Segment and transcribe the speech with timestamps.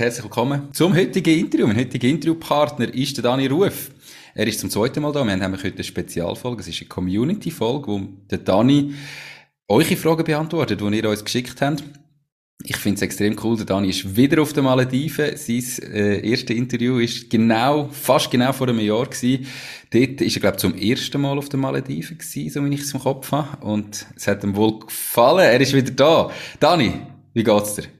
[0.00, 1.66] Herzlich willkommen zum heutigen Interview.
[1.66, 3.90] Mein heutiger Interviewpartner ist der Dani Ruf.
[4.34, 5.26] Er ist zum zweiten Mal da.
[5.26, 6.62] Wir haben heute eine Spezialfolge.
[6.62, 8.00] Es ist eine Community-Folge, wo
[8.30, 8.94] der Dani
[9.68, 11.84] eure Fragen beantwortet, die ihr uns geschickt habt.
[12.64, 13.58] Ich finde es extrem cool.
[13.58, 15.36] Der Dani ist wieder auf den Malediven.
[15.36, 19.46] Sein äh, erstes Interview ist genau, fast genau vor einem Jahr gewesen.
[19.90, 22.80] Dort ist er, glaube ich, zum ersten Mal auf den Malediven gewesen, so wie ich
[22.80, 23.62] es im Kopf habe.
[23.66, 25.40] Und es hat ihm wohl gefallen.
[25.40, 26.30] Er ist wieder da.
[26.58, 26.90] Dani,
[27.34, 27.99] wie geht's dir?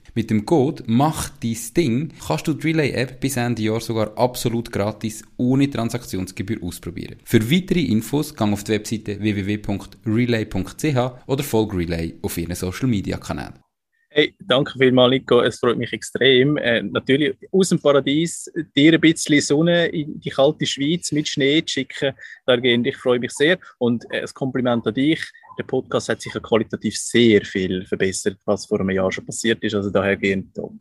[0.13, 4.69] Mit dem Code Mach dein Ding kannst du die Relay-App bis Ende Jahr sogar absolut
[4.69, 7.15] gratis ohne Transaktionsgebühr ausprobieren.
[7.23, 13.17] Für weitere Infos gang auf die Webseite www.relay.ch oder folge Relay auf ihren Social Media
[13.17, 13.53] Kanälen.
[14.13, 15.39] Hey, danke vielmals, Nico.
[15.39, 16.57] Es freut mich extrem.
[16.57, 21.63] Äh, natürlich aus dem Paradies dir ein bisschen Sonne in die kalte Schweiz mit Schnee
[21.63, 22.13] zu schicken.
[22.45, 23.57] Dahingehend, ich freue mich sehr.
[23.77, 25.21] Und äh, das Kompliment an dich.
[25.57, 29.75] Der Podcast hat sich qualitativ sehr viel verbessert, was vor einem Jahr schon passiert ist.
[29.75, 30.73] Also dahergehend top.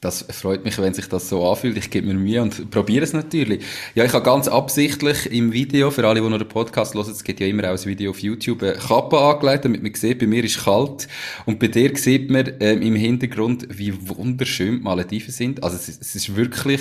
[0.00, 1.76] Das freut mich, wenn sich das so anfühlt.
[1.76, 3.62] Ich gebe mir Mühe und probiere es natürlich.
[3.94, 7.22] Ja, ich habe ganz absichtlich im Video, für alle, die noch den Podcast hören, es
[7.22, 10.26] geht ja immer auch ein Video auf YouTube, eine Kappe angelegt, damit man sieht, bei
[10.26, 11.06] mir ist kalt.
[11.44, 15.62] Und bei dir sieht man ähm, im Hintergrund, wie wunderschön die Malediven sind.
[15.62, 16.80] Also es, es ist wirklich,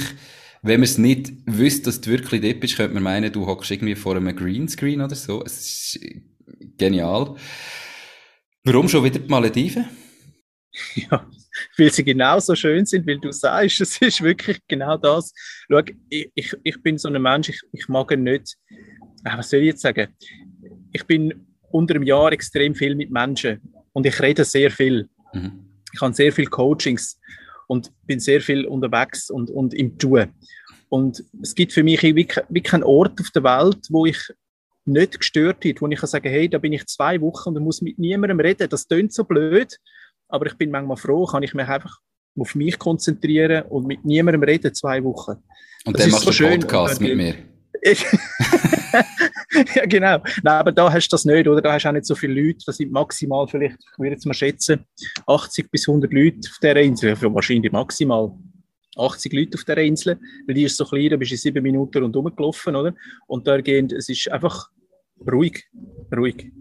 [0.62, 3.70] wenn man es nicht wüsste, dass du wirklich dort bist, könnte man meinen, du hockst
[3.70, 5.44] irgendwie vor einem Greenscreen oder so.
[5.44, 6.00] Es ist
[6.80, 7.36] genial.
[8.64, 9.86] Warum schon wieder die Malediven?
[10.96, 11.28] Ja,
[11.78, 15.34] weil sie genauso schön sind, weil du sagst, es ist wirklich genau das.
[15.70, 18.56] Schau, ich, ich, ich bin so ein Mensch, ich, ich mag nicht,
[19.24, 20.08] äh, was soll ich jetzt sagen?
[20.94, 23.60] Ich bin unter einem Jahr extrem viel mit Menschen
[23.94, 25.10] und ich rede sehr viel.
[25.34, 25.66] Mhm.
[25.92, 27.20] Ich habe sehr viele Coachings
[27.68, 30.34] und bin sehr viel unterwegs und, und im Tun.
[30.90, 34.18] Und es gibt für mich wie, wie keinen Ort auf der Welt, wo ich
[34.86, 37.82] nicht gestört wird, wo ich kann sagen, hey, da bin ich zwei Wochen und muss
[37.82, 38.70] mit niemandem reden.
[38.70, 39.78] Das klingt so blöd,
[40.28, 42.00] aber ich bin manchmal froh, kann ich mich einfach
[42.38, 45.44] auf mich konzentrieren und mit niemandem reden zwei Wochen.
[45.86, 46.60] Und das dann machst so du schön.
[46.62, 47.36] Podcast mit mir.
[49.76, 50.18] ja, genau.
[50.44, 51.62] Nein, aber da hast du das nicht, oder?
[51.62, 52.60] Da hast du auch nicht so viele Leute.
[52.66, 54.86] Das sind maximal vielleicht, ich würde jetzt mal schätzen,
[55.28, 57.22] 80 bis 100 Leute auf dieser Insel.
[57.22, 58.32] Wahrscheinlich maximal
[58.98, 61.64] 80 Leute auf dieser Insel, weil die ist so klein, da bist du in sieben
[61.64, 62.94] Minuten rundherum gelaufen, oder?
[63.28, 64.70] Und da gehen, es ist einfach
[65.32, 65.66] ruhig,
[66.16, 66.52] ruhig.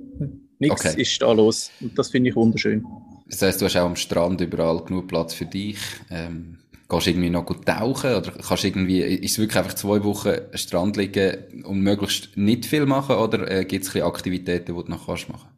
[0.59, 1.03] Nichts okay.
[1.03, 1.71] ist da los.
[1.81, 2.85] Und das finde ich wunderschön.
[3.27, 5.79] Das heisst, du hast auch am Strand überall genug Platz für dich.
[6.11, 10.03] Ähm, gehst du irgendwie noch gut tauchen oder kannst irgendwie, ist es wirklich einfach zwei
[10.03, 14.83] Wochen am Strand liegen und möglichst nicht viel machen oder äh, gibt es Aktivitäten, die
[14.83, 15.49] du noch kannst machen?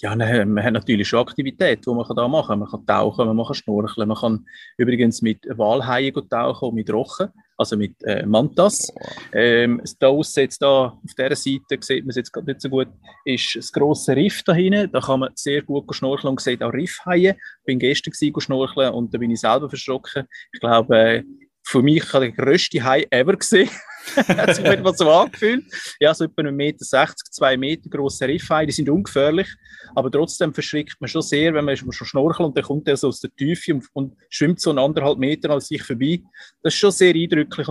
[0.00, 2.58] Ja, nein, man hat natürlich schon Aktivitäten, die man da machen kann.
[2.58, 4.46] Man kann tauchen, man kann schnorcheln, man kann
[4.76, 8.92] übrigens mit Walhaien tauchen und mit Rochen also mit äh, Mantas.
[9.32, 12.88] Ähm, da jetzt da auf dieser Seite, sieht man es jetzt gerade nicht so gut,
[13.24, 14.90] ist das grosse Riff da hinten.
[14.92, 17.30] Da kann man sehr gut schnorcheln und sieht auch Riffhaie.
[17.30, 20.24] Ich bin gestern schnorcheln und da bin ich selber verschrocken.
[20.52, 21.22] Ich glaube, äh,
[21.66, 23.68] für mich der grösste Hai ever gesehen.
[24.28, 25.64] hat sich mir so angefühlt.
[25.98, 29.48] Ja, so etwa 1,60 Meter, 2 Meter grosse Riffhaie, die sind ungefährlich,
[29.96, 33.08] aber trotzdem verschrickt man schon sehr, wenn man schon schnorchelt und dann kommt er so
[33.08, 36.22] aus der Tiefe und, und schwimmt so anderthalb Meter an sich vorbei.
[36.62, 37.66] Das ist schon sehr eindrücklich.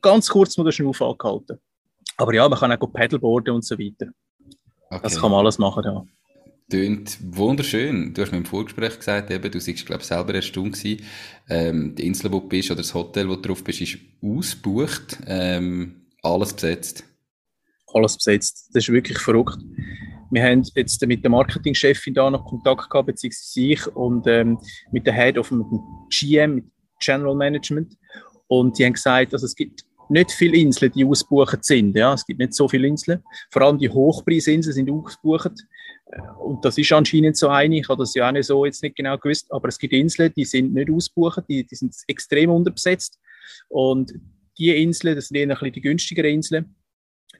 [0.00, 1.58] Ganz kurz mal den Schnuff angehalten.
[2.16, 4.12] Aber ja, man kann auch Paddleboarden und so weiter.
[4.90, 5.00] Okay.
[5.02, 6.04] Das kann man alles machen, ja.
[6.70, 8.14] Tönt wunderschön.
[8.14, 11.04] Du hast mir im Vorgespräch gesagt, eben, du warst, glaube ich, selber erstaunt gewesen.
[11.48, 15.18] Ähm, die Insel, wo du bist, oder das Hotel, wo du drauf bist, ist ausgebucht.
[15.26, 17.04] Ähm, alles besetzt.
[17.92, 18.70] Alles besetzt.
[18.72, 19.58] Das ist wirklich verrückt.
[20.30, 24.58] Wir haben jetzt mit der Marketingchefin da noch Kontakt gehabt, beziehungsweise ich, und ähm,
[24.90, 26.64] mit der Head of mit dem GM, mit
[26.98, 27.94] General Management.
[28.46, 31.96] Und die haben gesagt, also es gibt nicht viele Inseln, die ausgebucht sind.
[31.96, 33.22] Ja, es gibt nicht so viele Inseln.
[33.50, 35.52] Vor allem die Hochpreisinseln sind ausgebucht.
[36.38, 37.78] Und das ist anscheinend so eine.
[37.78, 39.46] Ich habe das ja auch nicht so jetzt nicht genau gewusst.
[39.50, 43.18] Aber es gibt Inseln, die sind nicht ausgebucht, die, die sind extrem unterbesetzt.
[43.68, 44.12] Und
[44.58, 46.74] die Inseln, das sind eher ein bisschen die günstigeren Inseln,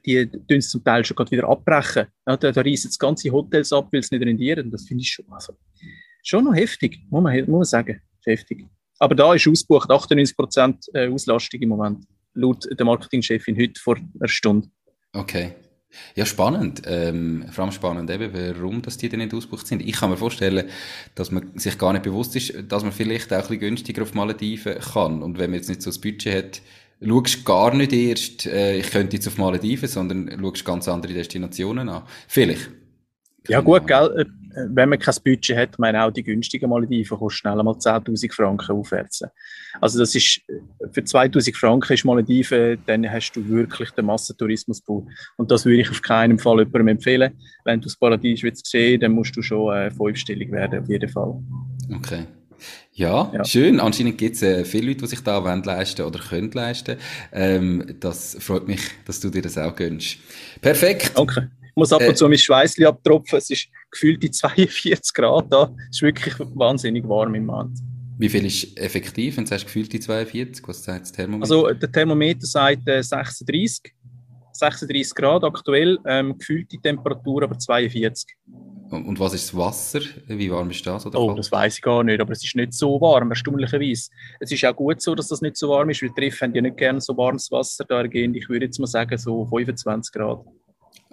[0.04, 2.06] die tun es zum Teil schon gerade wieder abbrechen.
[2.26, 4.70] Ja, da, da reißen das ganze Hotels ab, weil sie nicht rendieren.
[4.70, 5.54] Das finde ich schon, also,
[6.22, 8.00] schon noch heftig, muss man, muss man sagen.
[8.24, 8.66] Heftig.
[8.98, 14.28] Aber da ist ausgebucht 98% äh, Auslastung im Moment, laut der Marketingchefin heute vor einer
[14.28, 14.68] Stunde.
[15.12, 15.52] Okay.
[16.16, 16.82] Ja, spannend.
[16.86, 19.80] Ähm, vor allem spannend eben, warum dass die denn nicht ausgebucht sind.
[19.80, 20.68] Ich kann mir vorstellen,
[21.14, 24.14] dass man sich gar nicht bewusst ist, dass man vielleicht auch ein bisschen günstiger auf
[24.14, 25.22] Malediven kann.
[25.22, 26.62] Und wenn man jetzt nicht so das Budget hat,
[27.00, 31.88] schaust gar nicht erst, äh, ich könnte jetzt auf Malediven, sondern schaust ganz andere Destinationen
[31.88, 32.02] an.
[32.28, 32.70] Vielleicht.
[33.46, 37.38] Ja gut, gell, äh, wenn man kein Budget hat, meine auch die günstigen Malediven kosten
[37.38, 39.22] schnell mal 10'000 Franken aufwärts.
[39.80, 40.40] Also das ist,
[40.92, 45.06] für 2'000 Franken ist Malediven, dann hast du wirklich den Massentourismuspool.
[45.36, 47.32] Und das würde ich auf keinen Fall jemandem empfehlen.
[47.64, 51.08] Wenn du das Paradies willst sehen, dann musst du schon äh, fünfstellig werden, auf jeden
[51.08, 51.34] Fall.
[51.94, 52.24] Okay.
[52.92, 53.80] Ja, ja, schön.
[53.80, 56.96] Anscheinend gibt es äh, viele Leute, die sich da wollen leisten oder können leisten.
[57.32, 60.18] Ähm, das freut mich, dass du dir das auch gönnst.
[60.60, 61.12] Perfekt.
[61.16, 61.50] Danke.
[61.74, 63.38] Muss ab und äh, zu mein Schweißli abtropfen.
[63.38, 65.74] Es ist gefühlt die 42 Grad da.
[65.90, 67.78] Es ist wirklich wahnsinnig warm im Moment.
[68.16, 70.66] Wie viel ist effektiv, wenn du sagst, gefühlt die 42?
[70.68, 71.42] Was sagt das Thermometer?
[71.42, 73.92] Also der Thermometer sagt äh, 36.
[74.52, 78.36] 36 Grad aktuell, ähm, gefühlte Temperatur aber 42.
[78.90, 80.00] Und was ist das Wasser?
[80.28, 81.04] Wie warm ist das?
[81.06, 81.38] Oder oh, kalt?
[81.38, 84.10] das weiß ich gar nicht, aber es ist nicht so warm, erstaunlicherweise.
[84.38, 86.54] Es ist auch gut so, dass das nicht so warm ist, weil die Riffe haben
[86.54, 88.34] ja nicht gerne so warmes Wasser da ergehen.
[88.34, 90.44] Ich würde jetzt mal sagen, so 25 Grad.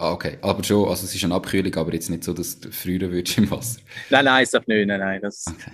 [0.01, 0.37] Ah, okay.
[0.41, 3.37] Aber schon, also es ist eine Abkühlung, aber jetzt nicht so, dass du frieren würdest
[3.37, 3.79] im Wasser.
[4.09, 4.67] Nein, nein, ist nicht.
[4.87, 5.21] Nein, nein.
[5.21, 5.71] Das okay.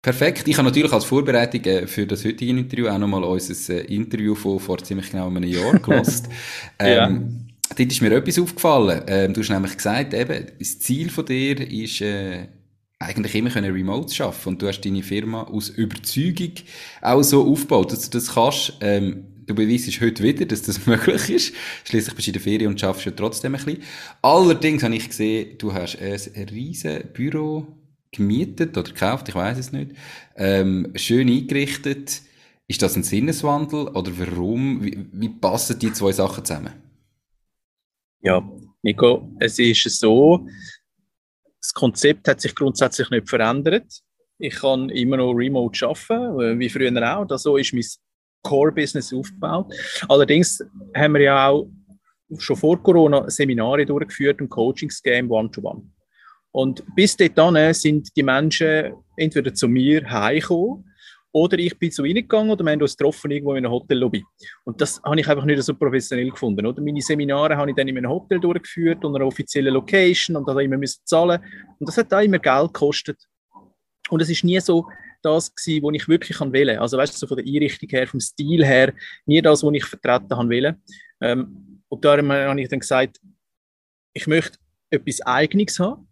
[0.00, 0.46] Perfekt.
[0.46, 4.36] Ich habe natürlich als Vorbereitung äh, für das heutige Interview auch nochmal unser äh, Interview
[4.36, 6.28] von vor ziemlich genau einem Jahr gelost.
[6.78, 9.02] ähm, ja dort ist mir etwas aufgefallen.
[9.06, 12.46] Ähm, du hast nämlich gesagt, eben, das Ziel von dir ist, äh,
[12.98, 16.52] eigentlich immer können Remote schaffen und du hast deine Firma aus Überzeugung
[17.02, 18.74] auch so aufgebaut, dass du das kannst.
[18.80, 21.54] Ähm, du beweist heute wieder, dass das möglich ist.
[21.84, 23.82] Schließlich bist du in der Ferien und schaffst ja trotzdem ein bisschen.
[24.22, 27.66] Allerdings habe ich gesehen, du hast ein riesen Büro
[28.12, 29.92] gemietet oder gekauft, ich weiß es nicht.
[30.36, 32.22] Ähm, schön eingerichtet.
[32.68, 34.82] Ist das ein Sinneswandel oder warum?
[34.84, 36.72] Wie, wie passen die zwei Sachen zusammen?
[38.20, 38.42] Ja,
[38.82, 40.48] Nico, es ist so,
[41.60, 44.02] das Konzept hat sich grundsätzlich nicht verändert.
[44.38, 47.24] Ich kann immer noch remote arbeiten, äh, wie früher auch.
[47.26, 47.84] Das ist mein
[48.48, 49.72] Core-Business aufgebaut.
[50.08, 50.64] Allerdings
[50.94, 51.68] haben wir ja auch
[52.38, 55.82] schon vor Corona Seminare durchgeführt und Coachings-Game One-to-One.
[56.52, 60.84] Und bis dahin sind die Menschen entweder zu mir heimgekommen
[61.32, 64.24] oder ich bin zu ihnen gegangen oder wir haben uns getroffen irgendwo in einer Hotellobby.
[64.64, 66.64] Und das habe ich einfach nicht so professionell gefunden.
[66.64, 66.80] Oder?
[66.80, 70.58] Meine Seminare habe ich dann in einem Hotel durchgeführt, unter einer offiziellen Location und da
[70.58, 71.38] immer müssen zahlen.
[71.78, 73.18] Und das hat auch immer Geld gekostet.
[74.08, 74.86] Und es ist nie so
[75.22, 78.20] das gewesen, was ich wirklich wählen Also weißt du, so von der Einrichtung her, vom
[78.20, 78.92] Stil her,
[79.24, 80.82] nie das, was ich vertreten habe wählen.
[81.20, 83.20] Ähm, und darum habe ich dann gesagt,
[84.12, 84.58] ich möchte
[84.90, 86.05] etwas Eigenes haben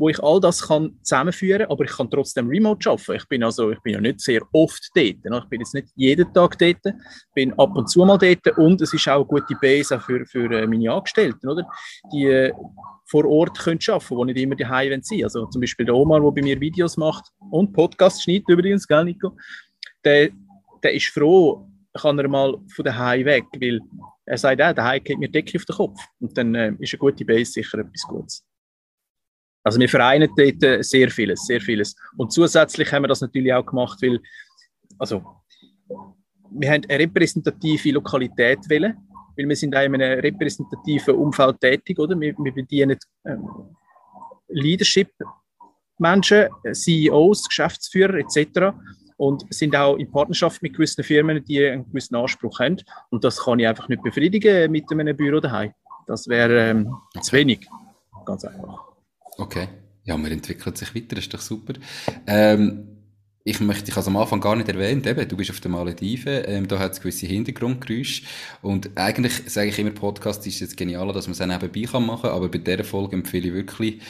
[0.00, 3.16] wo ich all das kann zusammenführen kann, aber ich kann trotzdem remote arbeiten.
[3.16, 5.24] Ich bin also, ich bin ja nicht sehr oft dort.
[5.24, 5.40] Ne?
[5.42, 6.94] Ich bin jetzt nicht jeden Tag dort,
[7.34, 10.50] bin ab und zu mal dort und es ist auch eine gute Base für, für
[10.50, 11.68] äh, meine Angestellten, oder?
[12.14, 12.52] Die äh,
[13.04, 16.30] vor Ort können arbeiten, die nicht immer daheim sein Also zum Beispiel der Omar, der
[16.30, 19.36] bei mir Videos macht und Podcasts schneidet übrigens, gell, Nico?
[20.02, 20.30] Der,
[20.82, 23.80] der ist froh, kann er mal von daheim weg, weil
[24.24, 26.00] er sagt, äh, daheim geht mir Decke auf den Kopf.
[26.20, 28.49] Und dann äh, ist eine gute Base sicher etwas Gutes.
[29.62, 31.94] Also wir vereinen dort sehr vieles, sehr vieles.
[32.16, 34.20] Und zusätzlich haben wir das natürlich auch gemacht, weil,
[34.98, 35.22] also,
[36.52, 38.96] wir haben eine repräsentative Lokalität wählen,
[39.36, 42.18] weil wir sind in einem repräsentativen Umfeld tätig, oder?
[42.18, 43.48] Wir, wir bedienen ähm,
[44.48, 48.74] Leadership-Menschen, CEOs, Geschäftsführer etc.
[49.16, 52.78] Und sind auch in Partnerschaft mit gewissen Firmen, die einen gewissen Anspruch haben.
[53.10, 55.72] Und das kann ich einfach nicht befriedigen mit einem Büro daheim.
[56.06, 57.68] Das wäre ähm, zu wenig.
[58.24, 58.89] Ganz einfach.
[59.40, 59.68] Okay.
[60.04, 61.72] Ja, man entwickelt sich weiter, ist doch super.
[62.26, 62.88] Ähm,
[63.42, 66.42] ich möchte dich also am Anfang gar nicht erwähnt, eben, du bist auf den Malediven,
[66.44, 68.24] ähm, da hat es gewisse Hintergrundgeräusche
[68.60, 72.04] und eigentlich sage ich immer, Podcast ist jetzt genial, dass man es dann nebenbei kann
[72.04, 74.00] machen, aber bei dieser Folge empfehle ich wirklich,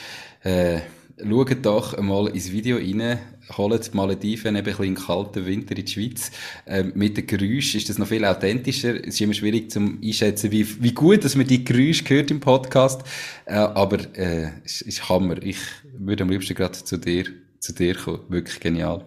[0.43, 0.81] äh,
[1.23, 3.19] schaut doch einmal ins Video rein,
[3.57, 6.31] holt die Malediven eben ein bisschen kalten Winter in die Schweiz.
[6.67, 8.97] Ähm, mit den Geräuschen ist das noch viel authentischer.
[8.97, 12.41] Es ist immer schwierig zu einschätzen, wie, wie gut, dass man die Geräusche hört im
[12.41, 13.03] Podcast.
[13.47, 15.43] Äh, aber äh, es ist Hammer.
[15.43, 15.59] Ich
[15.99, 17.25] würde am liebsten gerade zu dir,
[17.59, 18.21] zu dir kommen.
[18.29, 19.05] Wirklich genial.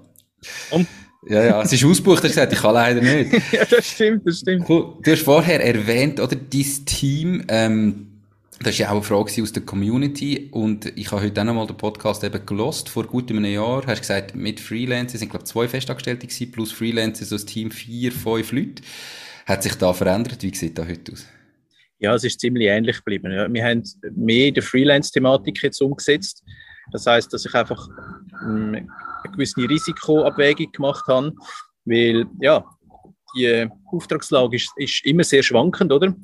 [0.72, 0.88] Und?
[1.26, 3.32] Ja, ja, es ist ausgebucht, hast gesagt, ich kann leider nicht.
[3.54, 4.68] ja, das stimmt, das stimmt.
[4.68, 4.98] Cool.
[5.02, 8.13] Du hast vorher erwähnt, oder, dein Team, ähm,
[8.64, 11.68] das ist ja auch eine Frage aus der Community und ich habe heute auch nochmal
[11.68, 13.86] den Podcast eben gelost vor gut einem Jahr.
[13.86, 17.72] Hast gesagt, mit Freelancers sind glaube ich zwei Festangestellte gewesen, plus Freelancers so ein Team
[17.72, 18.84] vier, fünf Leute.
[19.46, 20.42] Hat sich da verändert?
[20.42, 21.26] Wie sieht das heute aus?
[22.00, 23.32] Ja, es ist ziemlich ähnlich geblieben.
[23.32, 23.52] Ja.
[23.52, 23.84] Wir haben
[24.16, 26.44] mehr die Freelance-Thematik jetzt umgesetzt.
[26.92, 27.88] Das heißt, dass ich einfach
[28.40, 28.88] hm, eine
[29.32, 31.34] gewisse Risikoabwägung gemacht habe,
[31.86, 32.66] weil ja,
[33.36, 36.16] die Auftragslage ist, ist immer sehr schwankend, oder?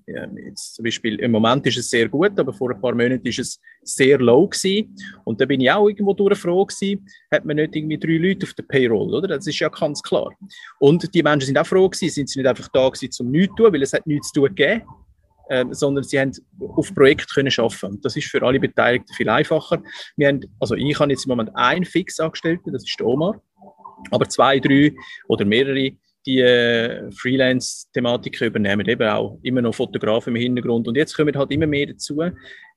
[0.46, 3.40] Jetzt zum Beispiel im Moment ist es sehr gut, aber vor ein paar Monaten ist
[3.40, 4.96] es sehr low gewesen.
[5.24, 8.54] Und da bin ich auch irgendwo durchfroh gewesen, hat man nicht irgendwie drei Leute auf
[8.54, 9.28] der Payroll, oder?
[9.28, 10.32] Das ist ja ganz klar.
[10.80, 13.56] Und die Menschen sind auch froh gewesen, sind sie nicht einfach da gewesen, zum nichts
[13.56, 14.84] zu tun, weil es hat nichts zu tun gegeben.
[15.52, 18.00] Ähm, sondern sie haben auf Projekt können arbeiten.
[18.02, 19.82] Das ist für alle Beteiligten viel einfacher.
[20.16, 23.42] Wir haben, also ich habe jetzt im Moment einen Fixangestellten, das ist der Omar,
[24.12, 24.94] aber zwei, drei
[25.28, 25.94] oder mehrere
[26.26, 30.88] die äh, Freelance-Thematiken übernehmen, eben auch immer noch Fotografen im Hintergrund.
[30.88, 32.22] Und jetzt kommen halt immer mehr dazu.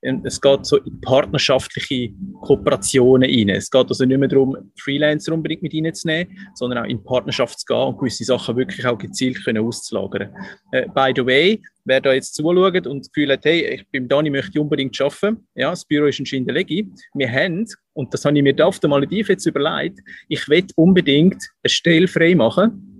[0.01, 3.49] Es geht so in partnerschaftliche Kooperationen rein.
[3.49, 7.65] Es geht also nicht mehr darum, Freelancer unbedingt mit reinzunehmen, sondern auch in Partnerschaft zu
[7.65, 10.29] gehen und gewisse Sachen wirklich auch gezielt können auszulagern.
[10.71, 14.07] Äh, by the way, wer da jetzt zuschaut und das Gefühl hat, hey, ich bin
[14.07, 16.89] Dani, möchte unbedingt arbeiten, ja, das Büro ist in Schindelegi.
[17.13, 21.41] Wir haben, und das habe ich mir auf der Malediv jetzt überlegt, ich will unbedingt
[21.63, 22.92] eine Stelle frei machen,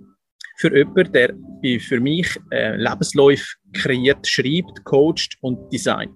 [0.56, 1.34] für jemanden, der
[1.80, 6.12] für mich äh, Lebensläufe kreiert, schreibt, coacht und designt.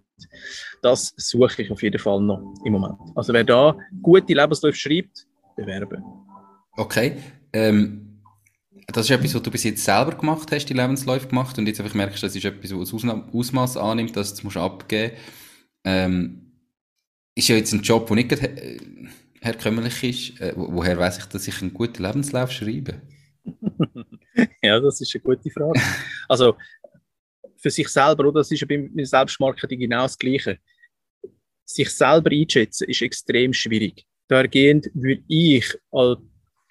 [0.82, 2.98] Das suche ich auf jeden Fall noch im Moment.
[3.14, 5.26] Also wer da gute Lebensläufe schreibt,
[5.56, 6.02] bewerben.
[6.76, 7.16] Okay.
[7.52, 8.22] Ähm,
[8.86, 11.80] das ist etwas, was du bis jetzt selber gemacht hast, die Lebensläufe gemacht und jetzt
[11.80, 15.14] einfach merkst, das ist etwas, was Ausmaß annimmt, dass du es abgeben.
[15.84, 16.52] Ähm,
[17.34, 18.78] ist ja jetzt ein Job, der nicht äh,
[19.40, 20.40] herkömmlich ist.
[20.40, 23.02] Äh, woher weiß ich, dass ich einen guten Lebenslauf schreibe?
[24.62, 25.80] ja, das ist eine gute Frage.
[26.28, 26.56] Also
[27.56, 28.40] für sich selber, oder?
[28.40, 30.58] Das ist ja beim Selbstmarketing genau das Gleiche.
[31.64, 34.06] Sich selber einschätzen ist extrem schwierig.
[34.28, 36.16] Dahergehend würde ich an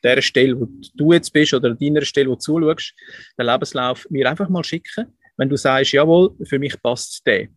[0.03, 2.93] der Stelle, wo du jetzt bist, oder an deiner Stelle, wo du zuschaust,
[3.37, 7.47] den Lebenslauf mir einfach mal schicken, wenn du sagst, jawohl, für mich passt der.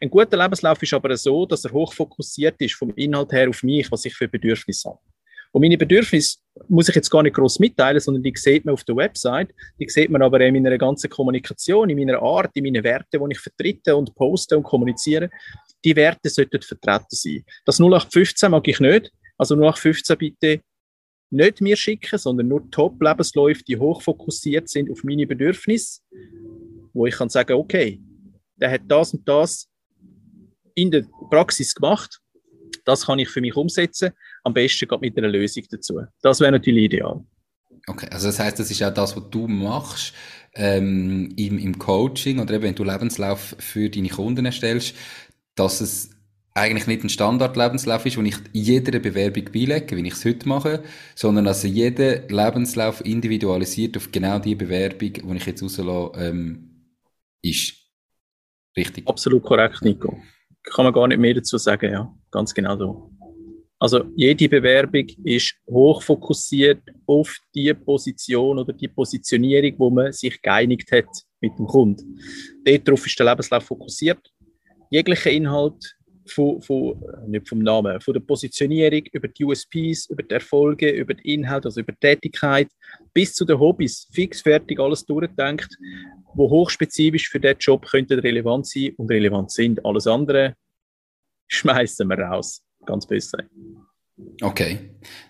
[0.00, 3.90] Ein guter Lebenslauf ist aber so, dass er hochfokussiert ist vom Inhalt her auf mich,
[3.90, 5.00] was ich für Bedürfnisse habe.
[5.52, 8.84] Und meine Bedürfnisse muss ich jetzt gar nicht groß mitteilen, sondern die sieht man auf
[8.84, 9.54] der Website.
[9.78, 13.32] Die sieht man aber in meiner ganzen Kommunikation, in meiner Art, in meinen Werten, die
[13.32, 15.30] ich vertrete und poste und kommuniziere.
[15.84, 17.44] Die Werte sollten vertreten sein.
[17.66, 19.12] Das 0815 mag ich nicht.
[19.36, 20.60] Also 0815 bitte
[21.30, 26.00] nicht mir schicken, sondern nur Top-Lebensläufe, die hochfokussiert sind auf meine Bedürfnisse,
[26.92, 28.00] wo ich kann sagen, okay,
[28.56, 29.68] der hat das und das
[30.74, 32.20] in der Praxis gemacht,
[32.84, 34.12] das kann ich für mich umsetzen
[34.44, 36.00] am besten geht mit einer Lösung dazu.
[36.20, 37.24] Das wäre natürlich ideal.
[37.86, 40.14] Okay, also das heißt, das ist auch das, was du machst
[40.54, 44.94] ähm, im, im Coaching oder eben, wenn du Lebenslauf für deine Kunden erstellst,
[45.56, 46.10] dass es
[46.54, 50.82] eigentlich nicht ein Standard-Lebenslauf ist, wo ich jeder Bewerbung beilege, wie ich es heute mache,
[51.14, 56.90] sondern dass jeder Lebenslauf individualisiert auf genau die Bewerbung, die ich jetzt rauslasse, ähm,
[57.40, 57.74] ist.
[58.76, 59.08] Richtig?
[59.08, 60.18] Absolut korrekt, Nico.
[60.62, 62.14] Kann man gar nicht mehr dazu sagen, ja.
[62.30, 63.11] Ganz genau so.
[63.82, 70.92] Also jede Bewerbung ist hochfokussiert auf die Position oder die Positionierung, wo man sich geeinigt
[70.92, 71.08] hat
[71.40, 72.16] mit dem Kunden.
[72.64, 74.20] Darauf ist der Lebenslauf fokussiert.
[74.88, 75.96] Jeglicher Inhalt
[76.28, 81.14] von, von, nicht vom Namen, von der Positionierung über die USPs, über die Erfolge, über
[81.14, 82.68] den Inhalt, also über die Tätigkeit,
[83.12, 85.76] bis zu den Hobbys, fix fertig alles durchdenkt,
[86.36, 89.84] wo hochspezifisch für den Job könnte relevant sein und relevant sind.
[89.84, 90.54] Alles andere
[91.48, 93.38] schmeißen wir raus ganz besser.
[94.40, 94.78] Okay.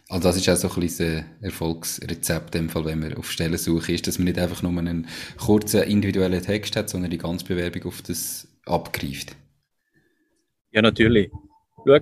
[0.09, 4.07] Also das ist auch so ein bisschen Erfolgsrezept, im Fall, wenn man auf Stellensuche ist,
[4.07, 5.07] dass man nicht einfach nur einen
[5.39, 9.37] kurzen individuellen Text hat, sondern die ganze Bewerbung auf das abgreift.
[10.73, 11.31] Ja, natürlich.
[11.87, 11.99] Schau,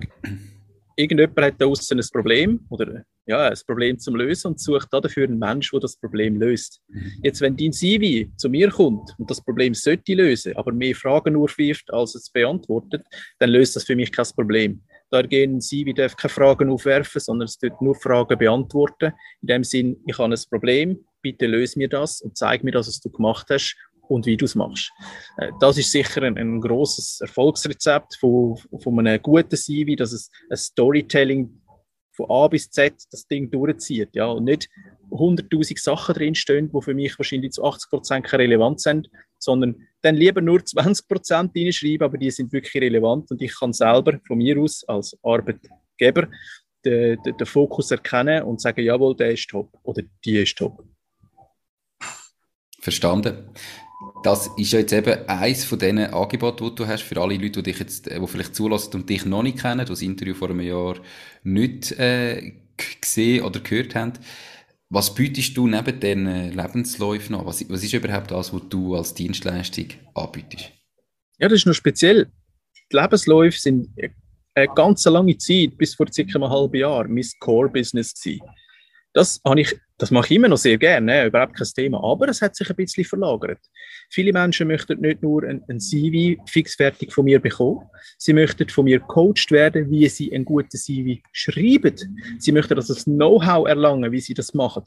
[0.95, 5.25] irgendjemand hat da außen ein Problem oder ja, ein Problem zum Lösen und sucht dafür
[5.25, 6.81] einen Mensch, der das Problem löst.
[6.87, 7.11] Mhm.
[7.23, 11.33] Jetzt, wenn dein CV zu mir kommt und das Problem sollte lösen, aber mehr Fragen
[11.33, 13.05] nur wirft, als es beantwortet,
[13.39, 14.83] dann löst das für mich kein Problem.
[15.11, 19.11] Da gehen Sie, wir dürfen keine Fragen aufwerfen, sondern es wird nur Fragen beantworten.
[19.41, 22.87] In dem Sinn, ich habe ein Problem, bitte löse mir das und zeig mir, dass
[22.87, 23.75] was du gemacht hast
[24.07, 24.91] und wie du es machst.
[25.37, 30.31] Äh, das ist sicher ein, ein großes Erfolgsrezept von, von einem guten CV, dass es
[30.49, 31.61] ein Storytelling
[32.13, 34.69] von A bis Z das Ding durchzieht, ja, und nicht
[35.11, 40.15] 100.000 Sachen drinstehen, die für mich wahrscheinlich zu 80 Prozent keine Relevanz haben, sondern dann
[40.15, 44.37] lieber nur 20 Prozent reinschreiben, aber die sind wirklich relevant und ich kann selber von
[44.37, 46.27] mir aus als Arbeitgeber
[46.85, 50.83] den, den, den Fokus erkennen und sagen, jawohl, der ist top oder die ist top.
[52.79, 53.49] Verstanden.
[54.23, 57.61] Das ist ja jetzt eben eins von diesen Angeboten, die du hast für alle Leute,
[57.61, 60.49] die dich jetzt, die vielleicht zulassen und dich noch nicht kennen, die das Interview vor
[60.49, 60.95] einem Jahr
[61.43, 62.53] nicht äh,
[62.99, 64.13] gesehen oder gehört haben.
[64.93, 67.45] Was bietest du neben diesen Lebensläufen noch?
[67.45, 70.69] Was, was ist überhaupt das, was du als Dienstleistung anbietest?
[71.39, 72.29] Ja, das ist noch speziell.
[72.91, 73.87] Die Lebensläufe sind
[74.53, 78.13] eine ganz lange Zeit, bis vor circa einem halben Jahr, mein Core-Business.
[79.13, 82.01] Das, habe ich, das mache ich immer noch sehr gerne, überhaupt kein Thema.
[82.03, 83.59] Aber es hat sich ein bisschen verlagert.
[84.09, 87.81] Viele Menschen möchten nicht nur ein, ein CV fixfertig von mir bekommen,
[88.17, 91.95] sie möchten von mir gecoacht werden, wie sie ein gutes CV schreiben.
[92.39, 94.83] Sie möchten also das Know-how erlangen, wie sie das machen.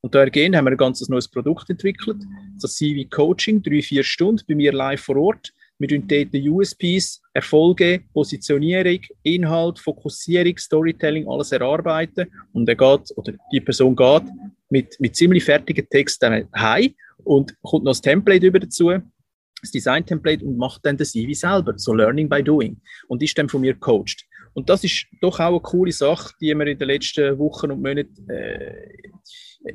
[0.00, 2.22] Und dahergehend haben wir ein ganz neues Produkt entwickelt,
[2.60, 5.52] das CV Coaching, drei, vier Stunden bei mir live vor Ort.
[5.78, 12.26] Wir tun dort USPs, Erfolge, Positionierung, Inhalt, Fokussierung, Storytelling, alles erarbeiten.
[12.52, 14.22] Und er geht, oder die Person geht
[14.70, 18.92] mit, mit ziemlich fertigen Texten heim und kommt noch das Template über dazu,
[19.60, 21.74] das Design-Template und macht dann das CV selber.
[21.76, 22.80] So Learning by Doing.
[23.08, 24.24] Und ist dann von mir coacht.
[24.54, 27.82] Und das ist doch auch eine coole Sache, die wir in den letzten Wochen und
[27.82, 28.88] Monaten äh,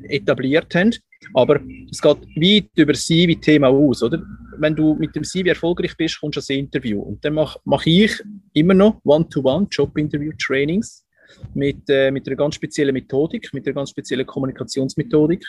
[0.10, 0.96] etabliert haben.
[1.34, 4.22] Aber es geht weit über das CV-Thema aus, oder?
[4.58, 7.02] Wenn du mit dem CV erfolgreich bist, kommst du ans Interview.
[7.02, 8.22] Und dann mache mach ich
[8.54, 11.06] immer noch One-to-One Job-Interview-Trainings
[11.54, 15.46] mit, äh, mit einer ganz speziellen Methodik, mit einer ganz speziellen Kommunikationsmethodik,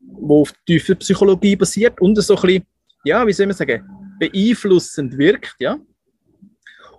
[0.00, 2.66] die auf tiefer Psychologie basiert und so ein bisschen,
[3.04, 3.82] ja, wie soll man sagen,
[4.18, 5.78] beeinflussend wirkt, ja.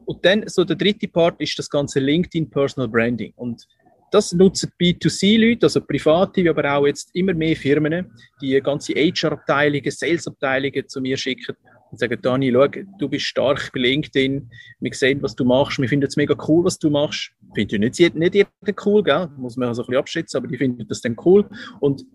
[0.06, 3.34] Und dann so der dritte Part ist das ganze LinkedIn Personal Branding.
[3.36, 3.66] Und
[4.12, 10.88] das nutzen B2C-Leute, also Private, aber auch jetzt immer mehr Firmen, die ganze HR-Abteilungen, Sales-Abteilungen
[10.88, 11.56] zu mir schicken
[11.92, 12.68] und sagen, Dani, schau,
[13.00, 14.50] du bist stark bei LinkedIn,
[14.80, 17.32] wir sehen, was du machst, wir finden es mega cool, was du machst.
[17.56, 18.50] Findet nicht, nicht jeder
[18.86, 19.30] cool, gell?
[19.38, 21.50] muss man also ein bisschen abschätzen, aber die finden das dann cool
[21.80, 22.06] und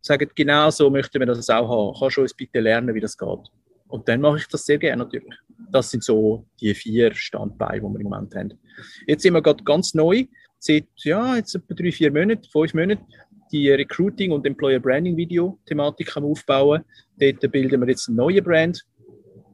[0.00, 1.98] sagen, genau so möchten wir das auch haben.
[1.98, 3.50] Kannst du uns bitte lernen, wie das geht?
[3.88, 5.34] Und dann mache ich das sehr gerne natürlich.
[5.72, 8.58] Das sind so die vier Standbeine, die wir im Moment haben.
[9.06, 10.26] Jetzt sind wir gerade ganz neu
[10.60, 13.04] seit ja, jetzt etwa drei, vier Monaten, fünf Monaten,
[13.50, 16.84] die Recruiting- und Employer Branding-Video-Thematik aufbauen.
[17.18, 18.86] Dort bilden wir jetzt einen neuen Brand,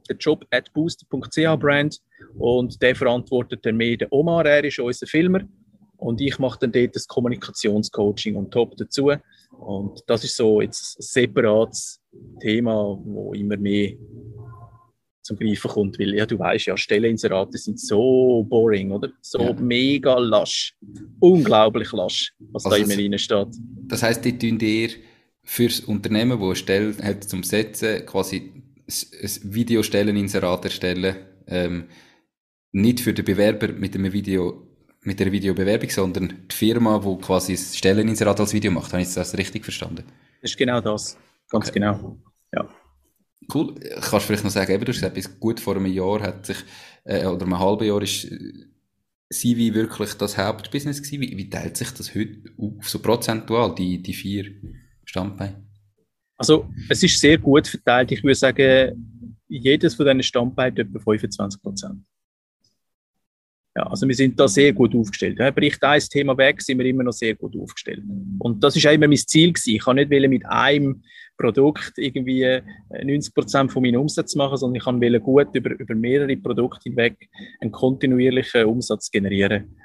[0.07, 1.99] den Job at booster.ch Brand.
[2.37, 5.41] Und der verantwortet dann mehr den Omar, er ist unser Filmer.
[5.97, 9.11] Und ich mache dann dort das Kommunikationscoaching und Top dazu.
[9.57, 11.99] Und das ist so jetzt ein separates
[12.39, 13.93] Thema, wo immer mehr
[15.27, 19.11] zum Greifen kommt, weil ja, du weißt ja, Stelleninserate sind so boring, oder?
[19.21, 19.53] So ja.
[19.53, 20.73] mega lasch.
[21.19, 23.47] Unglaublich lasch, was also da immer rein steht.
[23.87, 24.89] Das heisst, die tun dir
[25.43, 28.51] fürs Unternehmen, das eine Stelle hat zum Setzen, quasi
[28.87, 31.15] ein Videostelleninserat erstellen,
[31.47, 31.85] ähm,
[32.71, 34.63] nicht für den Bewerber mit einem Video
[35.03, 38.91] mit der Videobewerbung, sondern die Firma, die quasi das Stelleninserat als Video macht.
[38.91, 40.03] Habe ich das richtig verstanden?
[40.41, 41.17] Das ist genau das.
[41.49, 41.79] Ganz okay.
[41.79, 42.17] genau.
[43.53, 43.75] Cool.
[44.01, 46.57] Kannst vielleicht noch sagen, eben, du hast gesagt, gut vor einem Jahr hat sich,
[47.05, 48.67] äh, oder einem halben Jahr ist äh,
[49.29, 51.21] CV wirklich das Hauptbusiness gewesen.
[51.21, 54.51] Wie, wie teilt sich das heute auf, so prozentual, die, die vier
[55.05, 55.63] Standbeine?
[56.37, 58.11] Also, es ist sehr gut verteilt.
[58.11, 62.03] Ich würde sagen, jedes von diesen Standbeinen etwa 25 Prozent.
[63.75, 65.37] Ja, also wir sind da sehr gut aufgestellt.
[65.55, 68.03] Bricht ein Thema weg, sind wir immer noch sehr gut aufgestellt.
[68.39, 69.75] Und das ist auch immer mein Ziel gewesen.
[69.75, 71.03] Ich kann nicht mit einem
[71.37, 75.95] Produkt irgendwie 90 äh, Prozent von meinem Umsatz machen, sondern ich kann gut über, über
[75.95, 77.29] mehrere Produkte hinweg
[77.61, 79.75] einen kontinuierlichen Umsatz generieren,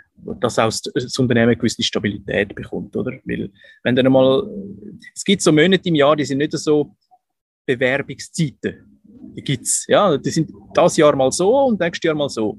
[0.41, 3.13] dass auch das Unternehmen eine gewisse Stabilität bekommt, oder?
[3.25, 3.51] Weil,
[3.83, 4.49] wenn dann einmal,
[5.15, 6.97] es gibt so Monate im Jahr, die sind nicht so
[7.67, 9.01] Bewerbungszeiten.
[9.37, 12.59] Die gibt's, ja, die sind das Jahr mal so und nächstes Jahr mal so.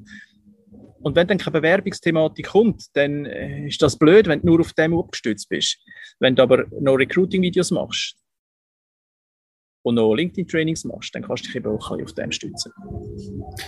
[1.03, 4.73] Und wenn dann keine Bewerbungsthematik kommt, dann äh, ist das blöd, wenn du nur auf
[4.73, 5.77] dem abgestützt bist.
[6.19, 8.15] Wenn du aber noch Recruiting-Videos machst,
[9.84, 12.72] und noch LinkedIn-Trainings machst, dann kannst du dich eben auch auf dem stützen.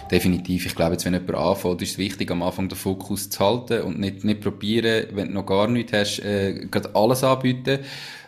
[0.10, 0.65] Definitiv.
[0.65, 3.82] Ich glaube, jetzt, wenn jemand anfängt, ist es wichtig, am Anfang den Fokus zu halten
[3.82, 7.80] und nicht, nicht probieren, wenn du noch gar nichts hast, äh, gerade alles anbieten.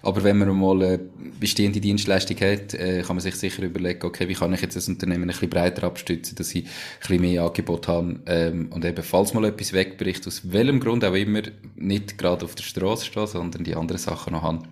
[0.04, 1.00] Aber wenn man mal eine
[1.40, 4.88] bestehende Dienstleistung hat, äh, kann man sich sicher überlegen, okay, wie kann ich jetzt das
[4.88, 6.70] Unternehmen ein bisschen breiter abstützen, dass ich ein
[7.00, 11.14] bisschen mehr Angebot habe ähm, und eben, falls mal etwas wegbricht, aus welchem Grund auch
[11.14, 11.42] immer,
[11.76, 14.64] nicht gerade auf der Straße stehen, sondern die anderen Sachen noch haben.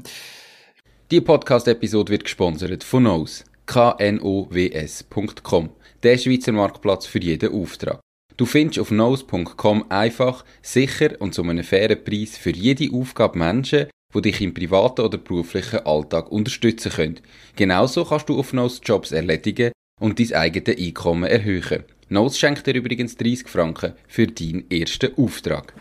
[1.12, 5.70] Die Podcast-Episode wird gesponsert von Knows, knows.com,
[6.02, 8.00] der Schweizer Marktplatz für jeden Auftrag.
[8.38, 13.86] Du findest auf knows.com einfach, sicher und zu einem fairen Preis für jede Aufgabe Menschen,
[14.16, 17.20] die dich im privaten oder beruflichen Alltag unterstützen können.
[17.56, 21.84] Genauso kannst du auf Knows Jobs erledigen und dein eigenes Einkommen erhöhen.
[22.08, 25.76] Knows schenkt dir übrigens 30 Franken für deinen ersten Auftrag.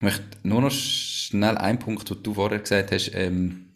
[0.00, 3.69] Ich möchte nur noch schnell einen Punkt, den du vorher gesagt hast, ähm,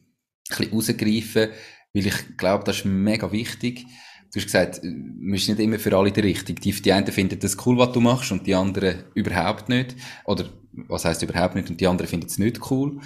[0.48, 1.48] bisschen rausgreifen,
[1.92, 3.86] weil ich glaube, das ist mega wichtig.
[4.32, 4.90] Du hast gesagt, du
[5.30, 6.60] bist nicht immer für alle der Richtige.
[6.60, 9.94] Die, die einen finden das cool, was du machst, und die anderen überhaupt nicht.
[10.24, 13.00] Oder, was heißt überhaupt nicht, und die anderen finden es nicht cool.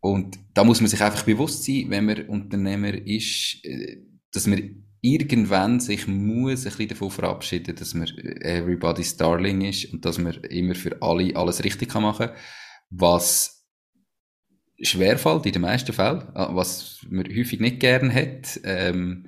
[0.00, 3.98] Und da muss man sich einfach bewusst sein, wenn man Unternehmer ist, äh,
[4.32, 8.06] dass man irgendwann sich muss ein bisschen davon verabschieden, dass man
[8.40, 12.36] everybody's darling ist und dass man immer für alle alles richtig machen kann,
[12.90, 13.61] was
[14.82, 18.60] schwerfällt in den meisten Fällen, was man häufig nicht gern hat.
[18.64, 19.26] Ähm,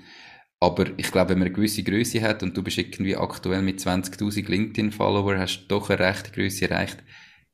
[0.60, 3.80] aber ich glaube, wenn man eine gewisse Größe hat und du bist irgendwie aktuell mit
[3.80, 7.02] 20.000 LinkedIn-Follower, hast du doch eine rechte Größe erreicht,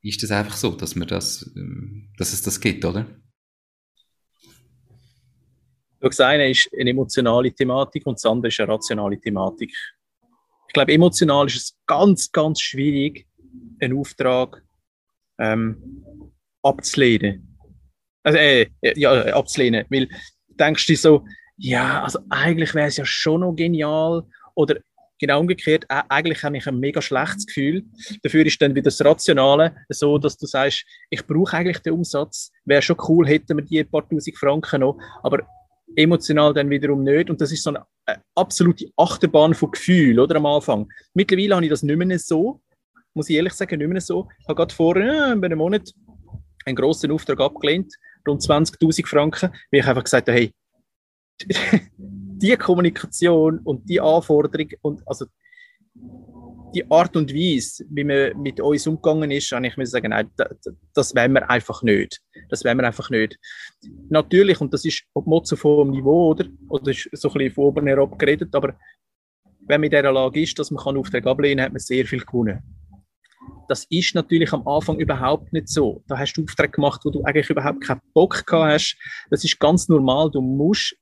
[0.03, 3.07] ist das einfach so, dass man das, ähm, dass es das gibt, oder?
[6.01, 9.71] Das eine ist eine emotionale Thematik und das andere ist eine rationale Thematik.
[10.69, 13.27] Ich glaube, emotional ist es ganz, ganz schwierig,
[13.81, 14.63] einen Auftrag
[15.39, 16.33] ähm,
[16.63, 17.50] abzulehnen.
[18.23, 21.25] Also, äh, ja, abzulehnen, weil du denkst dir so,
[21.57, 24.77] ja, also eigentlich wäre es ja schon noch genial oder
[25.21, 27.85] genau umgekehrt, eigentlich habe ich ein mega schlechtes Gefühl.
[28.23, 32.51] Dafür ist dann wieder das Rationale so, dass du sagst, ich brauche eigentlich den Umsatz,
[32.65, 35.47] wäre schon cool, hätten wir die paar tausend Franken noch, aber
[35.97, 37.31] emotional dann wiederum nicht.
[37.31, 40.89] Und das ist so eine, eine absolute Achterbahn von Gefühl, oder am Anfang.
[41.15, 42.61] Mittlerweile habe ich das nicht mehr so,
[43.13, 44.29] muss ich ehrlich sagen, nicht mehr so.
[44.41, 45.93] Ich habe gerade vor ja, einem Monat
[46.65, 47.93] einen grossen Auftrag abgelehnt,
[48.27, 50.53] rund 20.000 Franken, weil ich einfach gesagt habe, hey,
[51.97, 55.27] die Kommunikation und die Anforderung und also
[56.75, 60.31] die Art und Weise, wie man mit uns umgegangen ist, habe ich mir sagen, nein,
[60.37, 62.21] das, das wollen wir einfach nicht.
[62.49, 63.39] Das wollen wir einfach nicht.
[64.09, 66.47] Natürlich, und das ist ob Motto vom Niveau, oder?
[66.69, 68.77] Oder ist so ein bisschen von oben herab geredet, aber
[69.67, 72.21] wenn man in dieser Lage ist, dass man Aufträge ablehnen kann, hat man sehr viel
[72.21, 72.63] gewonnen.
[73.69, 76.03] Das ist natürlich am Anfang überhaupt nicht so.
[76.09, 78.97] Da hast du Aufträge gemacht, wo du eigentlich überhaupt keinen Bock gehabt hast.
[79.31, 80.31] Das ist ganz normal.
[80.31, 80.97] Du musst,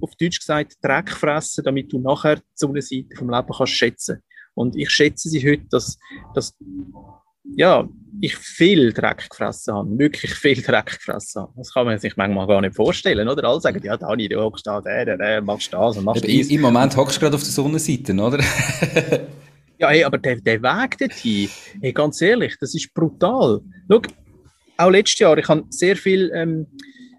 [0.00, 4.22] auf Deutsch gesagt, Dreck fressen, damit du nachher zu einer Seite vom Leben kannst schätzen.
[4.54, 5.98] Und ich schätze sie heute, dass,
[6.34, 6.54] dass
[7.56, 7.88] ja,
[8.20, 11.52] ich viel Dreck gefressen habe, wirklich viel Dreck gefressen habe.
[11.56, 13.48] Das kann man sich manchmal gar nicht vorstellen, oder?
[13.48, 16.30] Alle sagen, ja, Dani, du hockst da, der, der, der, machst das und machst das.
[16.30, 18.38] Im Moment hockst du gerade auf der Sonnenseite, oder?
[19.78, 21.48] ja, hey, aber der, der Weg dorthin,
[21.80, 23.60] hey, ganz ehrlich, das ist brutal.
[23.90, 24.02] Schau,
[24.76, 26.66] auch letztes Jahr, ich habe sehr viel, ähm,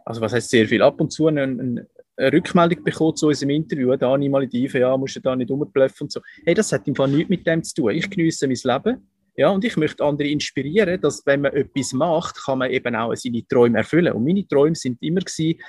[0.06, 1.88] also was heißt sehr viel, ab und zu einen
[2.18, 6.12] eine Rückmeldung bekommen zu unserem Interview, Dani Malediven, ja, musst du da nicht rumblöffen und
[6.12, 6.22] so.
[6.46, 7.92] Hey, das hat im Fall nichts mit dem zu tun.
[7.92, 9.08] Ich genieße mein Leben.
[9.38, 13.14] Ja, und ich möchte andere inspirieren, dass wenn man etwas macht, kann man eben auch
[13.16, 14.14] seine Träume erfüllen.
[14.14, 15.60] Und meine Träume sind immer gewesen,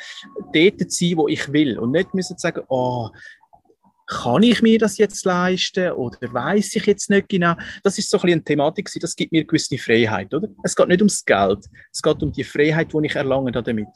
[0.54, 1.76] dort zu sein, wo ich will.
[1.76, 3.08] Und nicht müssen sagen, oh,
[4.06, 7.54] kann ich mir das jetzt leisten oder weiß ich jetzt nicht genau?
[7.82, 10.48] Das ist so ein bisschen eine Thematik, das gibt mir gewisse Freiheit, oder?
[10.62, 13.88] Es geht nicht ums Geld, es geht um die Freiheit, die ich erlange damit.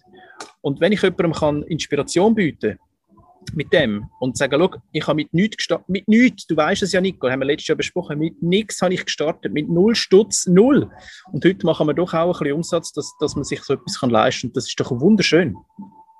[0.60, 2.78] Und wenn ich jemandem kann Inspiration bieten
[3.54, 6.92] mit dem und sagen, schau, ich habe mit nichts gestartet, mit nichts, du weißt es
[6.92, 10.46] ja, Nico, haben wir letztes Jahr besprochen, mit nichts habe ich gestartet, mit null Stutz,
[10.46, 10.90] null.
[11.32, 13.98] Und heute machen wir doch auch ein bisschen Umsatz, dass, dass man sich so etwas
[14.00, 14.54] kann leisten kann.
[14.54, 15.56] Das ist doch wunderschön.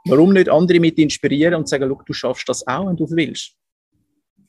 [0.07, 3.57] Warum nicht andere mit inspirieren und sagen, schau, du schaffst das auch, wenn du willst?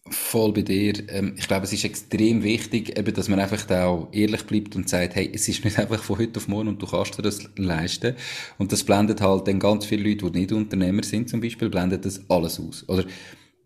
[0.09, 0.93] Voll bei dir.
[1.09, 4.75] Ähm, ich glaube, es ist extrem wichtig, eben, dass man einfach da auch ehrlich bleibt
[4.75, 7.21] und sagt, hey, es ist nicht einfach von heute auf morgen und du kannst dir
[7.21, 8.15] das leisten.
[8.57, 12.05] Und das blendet halt dann ganz viele Leute, die nicht Unternehmer sind zum Beispiel, blendet
[12.05, 12.83] das alles aus.
[12.89, 13.05] Oder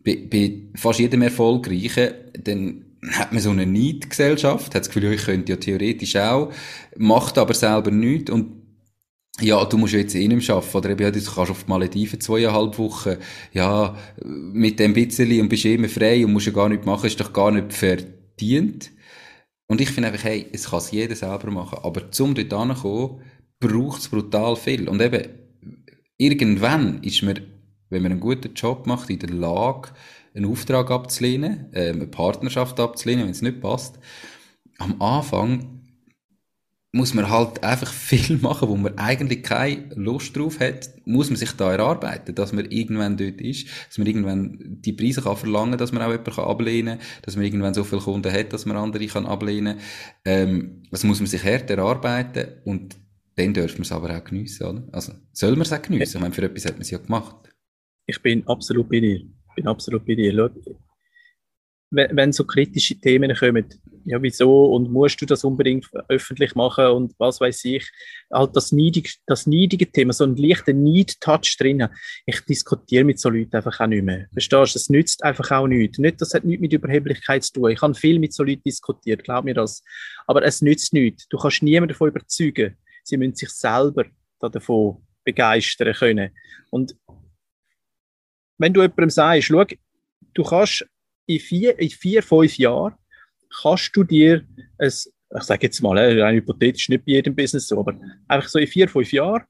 [0.04, 2.10] bei, bei fast jedem Erfolgreichen,
[2.44, 6.52] dann hat man so eine Neidgesellschaft, hat das Gefühl, ich könnte ja theoretisch auch,
[6.98, 8.65] macht aber selber nichts und
[9.42, 12.22] ja, du musst jetzt eh nicht arbeiten, oder eben, ja, du kannst auf die Malediven
[12.22, 13.18] zweieinhalb Wochen,
[13.52, 17.20] ja, mit dem bisschen und bist immer frei und musst ja gar nichts machen, ist
[17.20, 18.92] doch gar nicht verdient.
[19.68, 23.22] Und ich finde einfach, hey, es kann es jeder selber machen, aber zum dort hinzukommen,
[23.60, 24.88] braucht es brutal viel.
[24.88, 25.28] Und eben,
[26.18, 27.40] irgendwann ist man,
[27.90, 29.90] wenn man einen guten Job macht, in der Lage,
[30.34, 34.00] einen Auftrag abzulehnen, äh, eine Partnerschaft abzulehnen, wenn es nicht passt.
[34.78, 35.75] Am Anfang
[36.96, 41.36] muss man halt einfach viel machen, wo man eigentlich keine Lust drauf hat, muss man
[41.36, 45.78] sich da erarbeiten, dass man irgendwann dort ist, dass man irgendwann die Preise kann verlangen,
[45.78, 48.66] dass man auch jemanden kann ablehnen kann, dass man irgendwann so viele Kunden hat, dass
[48.66, 49.84] man andere kann ablehnen kann.
[50.24, 52.96] Ähm, das muss man sich hart erarbeiten und
[53.36, 54.88] dann dürfen wir es aber auch geniessen, oder?
[54.94, 56.16] Also, soll man es auch geniessen?
[56.16, 57.36] Ich meine, für etwas hat man es ja gemacht.
[58.06, 59.18] Ich bin absolut bei dir.
[59.18, 60.50] Ich bin absolut bei dir.
[61.92, 63.66] Wenn, wenn so kritische Themen kommen,
[64.06, 67.90] ja, wieso und musst du das unbedingt öffentlich machen und was weiß ich,
[68.32, 71.88] halt das neidige, das neidige Thema, so ein leichter Need-Touch drin.
[72.28, 74.28] Ich diskutiere mit so Leuten einfach auch nicht mehr.
[74.32, 74.80] Verstehst du?
[74.80, 75.98] Das nützt einfach auch nichts.
[75.98, 77.72] Nicht, das hat nichts mit Überheblichkeit zu tun.
[77.72, 79.84] Ich habe viel mit so Leuten diskutiert, glaub mir das.
[80.28, 81.28] Aber es nützt nichts.
[81.28, 82.78] Du kannst niemanden davon überzeugen.
[83.04, 84.06] Sie müssen sich selber
[84.40, 86.30] davon begeistern können.
[86.70, 86.96] Und
[88.60, 89.66] wenn du jemandem sagst, schau,
[90.34, 90.86] du kannst
[91.26, 92.96] in vier, in vier fünf Jahren
[93.62, 94.46] kannst du dir
[94.78, 98.50] ein, ich sage jetzt mal, äh, rein hypothetisch nicht bei jedem Business so, aber einfach
[98.50, 99.44] so in vier, fünf Jahren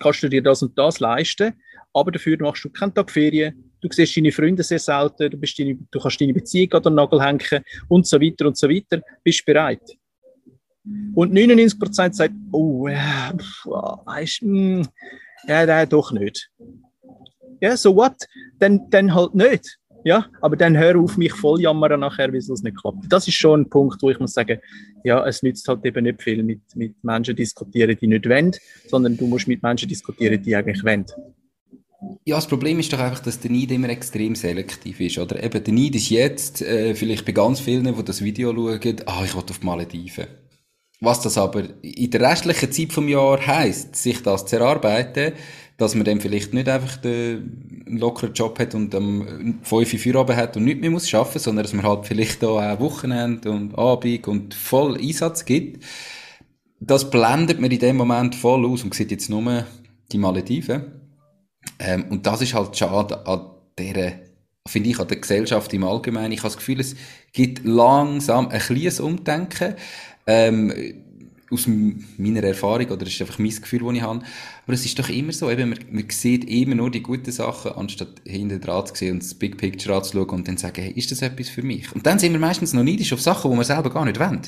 [0.00, 1.54] kannst du dir das und das leisten,
[1.92, 5.58] aber dafür machst du keinen Tag Ferien, du siehst deine Freunde sehr selten, du, bist
[5.58, 9.02] deine, du kannst deine Beziehung an den Nagel hängen und so weiter und so weiter.
[9.22, 9.82] Bist du bereit?
[11.14, 13.32] Und 99% sagt, oh, ja,
[14.04, 14.82] weißt du,
[15.46, 16.50] ja, nein, doch nicht.
[17.60, 18.16] Ja, so what?
[18.58, 19.78] Dann, dann halt nicht.
[20.04, 23.04] Ja, aber dann hör auf, mich voll jammern nachher, wie es nicht klappt.
[23.08, 24.58] Das ist schon ein Punkt, wo ich muss sagen,
[25.04, 28.52] ja, es nützt halt eben nicht viel mit, mit Menschen diskutieren, die nicht wollen,
[28.88, 31.06] sondern du musst mit Menschen diskutieren, die eigentlich wollen.
[32.24, 35.42] Ja, das Problem ist doch einfach, dass der Neid immer extrem selektiv ist, oder?
[35.42, 39.22] Eben, der Neid ist jetzt, äh, vielleicht bei ganz vielen, die das Video schauen, ah,
[39.24, 40.26] ich will auf die Malediven.
[41.00, 45.32] Was das aber in der restlichen Zeit vom Jahr heisst, sich das zu erarbeiten,
[45.76, 50.36] dass man dann vielleicht nicht einfach einen lockeren Job hat und am 5 Uhr Feierabend
[50.36, 54.28] hat und nichts mehr muss arbeiten, sondern dass man halt vielleicht auch Wochenende und Abend
[54.28, 55.84] und voll Einsatz gibt.
[56.80, 59.64] Das blendet man in dem Moment voll aus und sieht jetzt nur
[60.10, 61.00] die Malediven.
[61.78, 64.12] Ähm, und das ist halt schade an dieser,
[64.66, 66.32] finde ich, an der Gesellschaft im Allgemeinen.
[66.32, 66.96] Ich habe das Gefühl, es
[67.32, 69.74] gibt langsam ein kleines Umdenken.
[70.26, 71.01] Ähm,
[71.52, 71.68] aus
[72.18, 74.24] meiner Erfahrung, oder das ist einfach mein Gefühl, das ich habe.
[74.64, 77.72] Aber es ist doch immer so, eben, man, man sieht immer nur die guten Sachen,
[77.72, 80.92] anstatt hinter dran zu sehen und das Big Picture anzuschauen und dann zu sagen, hey,
[80.92, 81.92] ist das etwas für mich?
[81.94, 84.42] Und dann sind wir meistens noch neidisch auf Sachen, die wir selber gar nicht wollen.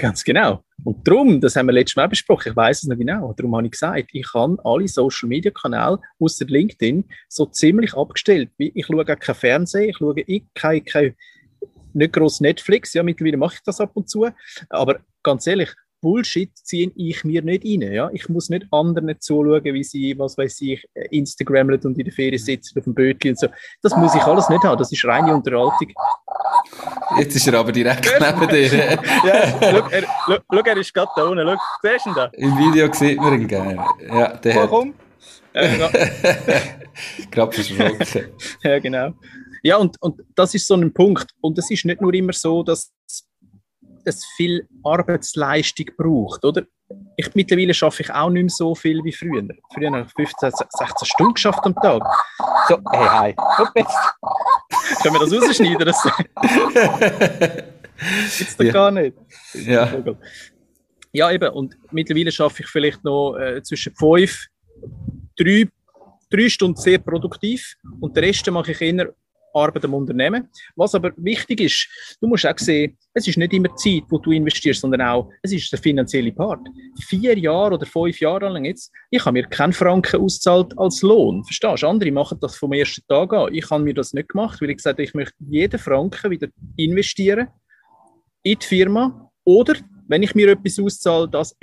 [0.00, 0.64] Ganz genau.
[0.84, 3.66] Und darum, das haben wir letztes Mal besprochen, ich weiß es noch genau, darum habe
[3.66, 8.50] ich gesagt, ich habe alle Social Media Kanäle außer LinkedIn so ziemlich abgestellt.
[8.56, 10.14] Ich schaue auch kein Fernsehen, ich schaue
[10.54, 11.14] kein, kein
[11.92, 14.26] nicht groß Netflix, ja, mittlerweile mache ich das ab und zu,
[14.70, 15.70] aber ganz ehrlich,
[16.02, 17.92] Bullshit ziehe ich mir nicht rein.
[17.92, 18.10] Ja?
[18.12, 22.38] Ich muss nicht anderen zuschauen, wie sie, was weiß ich, Instagramlen und in der Ferien
[22.38, 23.46] sitzen auf dem Bötchen und so.
[23.82, 24.78] Das muss ich alles nicht haben.
[24.78, 25.92] Das ist reine Unterhaltung.
[27.18, 28.74] Jetzt ist er aber direkt neben dir.
[29.24, 31.46] ja, schau, er, schau, er ist gerade da unten.
[31.46, 32.24] Schau, siehst du ihn da?
[32.32, 33.84] Im Video sieht man ihn gerne.
[34.08, 34.94] Ja, der Warum?
[35.54, 35.92] hat...
[37.30, 38.26] Gerade verschrocken.
[38.62, 39.12] ja, genau.
[39.62, 41.30] Ja, und, und das ist so ein Punkt.
[41.40, 42.92] Und es ist nicht nur immer so, dass
[44.04, 46.64] es viel Arbeitsleistung braucht, oder?
[47.16, 49.46] Ich, mittlerweile schaffe ich auch nicht mehr so viel wie früher.
[49.72, 52.02] Früher habe ich 15, 16 Stunden geschafft am Tag.
[52.68, 53.34] So, hey, hi.
[55.02, 55.86] Können wir das rausschneiden?
[55.86, 56.02] Das
[58.38, 58.72] gibt's doch ja.
[58.72, 59.16] gar nicht.
[59.54, 59.88] Ja.
[61.12, 61.48] Ja, eben.
[61.50, 64.46] Und mittlerweile schaffe ich vielleicht noch äh, zwischen fünf,
[65.36, 65.68] drei,
[66.30, 69.12] drei Stunden sehr produktiv und den Rest mache ich eher
[69.54, 70.48] Arbeit am Unternehmen.
[70.76, 71.88] Was aber wichtig ist,
[72.20, 75.52] du musst auch sehen, es ist nicht immer Zeit, wo du investierst, sondern auch, es
[75.52, 76.60] ist der finanzielle Part.
[77.06, 81.44] Vier Jahre oder fünf Jahre lang jetzt, ich habe mir keinen Franken auszahlt als Lohn.
[81.44, 81.88] Verstehst du?
[81.88, 83.54] Andere machen das vom ersten Tag an.
[83.54, 86.48] Ich habe mir das nicht gemacht, weil ich gesagt habe, ich möchte jeden Franken wieder
[86.76, 87.48] investieren
[88.42, 89.74] in die Firma oder
[90.08, 91.56] wenn ich mir etwas auszahle, das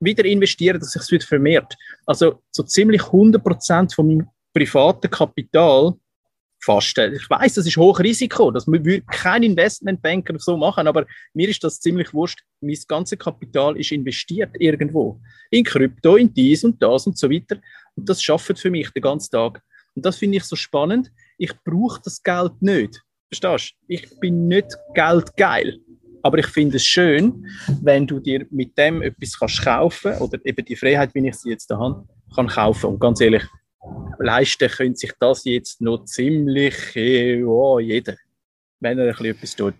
[0.00, 1.74] wieder investieren, dass sich es wieder vermehrt.
[2.06, 5.94] Also so ziemlich 100 Prozent von meinem privaten Kapital
[6.60, 6.98] fast.
[6.98, 11.80] Ich weiß, das ist Hochrisiko, das würde kein Investmentbanker so machen, aber mir ist das
[11.80, 12.42] ziemlich wurscht.
[12.60, 15.20] Mein ganzes Kapital ist investiert irgendwo.
[15.50, 17.58] In Krypto, in dies und das und so weiter.
[17.94, 19.62] Und das schafft für mich den ganzen Tag.
[19.94, 21.10] Und das finde ich so spannend.
[21.38, 23.02] Ich brauche das Geld nicht.
[23.28, 23.84] Verstehst du?
[23.88, 25.78] Ich bin nicht geldgeil.
[26.22, 27.46] Aber ich finde es schön,
[27.82, 31.50] wenn du dir mit dem etwas kannst kaufen oder eben die Freiheit, wie ich sie
[31.50, 32.86] jetzt da habe, kann kaufen.
[32.90, 33.44] Und ganz ehrlich,
[34.18, 36.74] leisten könnte sich das jetzt noch ziemlich
[37.46, 38.16] oh, jeder,
[38.80, 39.74] wenn er etwas tut.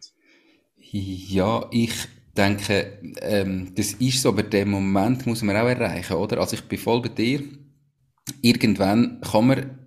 [0.91, 1.93] Ja, ich
[2.37, 6.39] denke, ähm, das ist so, aber den Moment muss man auch erreichen, oder?
[6.39, 7.43] Also ich bin voll bei dir.
[8.43, 9.79] Irgendwann kann man,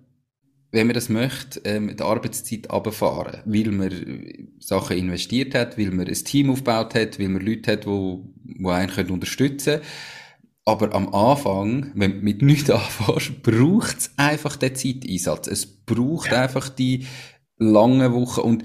[0.72, 6.06] wenn man das möchte, ähm, die Arbeitszeit runterfahren, weil man Sachen investiert hat, weil man
[6.06, 8.18] ein Team aufgebaut hat, weil man Leute hat, die,
[8.58, 9.86] die einen unterstützen können.
[10.64, 15.46] Aber am Anfang, wenn du mit nichts anfängst, braucht es einfach den Zeiteinsatz.
[15.46, 16.42] Es braucht ja.
[16.42, 17.06] einfach die
[17.56, 18.40] langen Wochen.
[18.40, 18.64] Und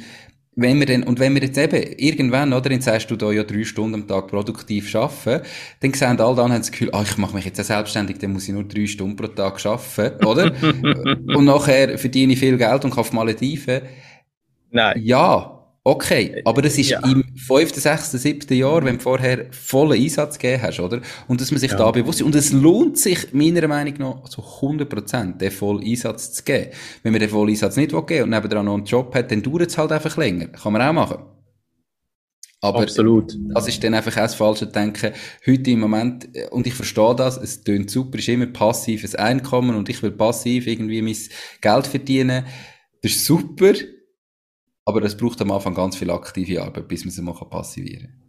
[0.55, 3.43] wenn wir denn, und wenn wir jetzt eben irgendwann, oder, dann sagst du da ja
[3.43, 5.45] drei Stunden am Tag produktiv arbeiten,
[5.81, 8.31] dann sehen alle dann, haben das Gefühl, ah, ich mache mich jetzt auch selbstständig, dann
[8.31, 10.53] muss ich nur drei Stunden pro Tag arbeiten, oder?
[10.63, 13.81] und nachher verdiene ich viel Geld und kaufe Malediven.
[14.71, 15.01] Nein.
[15.03, 15.54] Ja,
[15.87, 16.99] Okay, aber das ist ja.
[17.01, 20.99] im fünften, sechsten, siebten Jahr, wenn du vorher vollen Einsatz gegeben hast, oder?
[21.27, 21.77] Und dass man sich ja.
[21.77, 22.25] da bewusst ist.
[22.25, 26.71] Und es lohnt sich, meiner Meinung nach, so 100 Prozent, den vollen Einsatz zu geben.
[27.03, 29.69] Wenn man den vollen Einsatz nicht geben und nebenan noch einen Job hat, dann dauert
[29.69, 30.47] es halt einfach länger.
[30.47, 31.17] Kann man auch machen.
[32.61, 33.37] Aber Absolut.
[33.53, 35.11] das ist dann einfach auch das falsche Denken.
[35.45, 39.87] Heute im Moment, und ich verstehe das, es tönt super, ist immer passives Einkommen und
[39.87, 41.15] ich will passiv irgendwie mein
[41.61, 42.43] Geld verdienen.
[43.03, 43.73] Das ist super.
[44.85, 48.25] Aber es braucht am Anfang ganz viel aktive Arbeit, bis man sie mal passivieren kann.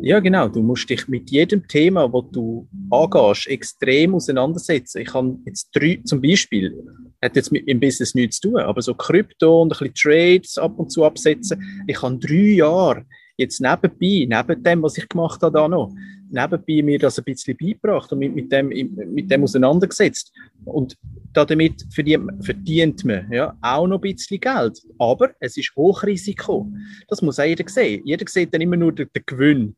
[0.00, 0.48] Ja, genau.
[0.48, 5.02] Du musst dich mit jedem Thema, das du angehst, extrem auseinandersetzen.
[5.02, 6.82] Ich habe jetzt drei, zum Beispiel,
[7.20, 10.58] hat jetzt mit im Business nichts zu tun, aber so Krypto und ein bisschen Trades
[10.58, 11.84] ab und zu absetzen.
[11.86, 13.04] Ich habe drei Jahre
[13.36, 15.94] jetzt nebenbei, neben dem, was ich gemacht habe, da noch,
[16.32, 20.32] nebenbei mir das ein bisschen beigebracht und mit, mit, dem, mit dem auseinandergesetzt.
[20.64, 20.96] Und
[21.32, 24.80] damit verdient, verdient man ja, auch noch ein bisschen Geld.
[24.98, 26.70] Aber es ist Hochrisiko.
[27.08, 28.02] Das muss auch jeder sehen.
[28.04, 29.76] Jeder sieht dann immer nur den, den Gewinn.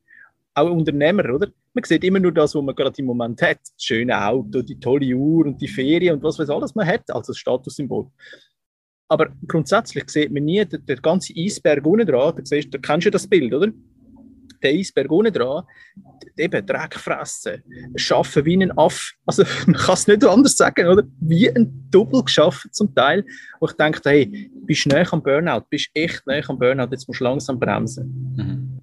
[0.54, 1.48] Auch Unternehmer, oder?
[1.72, 3.58] Man sieht immer nur das, was man gerade im Moment hat.
[3.60, 7.10] Das schöne Auto, die tolle Uhr und die Ferien und was weiß alles man hat,
[7.10, 8.08] als Statussymbol.
[9.08, 12.34] Aber grundsätzlich sieht man nie den, den ganzen Eisberg unten dran.
[12.36, 13.72] Da, siehst, da kennst du das Bild, oder?
[14.64, 15.64] Der Eisberg unten dran,
[16.36, 17.62] eben Dreck fressen,
[17.96, 19.12] schaffen wie ein Aff.
[19.26, 21.02] Also man kann es nicht anders sagen, oder?
[21.20, 23.24] Wie ein Double geschafft zum Teil.
[23.60, 27.20] Wo ich denke, hey, bist näher am Burnout, bist echt näher am Burnout, jetzt musst
[27.20, 28.34] du langsam bremsen.
[28.36, 28.80] Mhm.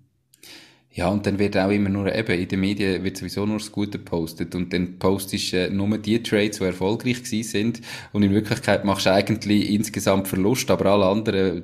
[0.94, 3.72] Ja, und dann wird auch immer nur, eben, in den Medien wird sowieso nur das
[3.72, 8.34] Gute gepostet und dann postest äh, nur die Trades, die erfolgreich gewesen sind und in
[8.34, 11.64] Wirklichkeit machst du eigentlich insgesamt Verlust, aber alle anderen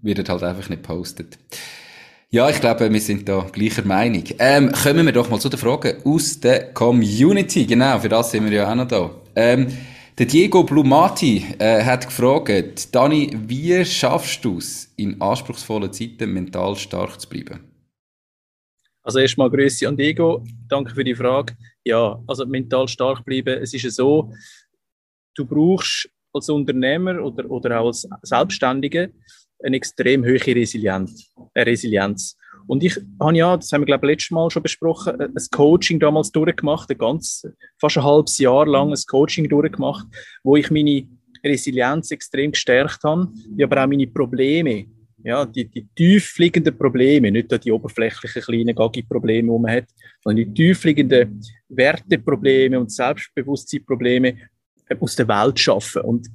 [0.00, 1.38] werden halt einfach nicht postet.
[2.30, 4.22] Ja, ich glaube, wir sind da gleicher Meinung.
[4.38, 7.64] Ähm, kommen wir doch mal zu den Fragen aus der Community.
[7.64, 9.10] Genau, für das sind wir ja auch noch da.
[9.34, 9.66] Ähm,
[10.18, 16.76] der Diego Blumati äh, hat gefragt, Dani, wie schaffst du es, in anspruchsvollen Zeiten mental
[16.76, 17.60] stark zu bleiben?
[19.02, 21.56] Also erstmal Grüße an Diego, danke für die Frage.
[21.82, 24.34] Ja, also mental stark bleiben, es ist ja so,
[25.34, 29.14] du brauchst als Unternehmer oder, oder auch als Selbstständige
[29.62, 30.40] eine extrem hohe
[31.56, 32.36] Resilienz.
[32.66, 35.98] Und ich habe ja, das haben wir glaube ich letztes Mal schon besprochen, ein Coaching
[35.98, 37.46] damals durchgemacht, ein ganz,
[37.80, 40.06] fast ein halbes Jahr lang ein Coaching durchgemacht,
[40.44, 41.08] wo ich meine
[41.44, 43.28] Resilienz extrem gestärkt habe,
[43.62, 44.86] aber auch meine Probleme
[45.24, 49.86] ja, die, die tiefliegenden Probleme, nicht die oberflächlichen kleinen Gaggi-Probleme, die man hat,
[50.22, 54.36] sondern die tiefliegenden Werteprobleme und Selbstbewusstseinsprobleme
[54.88, 56.02] äh, aus der Welt schaffen.
[56.02, 56.28] Und,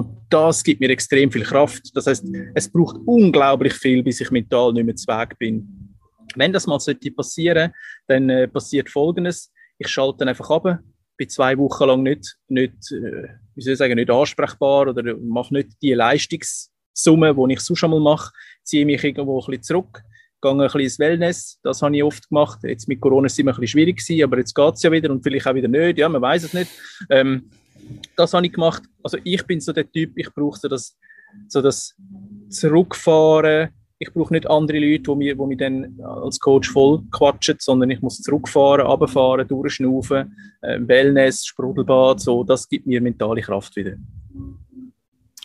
[0.00, 1.94] und das gibt mir extrem viel Kraft.
[1.94, 5.96] Das heißt, es braucht unglaublich viel, bis ich mental nicht mehr zu Weg bin.
[6.36, 7.72] Wenn das mal sollte passieren,
[8.06, 9.52] dann äh, passiert Folgendes.
[9.78, 10.78] Ich schalte dann einfach ab,
[11.16, 15.54] bin zwei Wochen lang nicht, nicht, äh, wie soll ich sagen, nicht ansprechbar oder mache
[15.54, 18.32] nicht die Leistungs- Summe, die ich sonst schon mal mache,
[18.62, 20.02] ziehe mich irgendwo ein bisschen zurück,
[20.42, 22.60] gehe ein bisschen ins Wellness, das habe ich oft gemacht.
[22.62, 25.10] Jetzt mit Corona ist es immer ein bisschen schwierig aber jetzt geht es ja wieder
[25.10, 26.70] und vielleicht auch wieder nicht, ja, man weiß es nicht.
[27.08, 27.50] Ähm,
[28.16, 28.82] das habe ich gemacht.
[29.02, 30.96] Also ich bin so der Typ, ich brauche so das,
[31.48, 31.94] so das
[32.48, 37.56] Zurückfahren, ich brauche nicht andere Leute, die mir, die mich dann als Coach voll quatschen,
[37.58, 43.76] sondern ich muss zurückfahren, runterfahren, durchschnaufen, äh, Wellness, Sprudelbad, so, das gibt mir mentale Kraft
[43.76, 43.96] wieder.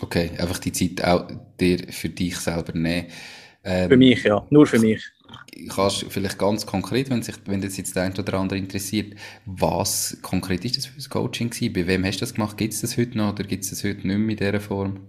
[0.02, 1.28] Okay, einfach die Zeit auch
[1.60, 3.08] dir für dich selber nehmen.
[3.64, 4.46] Ähm, für mich, ja.
[4.50, 5.04] Nur für mich.
[5.70, 10.18] Kannst vielleicht ganz konkret, wenn sich, wenn das jetzt der eine oder andere interessiert, was
[10.22, 11.74] konkret ist das für ein Coaching gewesen?
[11.74, 12.58] Bei wem hast du das gemacht?
[12.58, 15.00] Gibt es das heute noch oder gibt es das heute nicht mehr in dieser Form?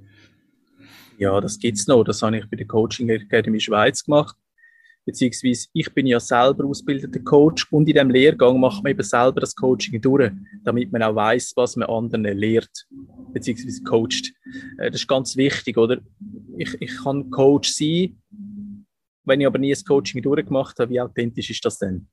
[1.18, 2.04] Ja, das gibt es noch.
[2.04, 4.36] Das habe ich bei der Coaching Academy Schweiz gemacht
[5.06, 9.40] beziehungsweise ich bin ja selber ausgebildeter Coach und in dem Lehrgang macht man eben selber
[9.40, 10.32] das Coaching durch,
[10.64, 12.86] damit man auch weiß, was man anderen lehrt,
[13.32, 14.32] beziehungsweise coacht.
[14.78, 15.98] Äh, das ist ganz wichtig, oder?
[16.58, 18.20] Ich, ich kann Coach sein,
[19.26, 22.06] wenn ich aber nie das Coaching durchgemacht habe, wie authentisch ist das denn?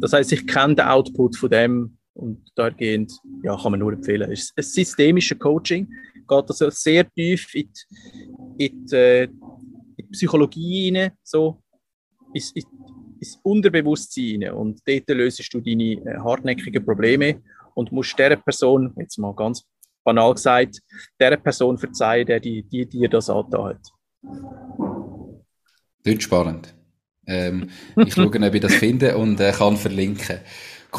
[0.00, 4.30] Das heißt, ich kenne den Output von dem und dahingehend ja, kann man nur empfehlen.
[4.30, 5.86] Es ist ein systemisches Coaching,
[6.26, 7.70] geht also sehr tief in
[8.58, 9.30] die, in die, äh, in
[9.96, 11.62] die Psychologie rein, so,
[12.32, 14.52] ins, ins Unterbewusstsein rein.
[14.52, 17.42] Und dort löst du deine äh, hartnäckigen Probleme
[17.74, 19.64] und musst der Person, jetzt mal ganz
[20.04, 20.80] banal gesagt,
[21.20, 24.95] der Person verzeihen, die, die dir das angetan hat.
[26.06, 26.72] Klingt spannend.
[27.26, 30.38] Ähm, ich schaue, ob ich das finde und äh, kann verlinken.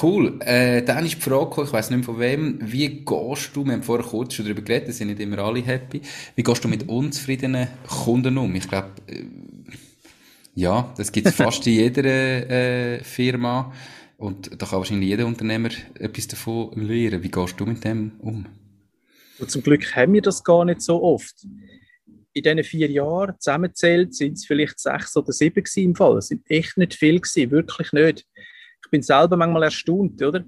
[0.04, 0.38] Cool.
[0.42, 3.72] Äh, dann ist die Frage ich weiß nicht mehr von wem, wie gehst du, wir
[3.72, 6.02] haben vorher kurz schon darüber geredet, sind nicht immer alle happy,
[6.36, 8.54] wie gehst du mit unzufriedenen Kunden um?
[8.54, 9.24] Ich glaube, äh,
[10.56, 13.72] ja, das gibt es fast in jeder äh, Firma
[14.18, 17.24] und da kann wahrscheinlich jeder Unternehmer etwas davon lernen.
[17.24, 18.46] Wie gehst du mit dem um?
[19.40, 21.48] Und zum Glück haben wir das gar nicht so oft.
[22.38, 26.18] In diesen vier Jahren zusammenzählt sind es vielleicht sechs oder sieben im Fall.
[26.18, 28.26] Es sind echt nicht viel gewesen, wirklich nicht
[28.88, 30.46] ich bin selber manchmal erstaunt, oder?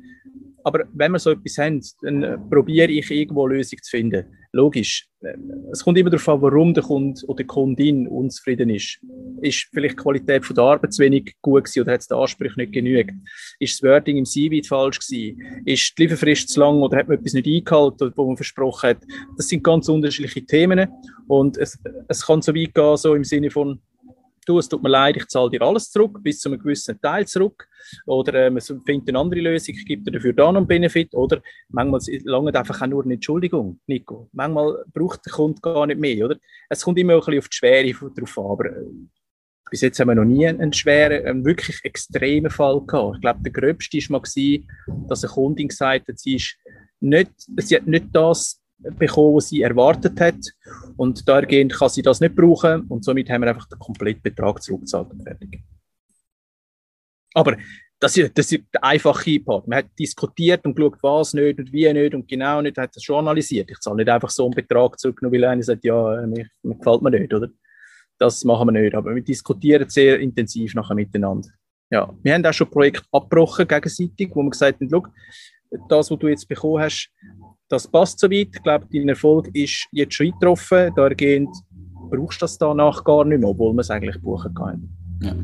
[0.64, 4.26] Aber wenn wir so etwas haben, dann äh, probiere ich irgendwo eine Lösung zu finden.
[4.52, 5.08] Logisch.
[5.22, 5.36] Äh,
[5.72, 9.00] es kommt immer darauf an, warum der Kunde oder die Kundin unzufrieden ist.
[9.42, 12.56] Ist vielleicht die Qualität der Arbeit zu wenig gut gewesen oder hat es den Anspruch
[12.56, 13.14] nicht genügt?
[13.60, 15.64] Ist das Wording im CV falsch gewesen?
[15.66, 19.04] Ist die Lieferfrist zu lang oder hat man etwas nicht eingehalten, was man versprochen hat?
[19.38, 20.88] Das sind ganz unterschiedliche Themen
[21.28, 21.78] und es,
[22.08, 23.80] es kann so weit gehen, so im Sinne von,
[24.46, 27.28] du, es tut mir leid, ich zahle dir alles zurück, bis zu einem gewissen Teil
[27.28, 27.68] zurück.
[28.06, 31.14] Oder äh, man findet eine andere Lösung, ich gebe dir dafür da noch einen Benefit.
[31.14, 34.30] Oder manchmal lange einfach auch nur eine Entschuldigung, Nico.
[34.32, 36.38] Manchmal braucht der Kunde gar nicht mehr, oder?
[36.70, 38.86] Es kommt immer ein bisschen auf die Schwere drauf an, aber äh,
[39.70, 43.16] bis jetzt haben wir noch nie einen schweren, einen wirklich extremen Fall gehabt.
[43.16, 46.58] Ich glaube, der gröbste war mal, dass eine Kundin gesagt hat, sie, ist
[47.00, 50.40] nicht, sie hat nicht das bekommen, was sie erwartet hat.
[50.98, 52.82] Und dahergehend kann sie das nicht brauchen.
[52.84, 55.62] Und somit haben wir einfach den kompletten Betrag zurückgezahlt und fertig.
[57.34, 57.58] Aber
[58.00, 59.68] das ist, das ist der einfache Part.
[59.68, 63.04] Man hat diskutiert und geschaut, was nicht und wie nicht und genau nicht, hat das
[63.04, 63.70] schon analysiert.
[63.70, 66.76] Ich zahle nicht einfach so einen Betrag zurück, nur weil einer sagt, ja, mir, mir
[66.76, 67.50] gefällt mir nicht, oder?
[68.18, 68.96] Das machen wir nicht.
[68.96, 71.50] Aber wir diskutieren sehr intensiv nachher miteinander.
[71.92, 75.14] Ja, wir haben auch schon Projekte abgebrochen gegenseitig, wo wir gesagt haben,
[75.90, 77.12] das, was du jetzt bekommen hast,
[77.70, 78.50] das passt soweit.
[78.54, 80.92] Ich glaube, dein Erfolg ist jetzt schon eingetroffen.
[80.96, 81.50] Dahergehend
[82.10, 84.90] brauchst du das danach gar nicht mehr, obwohl wir es eigentlich buchen können.
[85.22, 85.36] Ja.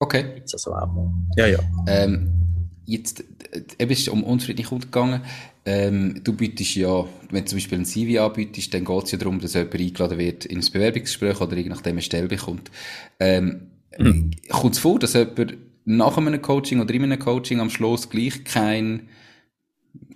[0.00, 0.34] Okay.
[0.34, 1.12] Gibt's also auch.
[1.36, 1.58] Ja, ja.
[1.88, 2.32] Ähm,
[2.86, 3.24] jetzt,
[3.78, 5.20] eben ist es um Kunden gegangen.
[5.66, 9.18] Ähm, du bietest ja, wenn du zum Beispiel ein CV anbietest, dann geht es ja
[9.18, 12.70] darum, dass jemand eingeladen wird in ein Bewerbungsgespräch oder je nachdem eine Stelle bekommt.
[13.18, 14.30] Ähm, mhm.
[14.48, 18.44] Kommt es vor, dass jemand nach einem Coaching oder in einem Coaching am Schluss gleich
[18.44, 19.08] kein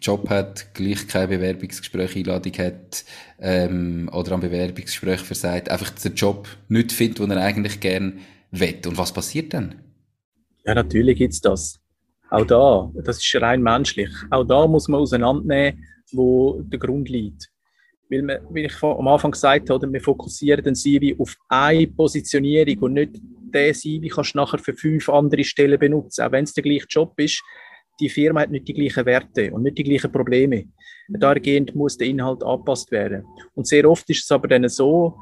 [0.03, 3.05] Job hat, gleich kein Bewerbungsgespräch Einladung hat
[3.40, 8.18] ähm, oder am Bewerbungsgespräch versagt, einfach den Job nicht findet, den er eigentlich gern
[8.50, 8.80] will.
[8.86, 9.76] Und was passiert dann?
[10.64, 11.80] Ja, natürlich gibt es das.
[12.30, 14.11] Auch da, das ist rein menschlich.
[14.30, 17.50] Auch da muss man auseinandernehmen, wo der Grund liegt.
[18.09, 22.78] Weil wir, wie ich am Anfang gesagt habe, wir fokussieren den CV auf eine Positionierung
[22.78, 23.20] und nicht
[23.53, 26.24] den CV kannst du nachher für fünf andere Stellen benutzen.
[26.24, 27.42] Auch wenn es der gleiche Job ist,
[28.03, 30.66] die Firma hat nicht die gleichen Werte und nicht die gleichen Probleme.
[31.09, 33.24] Dahergehend muss der Inhalt angepasst werden.
[33.55, 35.16] Und sehr oft ist es aber dann so,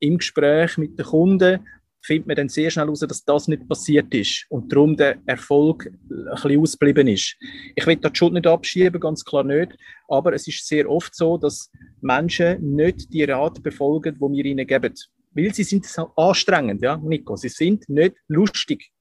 [0.00, 1.60] im Gespräch mit den Kunden
[2.02, 5.86] findet man dann sehr schnell heraus, dass das nicht passiert ist und darum der Erfolg
[5.86, 7.36] ein bisschen ausgeblieben ist.
[7.74, 9.76] Ich will da die Schuld nicht abschieben, ganz klar nicht,
[10.08, 11.70] aber es ist sehr oft so, dass
[12.02, 14.92] Menschen nicht die Rat befolgen, die wir ihnen geben.
[15.32, 18.92] Weil sie sind anstrengend, ja, Nico, sie sind nicht lustig.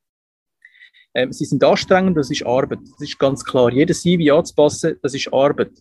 [1.15, 2.79] Ähm, sie sind anstrengend, das ist Arbeit.
[2.91, 3.71] Das ist ganz klar.
[3.71, 5.71] Jedes CV anzupassen, das ist Arbeit.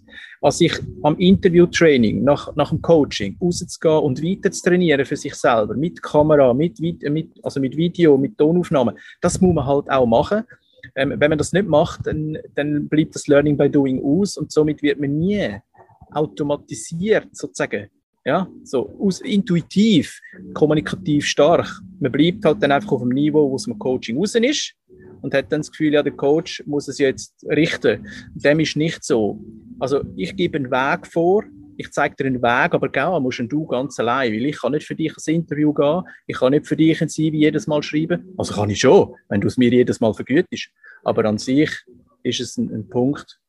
[0.43, 5.35] Als ich am Interview-Training, nach, nach dem Coaching, rauszugehen und weiter zu trainieren für sich
[5.35, 7.03] selber, mit Kamera, mit, mit,
[7.43, 10.45] also mit Video, mit Tonaufnahmen, das muss man halt auch machen.
[10.97, 14.53] Ähm, wenn man das nicht macht, dann, dann bleibt das Learning by Doing aus und
[14.53, 15.57] somit wird man nie
[16.11, 17.89] automatisiert sozusagen
[18.25, 20.21] ja, so aus, intuitiv,
[20.55, 21.69] kommunikativ stark.
[22.01, 24.75] Man bleibt halt dann einfach auf dem Niveau, wo es im Coaching raus ist
[25.23, 28.07] und hat dann das Gefühl, ja, der Coach muss es jetzt richten.
[28.35, 29.41] Dem ist nicht so.
[29.79, 31.45] Also ich gebe einen Weg vor,
[31.77, 34.87] ich zeige dir einen Weg, aber gell, musst du ganz allein, weil ich kann nicht
[34.87, 38.35] für dich ein Interview gehen, ich kann nicht für dich ein CV jedes Mal schreiben.
[38.37, 40.69] Also kann ich schon, wenn du es mir jedes Mal vergütest.
[41.03, 41.71] Aber an sich
[42.23, 43.41] ist es ein, ein Punkt,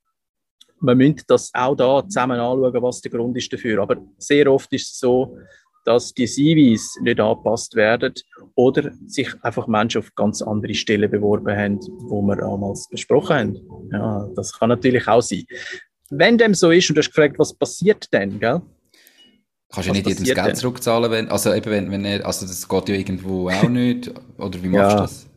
[0.80, 3.82] man müsste das auch da zusammen anschauen, was der Grund ist dafür.
[3.82, 5.38] Aber sehr oft ist es so,
[5.86, 8.13] dass die CVs nicht angepasst werden
[8.55, 13.89] oder sich einfach Menschen auf ganz andere Stellen beworben haben, wo wir damals besprochen haben.
[13.91, 15.43] Ja, das kann natürlich auch sein.
[16.09, 18.61] Wenn dem so ist und du hast gefragt, was passiert denn, gell?
[19.71, 20.55] Kannst du ja nicht jedem das Geld denn?
[20.55, 24.61] zurückzahlen, wenn, also eben, wenn, wenn er, also das geht ja irgendwo auch nicht, oder
[24.61, 24.95] wie machst ja.
[24.95, 25.28] du das?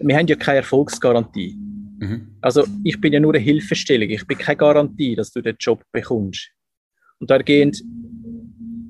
[0.00, 1.56] Wir haben ja keine Erfolgsgarantie.
[2.02, 2.34] Mhm.
[2.40, 5.84] Also ich bin ja nur eine Hilfestellung, ich bin keine Garantie, dass du den Job
[5.92, 6.50] bekommst.
[7.20, 7.80] Und dahingehend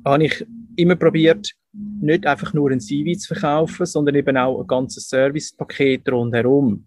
[0.07, 0.47] habe ich
[0.77, 1.53] immer probiert,
[2.01, 6.87] nicht einfach nur ein CV zu verkaufen, sondern eben auch ein ganzes Servicepaket rundherum.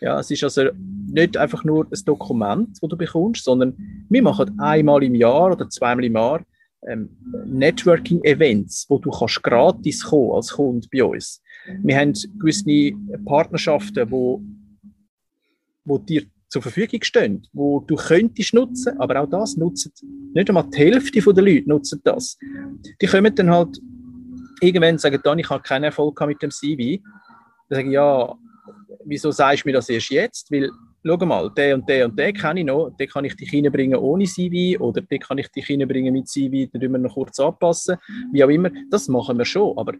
[0.00, 0.70] Ja, es ist also
[1.06, 3.76] nicht einfach nur ein Dokument, das du bekommst, sondern
[4.08, 6.44] wir machen einmal im Jahr oder zweimal im Jahr
[6.88, 7.10] ähm,
[7.46, 11.40] Networking-Events, wo du kannst gratis kommen als Kunde bei uns.
[11.82, 12.92] Wir haben gewisse
[13.24, 14.42] Partnerschaften, wo,
[15.90, 19.92] wo dir zur Verfügung stehen, wo du könntest nutzen, aber auch das nutzen
[20.32, 22.38] nicht einmal die Hälfte der Leute nutzen das.
[23.00, 23.78] Die kommen dann halt
[24.60, 27.02] irgendwann und sagen, dann, ich habe keinen Erfolg mit dem CV.
[27.68, 28.34] Dann sage ich, ja,
[29.04, 30.50] wieso sagst du mir das erst jetzt?
[30.52, 30.70] Weil,
[31.04, 33.98] schau mal, der und der und der kenne ich noch, den kann ich dich reinbringen
[33.98, 37.40] ohne CV oder den kann ich dich reinbringen mit CV, dann müssen wir noch kurz
[37.40, 37.96] anpassen,
[38.32, 38.70] wie auch immer.
[38.90, 39.94] Das machen wir schon, aber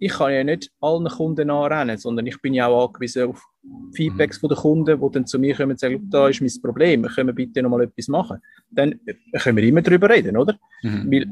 [0.00, 3.42] ich kann ja nicht allen Kunden anrennen, sondern ich bin ja auch angewiesen auf
[3.94, 7.02] Feedbacks von den Kunden, die dann zu mir kommen und sagen, da ist mein Problem,
[7.02, 8.38] können wir bitte noch mal etwas machen.
[8.70, 9.00] Dann
[9.40, 10.56] können wir immer darüber reden, oder?
[10.82, 11.10] Mhm.
[11.10, 11.26] Weil,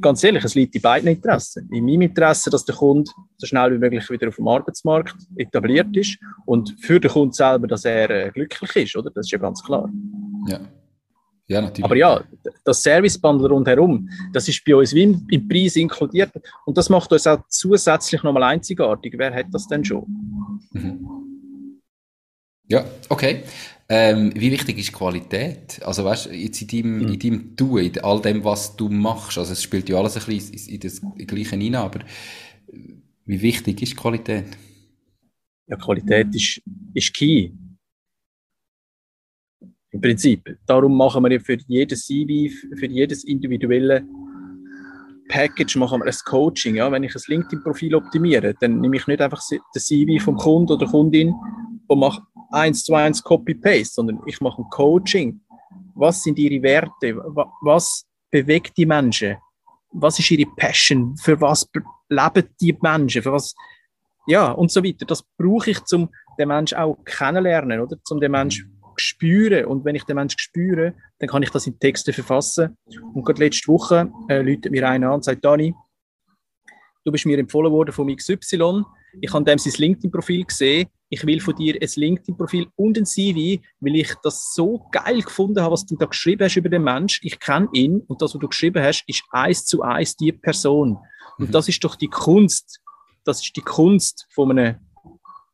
[0.00, 1.68] ganz ehrlich, es liegt in beiden Interessen.
[1.72, 5.96] In meinem Interesse, dass der Kunde so schnell wie möglich wieder auf dem Arbeitsmarkt etabliert
[5.96, 9.10] ist und für den Kunden selber, dass er äh, glücklich ist, oder?
[9.10, 9.90] Das ist ja ganz klar.
[10.48, 10.60] Ja.
[11.50, 11.84] Ja, natürlich.
[11.84, 12.22] Aber ja,
[12.64, 16.30] das Servicebundle rundherum, das ist bei uns wie im, im Preis inkludiert.
[16.64, 19.14] Und das macht uns auch zusätzlich nochmal einzigartig.
[19.16, 20.06] Wer hat das denn schon?
[20.70, 21.80] Mhm.
[22.68, 23.42] Ja, okay.
[23.88, 25.82] Ähm, wie wichtig ist Qualität?
[25.84, 27.08] Also weißt du, jetzt in deinem, mhm.
[27.14, 30.24] in deinem Tun, in all dem, was du machst, also es spielt ja alles ein
[30.32, 31.98] bisschen in das Gleiche hinein, aber
[33.24, 34.56] wie wichtig ist Qualität?
[35.66, 36.62] Ja, Qualität ist,
[36.94, 37.50] ist key.
[39.92, 40.56] Im Prinzip.
[40.66, 44.06] Darum machen wir für jedes CV, für jedes individuelle
[45.28, 46.76] Package machen wir ein Coaching.
[46.76, 46.90] Ja?
[46.90, 49.42] Wenn ich ein LinkedIn-Profil optimiere, dann nehme ich nicht einfach
[49.74, 51.34] das CV vom Kunden oder Kundin
[51.86, 55.40] und mache eins zu eins Copy-Paste, sondern ich mache ein Coaching.
[55.94, 57.16] Was sind ihre Werte?
[57.62, 59.36] Was bewegt die Menschen?
[59.92, 61.16] Was ist ihre Passion?
[61.16, 61.68] Für was
[62.08, 63.22] leben die Menschen?
[63.22, 63.54] Für was?
[64.26, 65.04] Ja, und so weiter.
[65.04, 67.96] Das brauche ich, um den Menschen auch kennenlernen, oder?
[68.08, 69.64] Um den Menschen spüren.
[69.66, 72.76] Und wenn ich den Menschen spüre, dann kann ich das in Texte verfassen.
[73.14, 75.74] Und gerade letzte Woche äh, läutet mir einer an und sagt, Dani,
[77.04, 78.84] du bist mir empfohlen worden von XY.
[79.20, 80.88] Ich habe dem sein LinkedIn-Profil gesehen.
[81.08, 85.60] Ich will von dir ein LinkedIn-Profil und ein CV, weil ich das so geil gefunden
[85.60, 87.20] habe, was du da geschrieben hast über den Mensch.
[87.24, 90.98] Ich kenne ihn und das, was du geschrieben hast, ist eins zu eins die Person.
[91.38, 91.52] Und mhm.
[91.52, 92.80] das ist doch die Kunst.
[93.24, 94.76] Das ist die Kunst von einem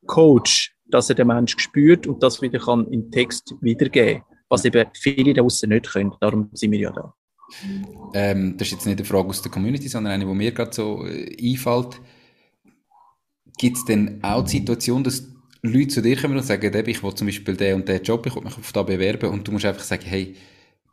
[0.06, 4.86] Coach, dass er den Mensch spürt und das wieder kann in Text wiedergeben was eben
[4.94, 6.12] viele da draußen nicht können.
[6.20, 7.14] Darum sind wir ja da.
[8.14, 10.72] Ähm, das ist jetzt nicht eine Frage aus der Community, sondern eine, die mir gerade
[10.72, 12.00] so äh, einfällt.
[13.58, 15.28] Gibt es denn auch die Situation, dass
[15.62, 18.34] Leute zu dir kommen und sagen, ich will zum Beispiel den und den Job, ich
[18.34, 20.34] will mich auf da bewerben und du musst einfach sagen, hey,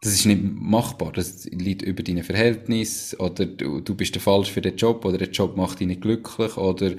[0.03, 4.51] das ist nicht machbar, das liegt über deine Verhältnisse oder du, du bist der falsch
[4.51, 6.91] für den Job oder der Job macht dich nicht glücklich oder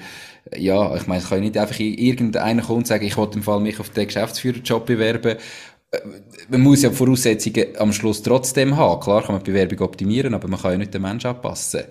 [0.56, 3.78] ja, ich meine, ich kann nicht einfach irgendeiner und sagen, ich will im Fall mich
[3.78, 5.36] auf den Geschäftsführerjob bewerben.
[5.90, 5.98] Äh,
[6.48, 9.00] man muss ja Voraussetzungen am Schluss trotzdem haben.
[9.00, 11.82] Klar kann man die Bewerbung optimieren, aber man kann ja nicht den Menschen anpassen.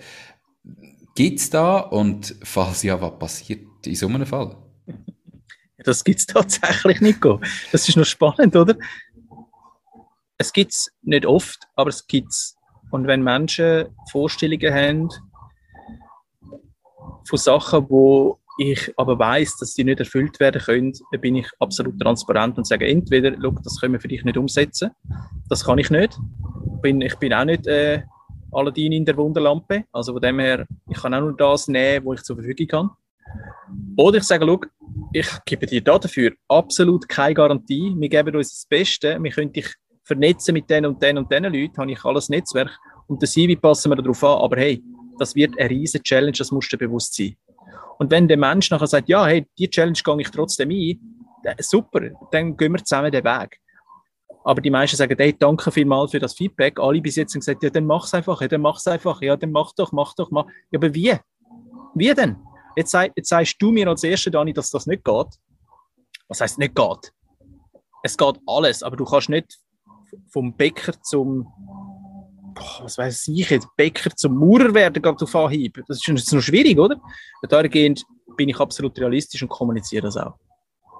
[1.13, 4.55] Gibt's da und falls ja, was passiert in so einem Fall?
[5.83, 7.19] Das gibt's tatsächlich nicht.
[7.71, 8.75] Das ist noch spannend, oder?
[10.43, 12.57] Es gibt es nicht oft, aber es gibt es.
[12.91, 15.09] Und wenn Menschen Vorstellungen haben
[17.27, 21.49] von Sachen, wo ich aber weiß, dass die nicht erfüllt werden können, dann bin ich
[21.59, 24.91] absolut transparent und sage entweder, das können wir für dich nicht umsetzen,
[25.47, 26.19] das kann ich nicht.
[26.81, 28.03] Bin, ich bin auch nicht äh,
[28.51, 32.19] Aladdin in der Wunderlampe, also von dem her, ich kann auch nur das nehmen, was
[32.19, 32.89] ich zur Verfügung habe.
[33.95, 34.59] Oder ich sage,
[35.13, 39.73] ich gebe dir dafür absolut keine Garantie, wir geben uns das Beste, wir können dich
[40.03, 42.77] vernetzen mit den und den und den Leuten, habe ich alles Netzwerk
[43.07, 44.83] und der CV passen wir darauf an, aber hey,
[45.17, 47.35] das wird eine riesige Challenge, das musst du bewusst sein.
[47.99, 50.99] Und wenn der Mensch nachher sagt, ja, hey, die Challenge gehe ich trotzdem ein,
[51.59, 52.01] super,
[52.31, 53.59] dann gehen wir zusammen den Weg.
[54.43, 56.79] Aber die meisten sagen, hey, danke vielmals für das Feedback.
[56.79, 59.51] Alle bis jetzt haben gesagt, ja, dann mach's einfach, ja, dann mach's einfach, ja, dann
[59.51, 60.45] mach doch, mach doch, mach.
[60.69, 61.15] Ja, aber wie?
[61.95, 62.35] Wie denn?
[62.75, 65.27] Jetzt, sag, jetzt sagst du mir als Erster, Dani, dass das nicht geht.
[66.27, 67.13] Was heißt nicht geht?
[68.01, 69.57] Es geht alles, aber du kannst nicht
[70.29, 71.47] vom Bäcker zum,
[72.53, 75.81] boah, was weiß ich jetzt, Bäcker zum Maurer werden, gerade auf Anhieb.
[75.87, 76.99] Das ist jetzt noch schwierig, oder?
[77.49, 78.03] Dahingehend
[78.35, 80.35] bin ich absolut realistisch und kommuniziere das auch.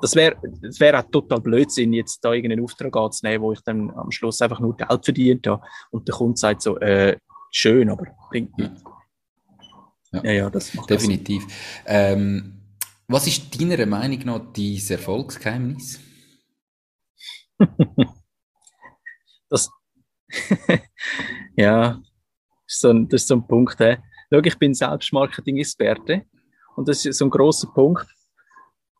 [0.01, 3.89] Das wäre das wär auch total Blödsinn, jetzt da irgendeinen Auftrag anzunehmen, wo ich dann
[3.91, 7.17] am Schluss einfach nur Geld verdient habe und der Kunde sagt so, äh,
[7.51, 8.83] schön, aber bringt nichts.
[10.11, 11.45] Ja, ja, ja das macht Definitiv.
[11.85, 12.59] Ähm,
[13.07, 15.99] was ist deiner Meinung nach dein Erfolgsgeheimnis?
[21.55, 21.99] ja,
[22.65, 23.79] das ist, so ein, das ist so ein Punkt.
[23.79, 23.97] Hey.
[24.31, 26.23] Schau, ich bin selbst Marketing-Experte
[26.75, 28.07] und das ist so ein großer Punkt.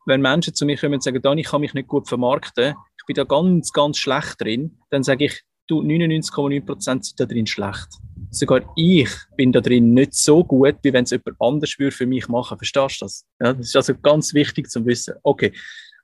[0.06, 3.06] Wenn Menschen zu mir kommen und sagen, Dani, ich kann mich nicht gut vermarkten, ich
[3.06, 7.88] bin da ganz, ganz schlecht drin, dann sage ich, du, 99,9% sind da drin schlecht.
[8.30, 12.06] Sogar ich bin da drin nicht so gut, wie wenn es jemand anders würde für
[12.06, 12.58] mich machen.
[12.58, 13.24] Verstehst du das?
[13.40, 15.14] Ja, das ist also ganz wichtig zu wissen.
[15.22, 15.52] Okay,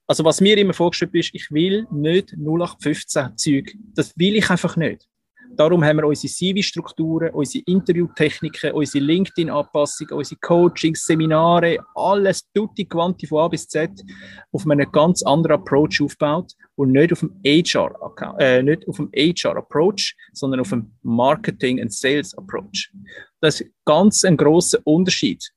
[0.07, 3.77] also was mir immer vorgeschrieben ist, ich will nicht 0815 Zeug.
[3.95, 5.09] Das will ich einfach nicht.
[5.57, 13.27] Darum haben wir unsere CV-Strukturen, unsere Interviewtechniken, unsere LinkedIn-Anpassungen, unsere Coachings, Seminare, alles tutti quanti
[13.27, 13.91] von A bis Z
[14.53, 19.11] auf einem ganz anderen Approach aufgebaut und nicht auf dem HR, äh, nicht auf dem
[19.13, 22.93] HR-Approach, sondern auf dem Marketing- and Sales-Approach.
[23.41, 25.53] Das ist ganz ein großer Unterschied.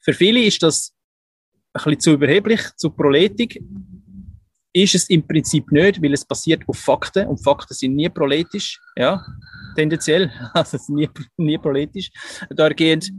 [0.00, 0.94] Für viele ist das
[1.72, 3.58] ein bisschen zu überheblich, zu proletisch.
[4.76, 8.80] Ist es im Prinzip nicht, weil es basiert auf Fakten und Fakten sind nie proletisch,
[8.96, 9.24] ja,
[9.76, 12.10] tendenziell, also nie, nie proletisch.
[12.50, 13.10] Dahingehend,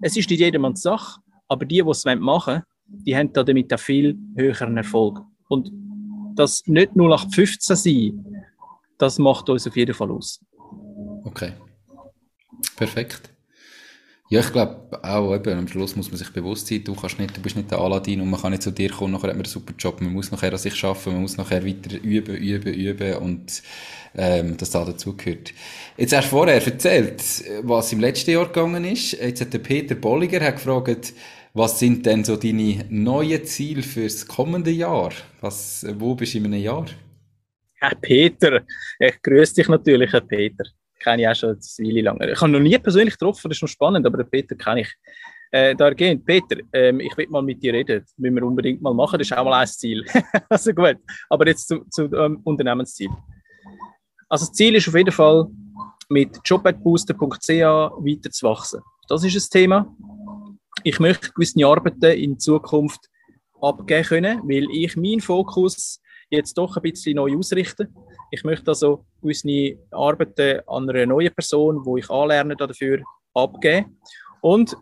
[0.00, 2.20] es ist nicht jedermanns Sache, aber die, die es machen
[2.54, 5.20] wollen, die haben damit auch viel höheren Erfolg.
[5.48, 5.70] Und
[6.36, 8.44] das nicht 0815 sein,
[8.98, 10.40] das macht uns auf jeden Fall aus.
[11.24, 11.52] Okay.
[12.76, 13.30] Perfekt.
[14.32, 17.36] Ja, ich glaube auch eben, am Schluss muss man sich bewusst sein, du kannst nicht,
[17.36, 19.44] du bist nicht der Aladdin und man kann nicht zu dir kommen, nachher hat man
[19.44, 22.72] einen super Job, man muss nachher an sich arbeiten, man muss nachher weiter üben, üben,
[22.72, 23.60] üben und
[24.14, 25.52] ähm, das da dazugehört.
[25.96, 27.20] Jetzt hast du vorher erzählt,
[27.62, 29.12] was im letzten Jahr gegangen ist.
[29.14, 31.12] Jetzt hat der Peter Bolliger gefragt,
[31.52, 35.10] was sind denn so deine neuen Ziele fürs kommende Jahr?
[35.40, 36.86] Was, wo bist du in einem Jahr?
[37.80, 38.62] Herr Peter,
[39.00, 40.66] ich grüße dich natürlich, Herr Peter
[41.00, 42.20] kenne ich auch schon eine Weile lang.
[42.20, 44.94] Ich habe noch nie persönlich getroffen, das ist noch spannend, aber den Peter kenne ich.
[45.52, 46.24] Äh, da gehen.
[46.24, 48.02] Peter, ähm, ich will mal mit dir reden.
[48.02, 50.04] Das müssen wir unbedingt mal machen, das ist auch mal ein Ziel.
[50.48, 50.96] also gut,
[51.28, 53.10] aber jetzt zu, zu ähm, Unternehmensziel.
[54.28, 55.48] Also das Ziel ist auf jeden Fall,
[56.08, 58.80] mit jobatbooster.ch weiter zu wachsen.
[59.08, 59.92] Das ist das Thema.
[60.84, 63.08] Ich möchte gewisse Arbeiten in Zukunft
[63.60, 67.94] abgeben können, weil ich meinen Fokus jetzt doch ein bisschen neu ausrichten.
[68.30, 73.02] Ich möchte also gewisse Arbeiten an einer neuen Person, wo ich anlerne dafür,
[73.34, 73.98] abgeben.
[74.40, 74.76] Und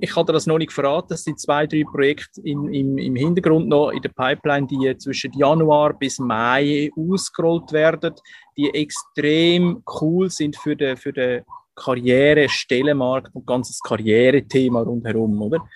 [0.00, 1.14] ich dir das noch nicht verraten.
[1.14, 5.32] Es sind zwei, drei Projekte im, im, im Hintergrund noch in der Pipeline, die zwischen
[5.32, 8.14] Januar bis Mai ausgerollt werden,
[8.56, 11.42] die extrem cool sind für den, für den
[11.74, 15.68] Karriere, Stellenmarkt und ganzes Karrierethema rundherum, oder?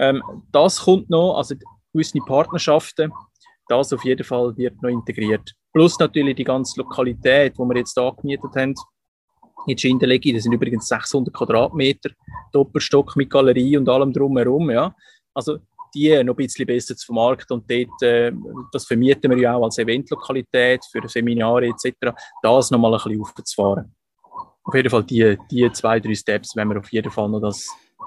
[0.00, 1.54] Ähm, das kommt noch, also
[1.92, 3.12] gewisse Partnerschaften,
[3.68, 5.54] das auf jeden Fall wird noch integriert.
[5.72, 8.74] Plus natürlich die ganze Lokalität, die wir jetzt angemietet haben,
[9.66, 12.10] in Schindelegi, das sind übrigens 600 Quadratmeter,
[12.52, 14.94] Doppelstock mit Galerie und allem drumherum, ja.
[15.34, 15.58] Also
[15.94, 18.32] die noch ein bisschen besser zu vermarkten und dort, äh,
[18.72, 22.12] das vermieten wir ja auch als Eventlokalität für Seminare etc.,
[22.42, 23.94] das nochmal ein bisschen aufzufahren.
[24.64, 27.66] Auf jeden Fall die, die zwei, drei Steps wenn wir auf jeden Fall noch das,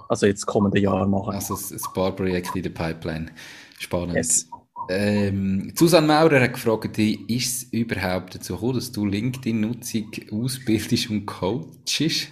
[0.09, 1.34] also jetzt kommende Jahr machen.
[1.34, 3.32] Also ein paar Projekte in der Pipeline.
[3.80, 4.14] Spannend.
[4.14, 4.51] Yes.
[4.90, 11.26] Ähm, Susanne Maurer hat gefragt, ist es überhaupt dazu gekommen, dass du LinkedIn-Nutzung ausbildest und
[11.26, 12.32] coachst?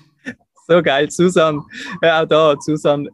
[0.68, 1.64] So geil, Susanne.
[2.02, 3.10] Ja, auch da, Susanne,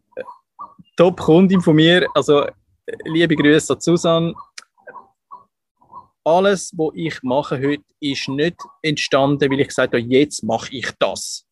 [0.98, 2.08] Top-Kundin von mir.
[2.14, 2.46] Also,
[3.06, 4.34] liebe Grüße an Susanne.
[6.24, 10.90] Alles, was ich mache heute, ist nicht entstanden, weil ich gesagt habe, jetzt mache ich
[11.00, 11.46] das.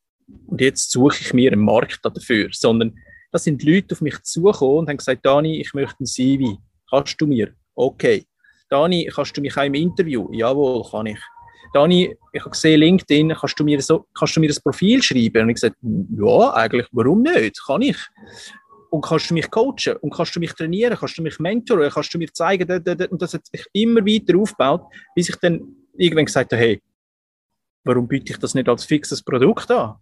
[0.48, 2.98] Und jetzt suche ich mir einen Markt dafür, sondern
[3.32, 6.58] da sind Leute auf mich zugekommen und haben gesagt, Dani, ich möchte ein CV.
[6.90, 7.54] Kannst du mir?
[7.76, 8.26] Okay.
[8.70, 10.30] Dani, kannst du mich auch im Interview?
[10.32, 11.20] Jawohl, kann ich.
[11.74, 15.44] Dani, ich habe gesehen, LinkedIn, kannst du mir, so, kannst du mir das Profil schreiben?
[15.44, 17.60] Und ich gesagt, ja, eigentlich, warum nicht?
[17.66, 17.98] Kann ich.
[18.92, 19.98] Und kannst du mich coachen?
[20.02, 20.96] Und kannst du mich trainieren?
[20.96, 21.90] Kannst du mich mentoren?
[21.90, 22.72] Kannst du mir zeigen?
[23.10, 24.84] Und das hat sich immer weiter aufgebaut,
[25.16, 25.62] bis ich dann
[25.98, 26.82] irgendwann gesagt habe, hey,
[27.84, 29.96] warum biete ich das nicht als fixes Produkt an?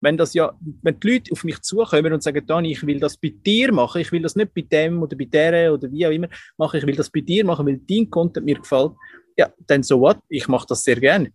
[0.00, 3.16] Wenn das ja, wenn die Leute auf mich zukommen und sagen, Dani, ich will das
[3.16, 6.10] bei dir machen, ich will das nicht bei dem oder bei der oder wie auch
[6.10, 8.92] immer machen, ich will das bei dir machen, weil dein Content mir gefällt,
[9.36, 11.32] ja, dann so what, ich mache das sehr gerne.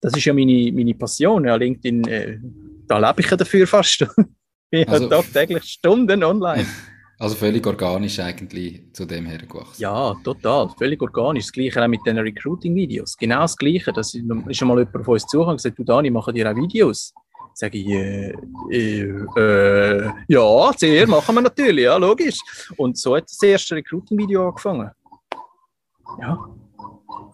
[0.00, 2.38] Das ist ja meine, meine Passion, ja, LinkedIn, äh,
[2.86, 4.06] da lebe ich ja dafür fast.
[4.70, 6.66] ich also, tagtäglich Stunden online.
[7.18, 9.80] Also völlig organisch eigentlich zu dem her gewachsen.
[9.80, 10.68] Ja, total.
[10.76, 11.44] Völlig organisch.
[11.44, 13.16] Das Gleiche auch mit den Recruiting-Videos.
[13.16, 13.90] Genau das Gleiche.
[13.90, 16.50] Das ist, ist schon mal jemand auf uns zugekommen und gesagt, du Dani, machen dir
[16.50, 17.14] auch Videos
[17.56, 18.34] sage ich, äh,
[18.70, 22.38] äh, ja, sehr, machen wir natürlich, ja, logisch.
[22.76, 24.90] Und so hat das erste Recruiting-Video angefangen.
[26.20, 26.38] Ja.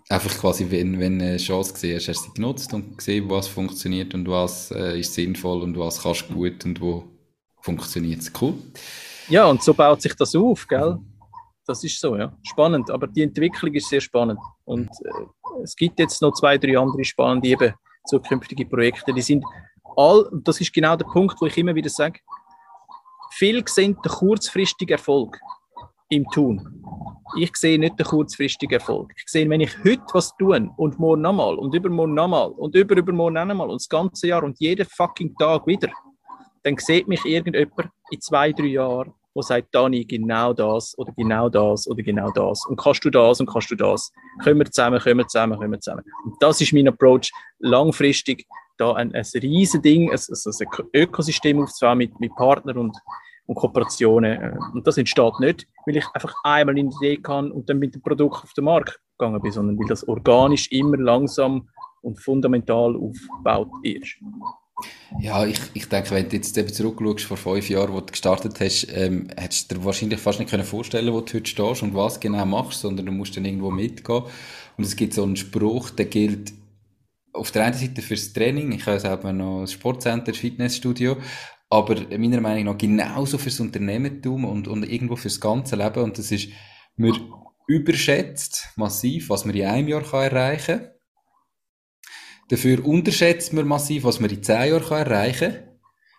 [0.09, 3.49] Einfach quasi, wenn, wenn eine Chance gesehen hast, hast du sie genutzt und gesehen, was
[3.49, 7.03] funktioniert und was äh, ist sinnvoll und was kannst du gut und wo
[7.61, 8.33] funktioniert es.
[8.41, 8.55] Cool.
[9.29, 10.99] Ja, und so baut sich das auf, gell?
[11.66, 12.33] Das ist so, ja.
[12.45, 14.39] Spannend, aber die Entwicklung ist sehr spannend.
[14.64, 19.45] Und äh, es gibt jetzt noch zwei, drei andere spannende eben zukünftige Projekte, die sind
[19.97, 22.20] all, das ist genau der Punkt, wo ich immer wieder sage,
[23.32, 25.38] viele sehen den kurzfristigen Erfolg
[26.09, 26.84] im Tun.
[27.38, 29.11] Ich sehe nicht den kurzfristigen Erfolg.
[29.16, 33.49] Ich sehe, wenn ich heute was tue und morgen nochmal und übermorgen nochmal und überübermorgen
[33.49, 35.88] nochmal und das ganze Jahr und jeden fucking Tag wieder,
[36.62, 41.49] dann sieht mich irgendjemand in zwei, drei Jahren, der sagt, Dani, genau das oder genau
[41.49, 42.66] das oder genau das.
[42.66, 44.12] Und kannst du das und kannst du das.
[44.45, 46.05] Kommen wir zusammen, kommen wir zusammen, kommen wir zusammen.
[46.24, 48.47] Und das ist mein Approach, langfristig
[48.79, 52.97] da ein, ein riesen Ding, ein, ein Ökosystem aufzubauen mit, mit Partnern und,
[53.47, 54.41] und Kooperationen.
[54.41, 57.79] Äh, und das entsteht nicht, weil ich einfach einmal in die Idee kann und dann
[57.79, 61.68] mit dem Produkt auf den Markt gegangen bin, sondern weil das organisch immer langsam
[62.03, 64.16] und fundamental aufgebaut ist.
[65.20, 68.59] Ja, ich, ich denke, wenn du jetzt eben zurückschaust, vor fünf Jahren, wo du gestartet
[68.61, 71.95] hast, ähm, hättest du dir wahrscheinlich fast nicht können vorstellen wo du heute stehst und
[71.95, 74.25] was genau machst, sondern du musst dann irgendwo mitgehen.
[74.77, 76.53] Und es gibt so einen Spruch, der gilt
[77.33, 81.16] auf der einen Seite fürs Training, ich habe selber noch ein Sportcenter, Fitnessstudio,
[81.70, 86.03] aber meiner Meinung nach genauso fürs Unternehmertum und, und irgendwo fürs ganze Leben.
[86.03, 86.49] Und das ist,
[86.97, 87.18] man
[87.66, 90.89] überschätzt massiv, was man in einem Jahr kann erreichen kann.
[92.51, 95.68] Dafür unterschätzt man massiv, was man in zehn Jahren erreichen kann.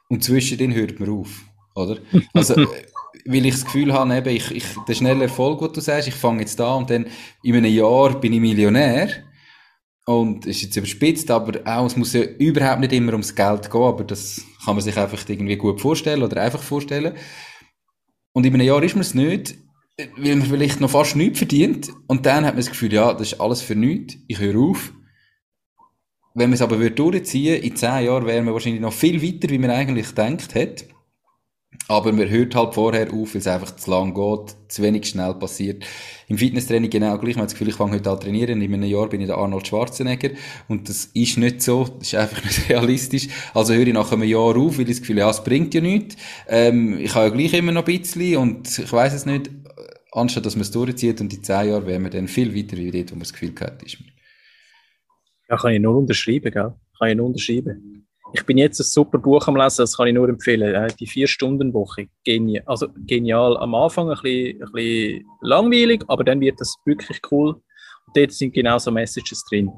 [0.10, 1.44] Und zwischendrin hört man auf.
[1.76, 2.00] Oder?
[2.34, 2.56] Also,
[3.26, 6.16] weil ich das Gefühl habe, eben, ich, ich, der schnelle Erfolg, was du sagst, ich
[6.16, 7.06] fange jetzt da und dann
[7.44, 9.24] in einem Jahr bin ich Millionär.
[10.06, 13.82] Und ist jetzt überspitzt, aber auch, es muss ja überhaupt nicht immer ums Geld gehen,
[13.82, 17.14] aber das kann man sich einfach irgendwie gut vorstellen oder einfach vorstellen.
[18.34, 19.56] Und in einem Jahr ist man es nicht,
[20.18, 21.90] weil man vielleicht noch fast nichts verdient.
[22.08, 24.94] Und dann hat man das Gefühl, ja, das ist alles für nichts, ich höre auf.
[26.34, 29.50] Wenn man es aber durchziehen würde, in zehn Jahren wäre man wahrscheinlich noch viel weiter,
[29.50, 30.86] wie man eigentlich gedacht hat.
[31.88, 35.34] Aber man hört halt vorher auf, weil es einfach zu lang geht, zu wenig schnell
[35.34, 35.84] passiert.
[36.28, 37.36] Im Fitnesstraining genau gleich.
[37.36, 38.62] Man hat das Gefühl, ich fange heute an trainieren.
[38.62, 40.30] In einem Jahr bin ich der Arnold Schwarzenegger.
[40.70, 41.84] Und das ist nicht so.
[41.84, 43.28] Das ist einfach nicht realistisch.
[43.54, 45.82] Also höre ich nach einem Jahr auf, weil ich das Gefühl ja, es bringt ja
[45.82, 46.16] nichts.
[46.48, 49.52] Ähm, ich habe ja gleich immer noch ein bisschen und ich weiß es nicht.
[50.14, 52.92] Anstatt dass man es durchzieht und in zehn Jahren wären wir dann viel weiter wie
[52.92, 53.98] dort, wo man das Gefühl hat, ist.
[55.50, 56.74] Ja, kann ich nur unterschreiben, gell?
[56.98, 57.93] Kann ich nur unterschreiben.
[58.36, 60.74] Ich bin jetzt ein super Buch am Lesen, das kann ich nur empfehlen.
[60.74, 62.08] Äh, die Vier-Stunden-Woche.
[62.24, 62.64] Genial.
[62.66, 63.56] Also genial.
[63.58, 67.50] Am Anfang ein bisschen, ein bisschen langweilig, aber dann wird das wirklich cool.
[67.54, 69.72] Und dort sind genau so Messages drin.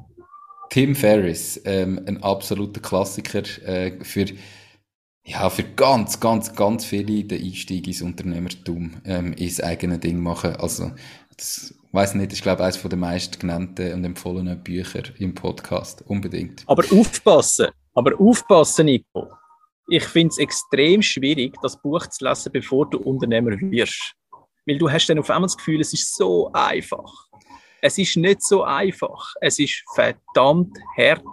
[0.70, 4.26] Tim Ferriss, ähm, ein absoluter Klassiker äh, für,
[5.26, 10.56] ja, für ganz, ganz, ganz viele den Einstieg ins Unternehmertum, ähm, ins eigene Ding machen.
[10.56, 10.92] Also,
[11.36, 16.04] das weiß nicht, ich glaube, eines der meist genannten und empfohlenen Bücher im Podcast.
[16.08, 16.64] Unbedingt.
[16.68, 17.68] Aber aufpassen!
[17.96, 19.32] Aber aufpassen, Nico.
[19.88, 24.14] Ich finde es extrem schwierig, das Buch zu lesen, bevor du Unternehmer wirst.
[24.66, 27.12] Weil du hast dann auf einmal das Gefühl, es ist so einfach.
[27.82, 29.34] Es ist nicht so einfach.
[29.42, 31.24] Es ist verdammt hart.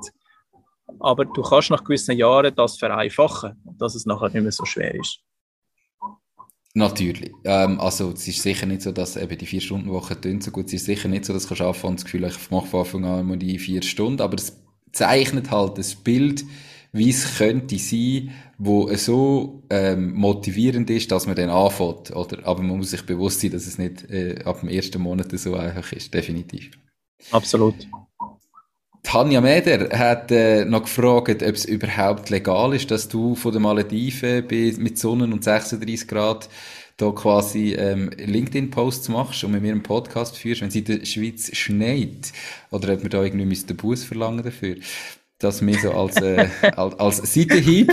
[1.01, 4.95] Aber du kannst nach gewissen Jahren das vereinfachen, dass es nachher nicht mehr so schwer
[4.95, 5.21] ist.
[6.75, 7.33] Natürlich.
[7.45, 10.67] Ähm, also es ist sicher nicht so, dass eben die vier-Stunden-Woche so gut.
[10.67, 13.05] Es ist sicher nicht so, dass du arbeiten und das Gefühl ich mache von Anfang
[13.05, 14.23] an immer die vier Stunden.
[14.23, 14.62] Aber es
[14.93, 16.45] zeichnet halt das Bild,
[16.93, 22.15] wie es könnte sein, wo so ähm, motivierend ist, dass man dann anfängt.
[22.15, 25.37] Oder, aber man muss sich bewusst sein, dass es nicht äh, ab dem ersten Monat
[25.39, 26.71] so einfach ist, definitiv.
[27.31, 27.75] Absolut.
[29.03, 33.61] Tanja Meder hat äh, noch gefragt, ob es überhaupt legal ist, dass du von der
[33.61, 34.47] Malediven
[34.79, 36.49] mit Sonnen und 36 Grad
[36.97, 41.05] da quasi ähm, LinkedIn-Posts machst und mit mir einen Podcast führst, wenn es in der
[41.05, 42.33] Schweiz schneit.
[42.71, 44.77] Oder ob wir da irgendwie den Bus verlangen dafür.
[45.39, 47.93] Das mir so als, äh, als, als Seitenhieb.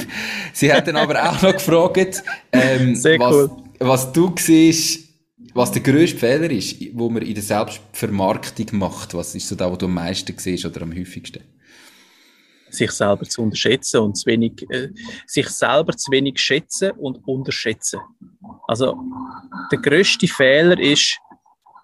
[0.54, 3.52] Sie hat dann aber auch noch gefragt, ähm, was, cool.
[3.80, 5.10] was du siehst,
[5.54, 9.14] was der grösste Fehler ist, wo man in der Selbstvermarktung macht.
[9.14, 11.44] Was ist so da, wo du am meisten siehst oder am häufigsten?
[12.70, 14.90] Sich selber zu unterschätzen und zu wenig, äh,
[15.28, 18.00] sich selber zu wenig schätzen und unterschätzen.
[18.68, 18.98] Also
[19.72, 21.20] der größte Fehler ist,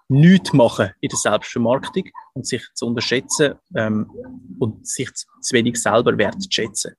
[0.08, 4.10] nichts machen in der Selbstvermarktung und sich zu unterschätzen ähm,
[4.58, 6.94] und sich zu, zu wenig selber wertzuschätzen.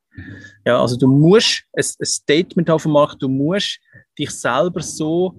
[0.65, 3.79] Ja, also du musst ein, ein Statement auf dem Markt, du musst
[4.19, 5.35] dich selber so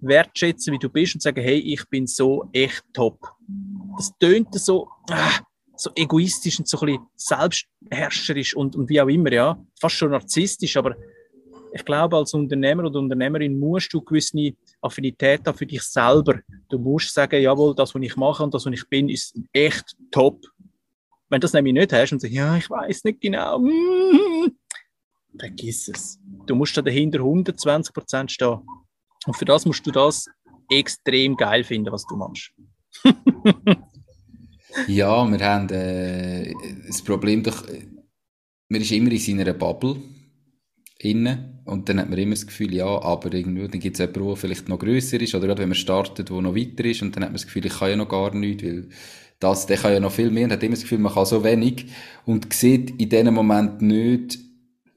[0.00, 3.18] wertschätzen, wie du bist und sagen, hey, ich bin so echt top.
[3.96, 5.40] Das tönt so, ah,
[5.76, 9.58] so egoistisch und so ein bisschen selbstherrscherisch und, und wie auch immer, ja.
[9.80, 10.96] Fast schon narzisstisch, aber
[11.72, 16.38] ich glaube, als Unternehmer oder Unternehmerin musst du gewisse Affinität haben für dich selber.
[16.68, 19.96] Du musst sagen, jawohl, das, was ich mache und das, was ich bin, ist echt
[20.12, 20.40] top.
[21.28, 24.52] Wenn du das nämlich nicht hast und sagst, ja, ich weiß nicht genau, mm,
[25.36, 26.20] vergiss es.
[26.46, 28.60] Du musst da dahinter 120 Prozent stehen.
[29.26, 30.26] Und für das musst du das
[30.70, 32.52] extrem geil finden, was du machst.
[34.86, 36.54] Ja, wir haben äh,
[36.86, 37.64] das Problem doch,
[38.68, 39.96] man ist immer in seiner Bubble
[40.98, 44.26] innen und dann hat man immer das Gefühl, ja, aber irgendwie, dann gibt es jemanden,
[44.26, 47.14] der vielleicht noch grösser ist oder gerade wenn man startet, der noch weiter ist und
[47.16, 48.88] dann hat man das Gefühl, ich kann ja noch gar nichts, weil
[49.40, 51.44] das, der kann ja noch viel mehr und hat immer das Gefühl, man kann so
[51.44, 51.86] wenig
[52.24, 54.38] und sieht in diesem Moment nicht,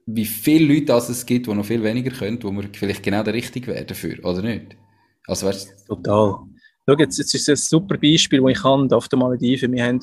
[0.06, 3.34] wie viele Leute es gibt, die noch viel weniger können, wo man vielleicht genau der
[3.34, 4.78] Richtige wäre dafür, oder nicht?
[5.28, 6.36] Also, weißt, Total.
[6.90, 9.74] Schau, jetzt, jetzt ist ein super Beispiel, das ich kann, auf der Malediven.
[9.74, 10.00] Wir haben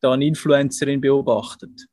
[0.00, 1.86] da eine Influencerin beobachtet.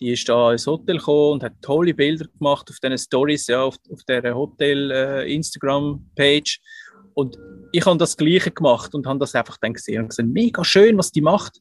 [0.00, 3.62] Die ist da ins Hotel gekommen und hat tolle Bilder gemacht auf diesen Stories, ja,
[3.62, 6.58] auf, auf der Hotel-Instagram-Page.
[6.58, 6.60] Äh,
[7.14, 7.38] und
[7.70, 10.98] ich habe das Gleiche gemacht und habe das einfach dann gesehen und gesagt, mega schön,
[10.98, 11.60] was die macht.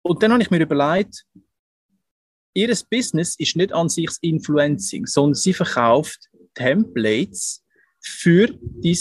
[0.00, 1.26] Und dann habe ich mir überlegt,
[2.54, 7.62] ihr Business ist nicht an sich Influencing, sondern sie verkauft Templates
[8.00, 8.96] für dein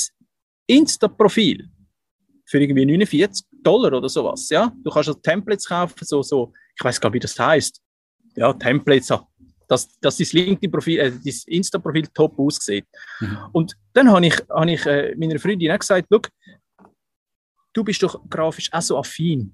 [0.71, 1.69] Insta-Profil
[2.45, 4.49] für irgendwie 49 Dollar oder sowas.
[4.49, 4.73] Ja?
[4.83, 7.81] Du kannst also Templates kaufen, so, so ich weiß gar nicht, wie das heißt.
[8.35, 9.13] Ja, Templates,
[9.67, 12.85] dass, dass dein LinkedIn-Profil, äh, dein Insta-Profil top aussieht.
[13.19, 13.37] Mhm.
[13.51, 16.07] Und dann habe ich, hab ich äh, meiner Freundin auch gesagt,
[17.73, 19.53] du bist doch grafisch auch so affin.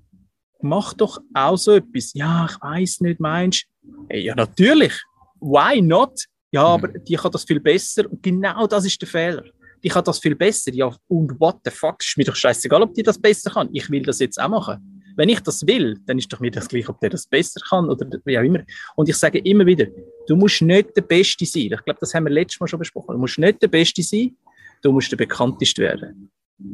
[0.62, 2.14] mach doch auch so etwas.
[2.14, 3.66] Ja, ich weiß nicht, meinst
[4.10, 4.94] hey, Ja, natürlich.
[5.40, 6.26] Why not?
[6.52, 6.68] Ja, mhm.
[6.68, 8.10] aber die kann das viel besser.
[8.10, 9.44] Und genau das ist der Fehler.
[9.84, 10.74] Die kann das viel besser.
[10.74, 12.02] Ja, und what the fuck?
[12.02, 13.70] Ist mir doch scheißegal, ob die das besser kann.
[13.74, 15.02] Ich will das jetzt auch machen.
[15.16, 17.90] Wenn ich das will, dann ist doch mir das gleich, ob der das besser kann
[17.90, 18.64] oder wie auch immer.
[18.96, 19.88] Und ich sage immer wieder,
[20.28, 21.72] du musst nicht der Beste sein.
[21.74, 23.14] Ich glaube, das haben wir letztes Mal schon besprochen.
[23.14, 24.36] Du musst nicht der Beste sein,
[24.84, 26.30] du musst der Bekannteste werden.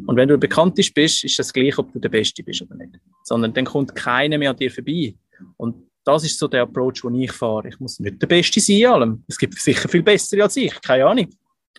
[0.06, 2.76] Und wenn du der Bekannteste bist, ist das gleich, ob du der Beste bist oder
[2.76, 3.00] nicht.
[3.24, 5.16] Sondern dann kommt keiner mehr an dir vorbei.
[5.56, 7.70] Und das ist so der Approach, den ich fahre.
[7.70, 9.24] Ich muss nicht der Beste sein in allem.
[9.28, 10.82] Es gibt sicher viel bessere als ich.
[10.82, 11.28] Keine Ahnung.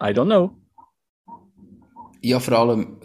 [0.00, 0.56] I don't know.
[2.24, 2.96] Ja, vor allem,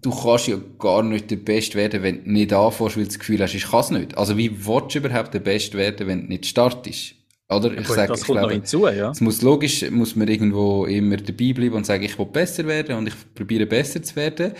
[0.00, 3.18] du kannst ja gar nicht der Beste werden, wenn du nicht anfängst, weil du das
[3.18, 4.16] Gefühl hast, ich kann es nicht.
[4.16, 7.14] Also wie willst du überhaupt der Beste werden, wenn du nicht startest?
[7.50, 7.76] Oder?
[7.78, 9.10] Ich sage, das kommt glaube, noch hinzu, ja.
[9.10, 12.96] Es muss logisch, muss man irgendwo immer dabei bleiben und sagen, ich will besser werden
[12.96, 14.52] und ich probiere besser zu werden.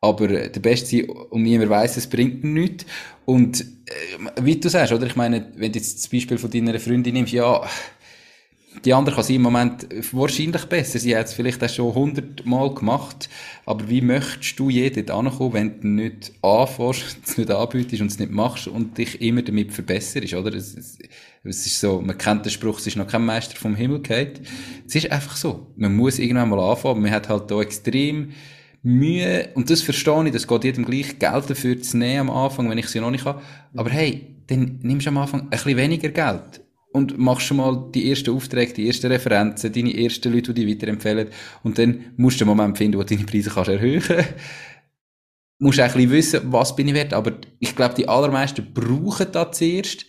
[0.00, 2.86] Aber der Beste sein und niemand weiß, es bringt nichts.
[3.26, 5.06] Und, äh, wie du sagst, oder?
[5.06, 7.68] Ich meine, wenn du jetzt das Beispiel von deiner Freundin nimmst, ja,
[8.84, 10.98] die andere kann sie im Moment wahrscheinlich besser.
[10.98, 13.28] Sie hat es vielleicht auch schon hundertmal gemacht.
[13.66, 18.10] Aber wie möchtest du je dort ankommen, wenn du nicht anfährst, es nicht anbietest und
[18.10, 20.54] es nicht machst und dich immer damit verbesserst, oder?
[20.54, 20.98] Es, es,
[21.42, 24.38] es, ist so, man kennt den Spruch, es ist noch kein Meister vom Himmel gefallen.
[24.86, 25.66] Es ist einfach so.
[25.76, 27.02] Man muss irgendwann mal anfangen.
[27.02, 28.30] Man hat halt da extrem
[28.82, 32.70] Mühe, und das verstehe ich, das geht jedem gleich, Geld dafür zu nehmen am Anfang,
[32.70, 33.42] wenn ich sie noch nicht habe.
[33.74, 36.62] Aber hey, dann nimmst du am Anfang ein bisschen weniger Geld
[36.92, 40.76] und machst schon mal die ersten Aufträge, die ersten Referenzen, deine ersten Leute, die dich
[40.76, 41.28] weiterempfehlen.
[41.62, 44.28] Und dann musst du einen Moment finden, wo du deine Preise kannst erhöhen kannst.
[45.60, 47.12] musst auch ein bisschen wissen, was bin ich wert.
[47.12, 50.06] Aber ich glaube, die allermeisten brauchen das zuerst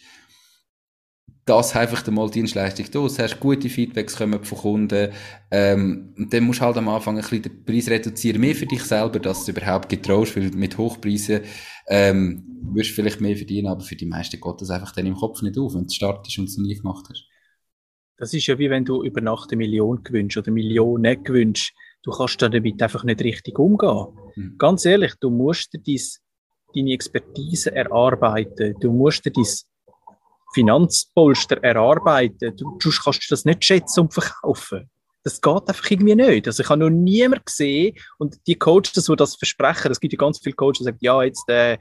[1.45, 2.99] das einfach mal Dienstleistung da.
[2.99, 5.11] Du hast gute Feedbacks kommen von Kunden.
[5.49, 8.39] Ähm, und dann musst du halt am Anfang ein bisschen den Preis reduzieren.
[8.39, 11.41] Mehr für dich selber, dass du überhaupt getraust, weil mit Hochpreisen
[11.91, 15.41] ähm, wirst vielleicht mehr verdienen, aber für die meisten geht das einfach dann im Kopf
[15.41, 17.27] nicht auf, wenn du startest und es noch nie gemacht hast.
[18.17, 21.73] Das ist ja wie wenn du über Nacht eine Million gewünscht oder Millionen gewünscht.
[22.03, 24.07] Du kannst damit einfach nicht richtig umgehen.
[24.35, 24.55] Mhm.
[24.57, 26.21] Ganz ehrlich, du musst dir dies,
[26.73, 28.75] deine Expertise erarbeiten.
[28.79, 29.45] Du musst dir dein
[30.53, 32.55] Finanzpolster erarbeiten.
[32.55, 34.89] Du, du kannst das nicht schätzen und verkaufen.
[35.23, 36.47] Das geht einfach irgendwie nicht.
[36.47, 40.17] Also ich habe noch niemand gesehen und die Coaches, die das versprechen, es gibt ja
[40.17, 41.77] ganz viele Coaches, die sagen, ja, jetzt äh,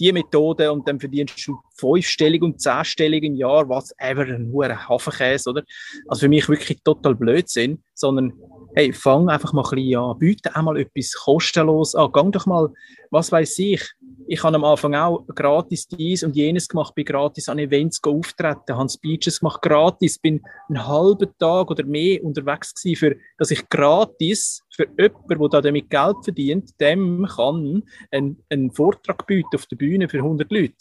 [0.00, 4.88] die Methode und dann verdienst du fünfstellig und zehnstellig im Jahr, was ever, ein hoher
[4.88, 5.62] Hafenkäse, oder?
[6.08, 8.32] Also für mich wirklich total Blödsinn, sondern
[8.74, 12.46] hey, fang einfach mal ein bisschen an, biete auch mal etwas kostenlos an, gang doch
[12.46, 12.72] mal,
[13.10, 13.82] was weiß ich,
[14.26, 18.76] ich habe am Anfang auch gratis dies und jenes gemacht, bin gratis an Events auftreten,
[18.76, 23.68] habe Speeches gemacht, gratis, bin einen halben Tag oder mehr unterwegs gewesen, für, dass ich
[23.68, 29.76] gratis für jemanden, der damit Geld verdient, dem kann einen, einen Vortrag bieten auf der
[29.76, 30.74] Bühne für 100 Leute.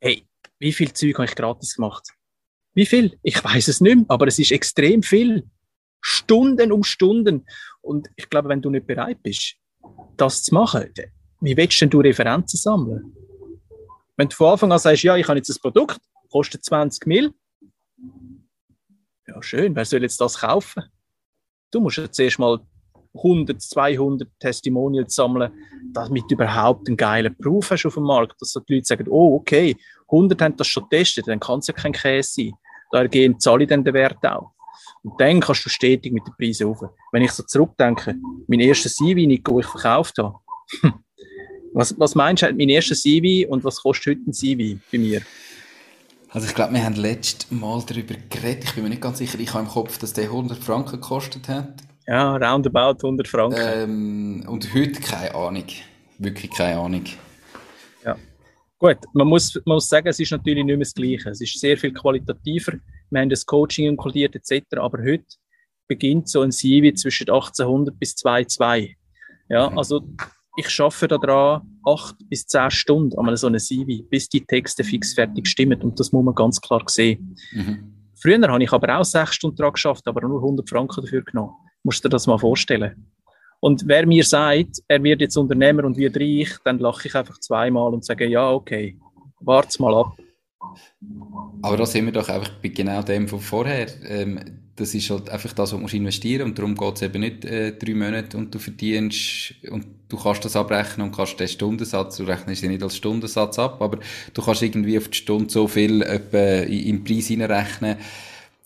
[0.00, 0.26] Hey,
[0.58, 2.08] wie viel Zeug habe ich gratis gemacht?
[2.74, 3.18] Wie viel?
[3.22, 5.48] Ich weiß es nicht mehr, aber es ist extrem viel.
[6.00, 7.46] Stunden um Stunden.
[7.80, 9.56] Und ich glaube, wenn du nicht bereit bist,
[10.16, 10.90] das zu machen,
[11.40, 13.12] wie willst denn du Referenzen sammeln?
[14.16, 17.32] Wenn du von Anfang an sagst, ja, ich habe jetzt ein Produkt, kostet 20 Mil,
[19.26, 20.84] ja schön, wer soll jetzt das kaufen?
[21.70, 22.60] Du musst jetzt erst mal
[23.16, 25.52] 100, 200 Testimonials sammeln,
[25.92, 29.36] damit du überhaupt einen geilen Beruf hast auf dem Markt, dass die Leute sagen, oh,
[29.36, 29.76] okay,
[30.08, 32.52] 100 haben das schon getestet, dann kann es ja kein Käse sein.
[32.92, 34.52] Da gehen zahle ich dann den Wert auch.
[35.02, 36.80] Und dann kannst du stetig mit den Preisen rauf.
[37.12, 38.14] Wenn ich so zurückdenke,
[38.46, 40.34] mein erstes CV, Nico, ich verkauft habe,
[41.76, 45.20] Was, was meinst du, mein erster CV und was kostet heute ein CV bei mir?
[46.30, 48.64] Also ich glaube, wir haben letztes Mal darüber geredet.
[48.64, 49.38] Ich bin mir nicht ganz sicher.
[49.38, 51.82] Ich habe im Kopf, dass der 100 Franken gekostet hat.
[52.06, 53.58] Ja, roundabout 100 Franken.
[53.60, 55.66] Ähm, und heute keine Ahnung.
[56.16, 57.04] Wirklich keine Ahnung.
[58.02, 58.16] Ja.
[58.78, 61.28] Gut, man muss, man muss sagen, es ist natürlich nicht mehr das Gleiche.
[61.28, 62.72] Es ist sehr viel qualitativer.
[63.10, 64.78] Wir haben das Coaching inkludiert etc.
[64.78, 65.24] Aber heute
[65.88, 68.94] beginnt so ein CV zwischen 1800 bis 2,2.
[69.48, 69.78] Ja, mhm.
[69.78, 70.02] also
[70.56, 75.14] ich schaffe daran acht bis zehn Stunden an so einem CV, bis die Texte fix
[75.14, 75.80] fertig stimmen.
[75.82, 77.36] Und das muss man ganz klar sehen.
[77.52, 77.92] Mhm.
[78.16, 81.52] Früher habe ich aber auch sechs Stunden daran geschafft, aber nur 100 Franken dafür genommen.
[81.84, 83.06] Musst du dir das mal vorstellen.
[83.60, 87.38] Und wer mir sagt, er wird jetzt Unternehmer und wird reich, dann lache ich einfach
[87.38, 88.98] zweimal und sage, ja, okay,
[89.40, 90.16] wart's mal ab.
[91.62, 93.86] Aber da sind wir doch einfach bei genau dem von vorher.
[94.08, 94.40] Ähm,
[94.76, 97.72] das ist halt einfach das, was du investieren und darum geht es eben nicht äh,
[97.72, 102.24] drei Monate und du verdienst und du kannst das abrechnen und kannst den Stundensatz, du
[102.24, 103.98] rechnest ja nicht als Stundensatz ab, aber
[104.34, 107.96] du kannst irgendwie auf die Stunde so viel etwa den Preis hineinrechnen,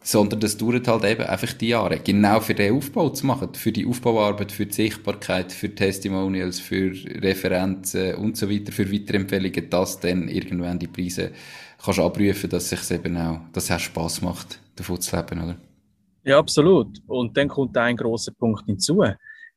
[0.03, 3.71] sondern das dauert halt eben einfach die Jahre, genau für den Aufbau zu machen, für
[3.71, 6.93] die Aufbauarbeit, für die Sichtbarkeit, für Testimonials, für
[7.23, 11.33] Referenzen und so weiter, für Weiterempfehlungen, dass dann irgendwann die Preise
[11.83, 15.57] kannst abrufen, dass es eben auch, dass es auch Spass macht, davon zu leben, oder?
[16.25, 17.01] Ja, absolut.
[17.07, 19.03] Und dann kommt ein großer Punkt hinzu.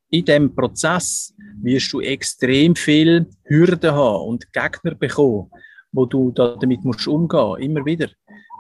[0.10, 5.50] In dem Prozess wirst du extrem viel Hürden haben und Gegner bekommen,
[5.92, 8.10] wo du damit musst umgehen, immer wieder.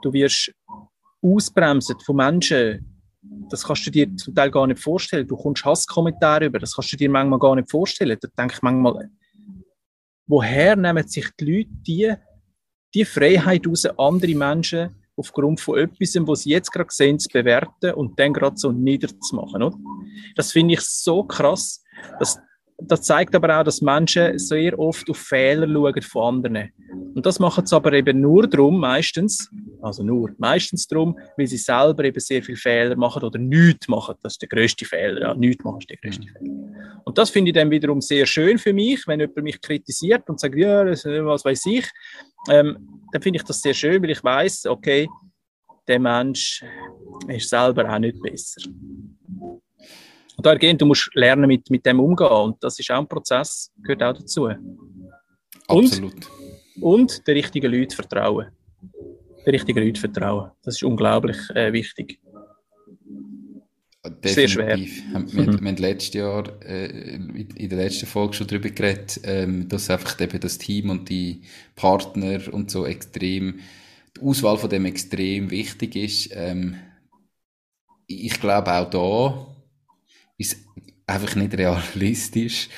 [0.01, 0.51] Du wirst
[1.21, 2.93] ausbremsen von Menschen,
[3.49, 5.27] das kannst du dir zum Teil gar nicht vorstellen.
[5.27, 8.17] Du kommst Hasskommentare über, das kannst du dir manchmal gar nicht vorstellen.
[8.19, 9.09] Da denke ich manchmal,
[10.27, 12.13] woher nehmen sich die Leute die,
[12.93, 17.93] die Freiheit aus, andere Menschen aufgrund von etwas, was sie jetzt gerade sehen, zu bewerten
[17.93, 19.61] und dann gerade so niederzumachen.
[19.61, 19.77] Oder?
[20.35, 21.83] Das finde ich so krass.
[22.19, 22.39] Das,
[22.79, 26.71] das zeigt aber auch, dass Menschen sehr oft auf Fehler schauen von anderen.
[27.15, 29.49] Und das machen sie aber eben nur darum, meistens,
[29.81, 34.15] also nur, meistens darum, weil sie selber eben sehr viele Fehler machen oder nichts machen.
[34.23, 35.21] Das ist der größte Fehler.
[35.21, 36.27] Ja, nichts machen ist der größte mhm.
[36.27, 37.01] Fehler.
[37.05, 40.39] Und das finde ich dann wiederum sehr schön für mich, wenn jemand mich kritisiert und
[40.39, 41.85] sagt, ja, das, was weiß ich.
[42.49, 45.07] Ähm, dann finde ich das sehr schön, weil ich weiß, okay,
[45.87, 46.63] der Mensch
[47.27, 48.61] ist selber auch nicht besser.
[50.35, 52.27] Und dahergehend, du musst lernen, mit, mit dem umgehen.
[52.27, 54.49] Und das ist auch ein Prozess, gehört auch dazu.
[55.67, 56.13] Absolut.
[56.75, 58.47] Und, und der richtigen Leute vertrauen.
[59.45, 60.51] Der richtigen Leute vertrauen.
[60.63, 62.19] Das ist unglaublich äh, wichtig.
[64.23, 64.33] Definitiv.
[64.33, 64.77] Sehr schwer.
[64.77, 65.61] Wir, mhm.
[65.61, 70.19] wir haben letztes Jahr äh, in der letzten Folge schon darüber geredet, ähm, dass einfach
[70.21, 71.41] eben das Team und die
[71.75, 73.59] Partner und so extrem,
[74.15, 76.29] die Auswahl von dem extrem wichtig ist.
[76.33, 76.75] Ähm,
[78.07, 79.55] ich glaube auch da
[80.37, 80.57] ist
[81.05, 82.69] einfach nicht realistisch,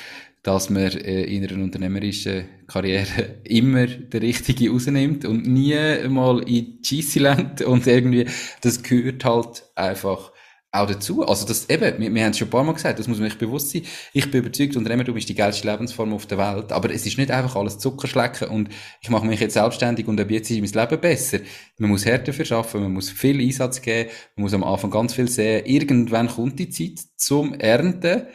[0.42, 5.76] dass man äh, in einer unternehmerischen Karriere immer der Richtige rausnimmt und nie
[6.08, 8.26] mal in die Scheisse lenkt und irgendwie,
[8.60, 10.32] das gehört halt einfach
[10.76, 11.26] auch dazu.
[11.26, 13.28] Also das eben, wir, wir haben es schon ein paar Mal gesagt, das muss man
[13.28, 13.82] sich bewusst sein.
[14.12, 17.30] Ich bin überzeugt, Unternehmertum ist die geilste Lebensform auf der Welt, aber es ist nicht
[17.30, 18.68] einfach alles Zuckerschlecken und
[19.00, 21.38] ich mache mich jetzt selbstständig und ab jetzt ist mein Leben besser.
[21.78, 25.28] Man muss härter arbeiten, man muss viel Einsatz geben, man muss am Anfang ganz viel
[25.28, 25.64] sehen.
[25.66, 28.26] Irgendwann kommt die Zeit zum Ernten,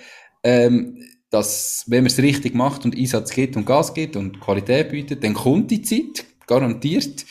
[0.43, 0.97] ähm,
[1.29, 5.23] dass, wenn man es richtig macht und Einsatz gibt und Gas gibt und Qualität bietet,
[5.23, 7.25] dann kommt die Zeit, garantiert.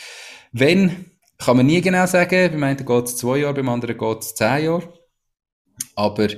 [0.52, 1.04] Wenn,
[1.38, 4.34] kann man nie genau sagen, beim einen geht es zwei Jahre, beim anderen geht es
[4.34, 4.92] zehn Jahre.
[5.94, 6.28] Aber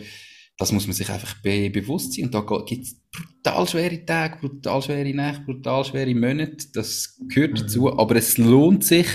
[0.58, 2.26] das muss man sich einfach be bewusst sein.
[2.26, 6.68] Und da gibt es brutal schwere Tage, brutal schwere Nächte, brutal schwere Monate.
[6.72, 7.82] Das gehört dazu.
[7.82, 7.98] Mhm.
[7.98, 9.06] Aber es lohnt sich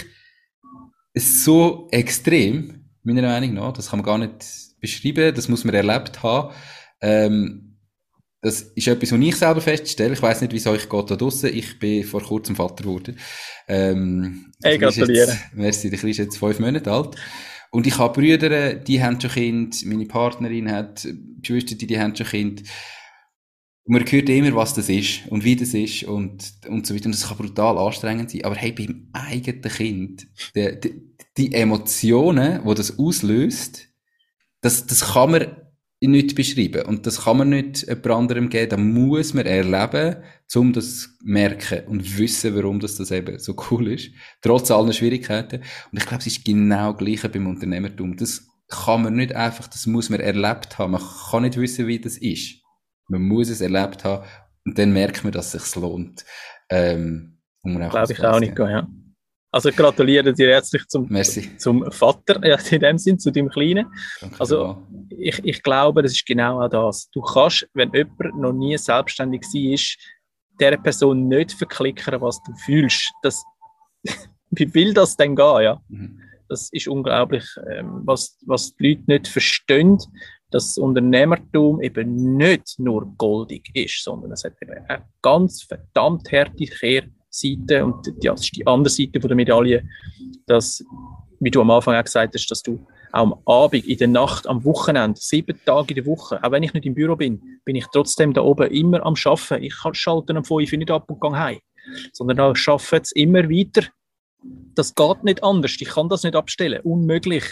[1.15, 3.73] so extrem, meiner Meinung nach.
[3.73, 4.45] Das kann man gar nicht
[4.79, 5.33] beschreiben.
[5.33, 6.53] Das muss man erlebt haben.
[7.01, 7.67] Ähm,
[8.41, 10.13] das ist etwas, was ich selber feststelle.
[10.13, 11.49] Ich weiß nicht, wie es euch geht da draussen.
[11.53, 13.17] Ich bin vor kurzem Vater geworden.
[13.67, 15.35] Ähm, hey, gratuliere.
[15.53, 17.15] Merci, der Kleine ist jetzt fünf Monate alt.
[17.71, 21.07] Und ich habe Brüder, die haben schon Kind, meine Partnerin hat
[21.41, 22.63] Geschwister, die haben schon Kind.
[23.83, 27.05] Und man hört immer, was das ist und wie das ist und, und so weiter.
[27.05, 28.43] Und das kann brutal anstrengend sein.
[28.43, 33.87] Aber hey, beim eigenen Kind, die, die, die Emotionen, die das auslöst,
[34.61, 35.47] das, das kann man
[36.01, 36.85] nicht beschreiben.
[36.85, 38.69] Und das kann man nicht jemand anderem geben.
[38.69, 40.17] Da muss man erleben,
[40.55, 44.11] um das zu merken und wissen, warum das, das eben so cool ist.
[44.41, 45.61] Trotz allen Schwierigkeiten.
[45.91, 48.15] Und ich glaube, es ist genau gleich beim Unternehmertum.
[48.15, 50.91] Das kann man nicht einfach, das muss man erlebt haben.
[50.91, 52.61] Man kann nicht wissen, wie das ist.
[53.07, 54.25] Man muss es erlebt haben.
[54.65, 56.25] Und dann merkt man, dass es sich lohnt.
[56.69, 58.87] Ähm, Glaube ich auch nicht, ja.
[59.49, 61.09] Also gratuliere dir herzlich zum,
[61.57, 63.87] zum Vater, ja, in dem Sinn, zu deinem Kleinen.
[64.19, 67.09] Danke also ich, ich glaube, das ist genau auch das.
[67.11, 70.16] Du kannst, wenn jemand noch nie selbstständig war,
[70.59, 73.11] der Person nicht verklickern, was du fühlst.
[73.21, 73.43] Das,
[74.51, 75.61] wie will das denn gehen?
[75.61, 75.81] Ja?
[75.87, 76.19] Mhm.
[76.49, 79.97] Das ist unglaublich, ähm, was, was die Leute nicht verstehen,
[80.49, 86.31] dass das Unternehmertum eben nicht nur goldig ist, sondern es hat eben eine ganz verdammt
[86.31, 89.83] harte Kehrseite und das ist die andere Seite der Medaille,
[90.45, 90.83] dass,
[91.41, 92.79] wie du am Anfang auch gesagt hast, dass du
[93.17, 96.63] auch am Abend, in der Nacht, am Wochenende, sieben Tage in der Woche, auch wenn
[96.63, 99.63] ich nicht im Büro bin, bin ich trotzdem da oben immer am Arbeiten.
[99.63, 101.59] Ich schalte am 5 nicht ab und gehe heim.
[102.13, 103.87] Sondern da arbeite es immer weiter.
[104.75, 105.75] Das geht nicht anders.
[105.79, 106.81] Ich kann das nicht abstellen.
[106.83, 107.43] Unmöglich.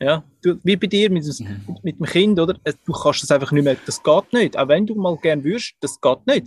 [0.00, 1.78] Ja, du, wie bei dir mit, mhm.
[1.82, 2.54] mit, dem Kind, oder?
[2.86, 3.76] Du kannst das einfach nicht mehr.
[3.84, 4.56] Das geht nicht.
[4.56, 6.46] Auch wenn du mal gern würdest, das geht nicht.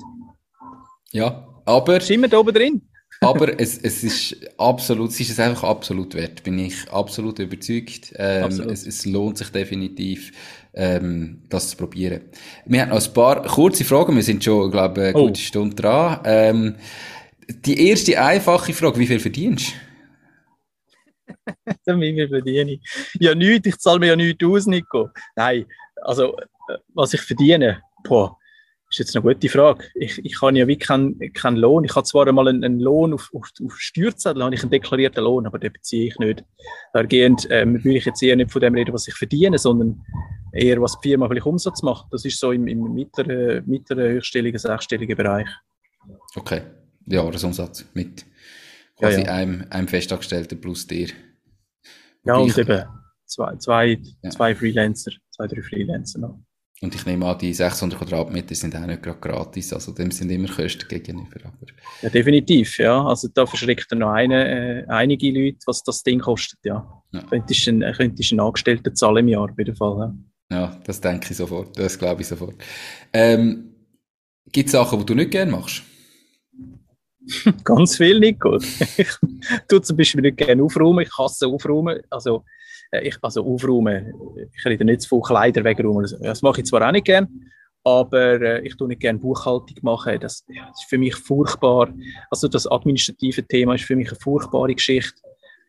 [1.12, 1.97] Ja, aber.
[1.97, 2.82] Ist immer da oben drin.
[3.24, 8.13] Aber es, es ist absolut, es ist es einfach absolut wert, bin ich absolut überzeugt.
[8.15, 8.71] Ähm, absolut.
[8.71, 10.32] Es, es lohnt sich definitiv,
[10.74, 12.21] ähm, das zu probieren.
[12.65, 15.28] Wir haben noch ein paar kurze Fragen, wir sind schon, glaube ich, eine oh.
[15.28, 16.19] gute Stunde dran.
[16.26, 16.76] Ähm,
[17.65, 19.74] die erste einfache Frage, wie viel verdienst
[21.86, 22.82] Damit verdiene ich.
[23.19, 25.09] Ja, nichts, ich zahle mir ja nichts aus, Nico.
[25.36, 25.65] Nein,
[26.01, 28.38] also, äh, was ich verdiene, boah,
[28.93, 29.85] ist jetzt eine gute Frage.
[29.95, 31.83] Ich, ich habe ja wie keinen kein Lohn.
[31.83, 35.23] Ich habe zwar einmal einen, einen Lohn auf, auf, auf Steuerzettel, habe ich einen deklarierten
[35.23, 36.43] Lohn, aber den beziehe ich nicht.
[36.93, 40.01] Dahergehend ähm, will ich jetzt eher nicht von dem reden, was ich verdiene, sondern
[40.51, 42.07] eher, was die Firma vielleicht Umsatz macht.
[42.11, 45.49] Das ist so im, im mittleren, mittleren, höchststelligen, sechsstelligen Bereich.
[46.35, 46.61] Okay,
[47.07, 48.25] Jahresumsatz mit
[48.97, 49.33] quasi ja, ja.
[49.33, 51.07] Einem, einem Festangestellten plus dir.
[52.25, 52.83] Ja, und eben
[53.25, 54.29] zwei, zwei, ja.
[54.29, 56.39] zwei Freelancer, zwei, drei Freelancer noch.
[56.84, 60.29] Und ich nehme an, die 600 Quadratmeter sind auch nicht gerade gratis, also dem sind
[60.29, 61.39] immer Kosten gegenüber.
[61.45, 61.71] Aber...
[62.01, 63.05] Ja, definitiv, ja.
[63.05, 66.86] Also da verschreckt er noch eine, äh, einige Leute, was das Ding kostet, ja.
[67.13, 67.21] ja.
[67.21, 70.13] Könntest du einen, könntest einen Angestellten zahlen im Jahr, bei der Fall.
[70.51, 70.59] Ja.
[70.59, 72.55] ja, das denke ich sofort, das glaube ich sofort.
[73.13, 73.75] Ähm,
[74.51, 75.84] Gibt es Sachen, die du nicht gerne machst?
[77.63, 78.59] Ganz viel, Nico.
[78.97, 82.01] Ich tue zum Beispiel nicht gerne aufräumen, ich hasse aufräumen.
[82.09, 82.43] Also,
[83.01, 84.13] ich, also aufräumen,
[84.55, 86.07] ich rede nicht zu viel Kleider wegräumen.
[86.21, 87.27] Das mache ich zwar auch nicht gerne,
[87.83, 90.19] aber äh, ich tue nicht gerne Buchhaltung machen.
[90.19, 91.93] Das, ja, das, ist für mich furchtbar.
[92.29, 95.21] Also das administrative Thema ist für mich eine furchtbare Geschichte.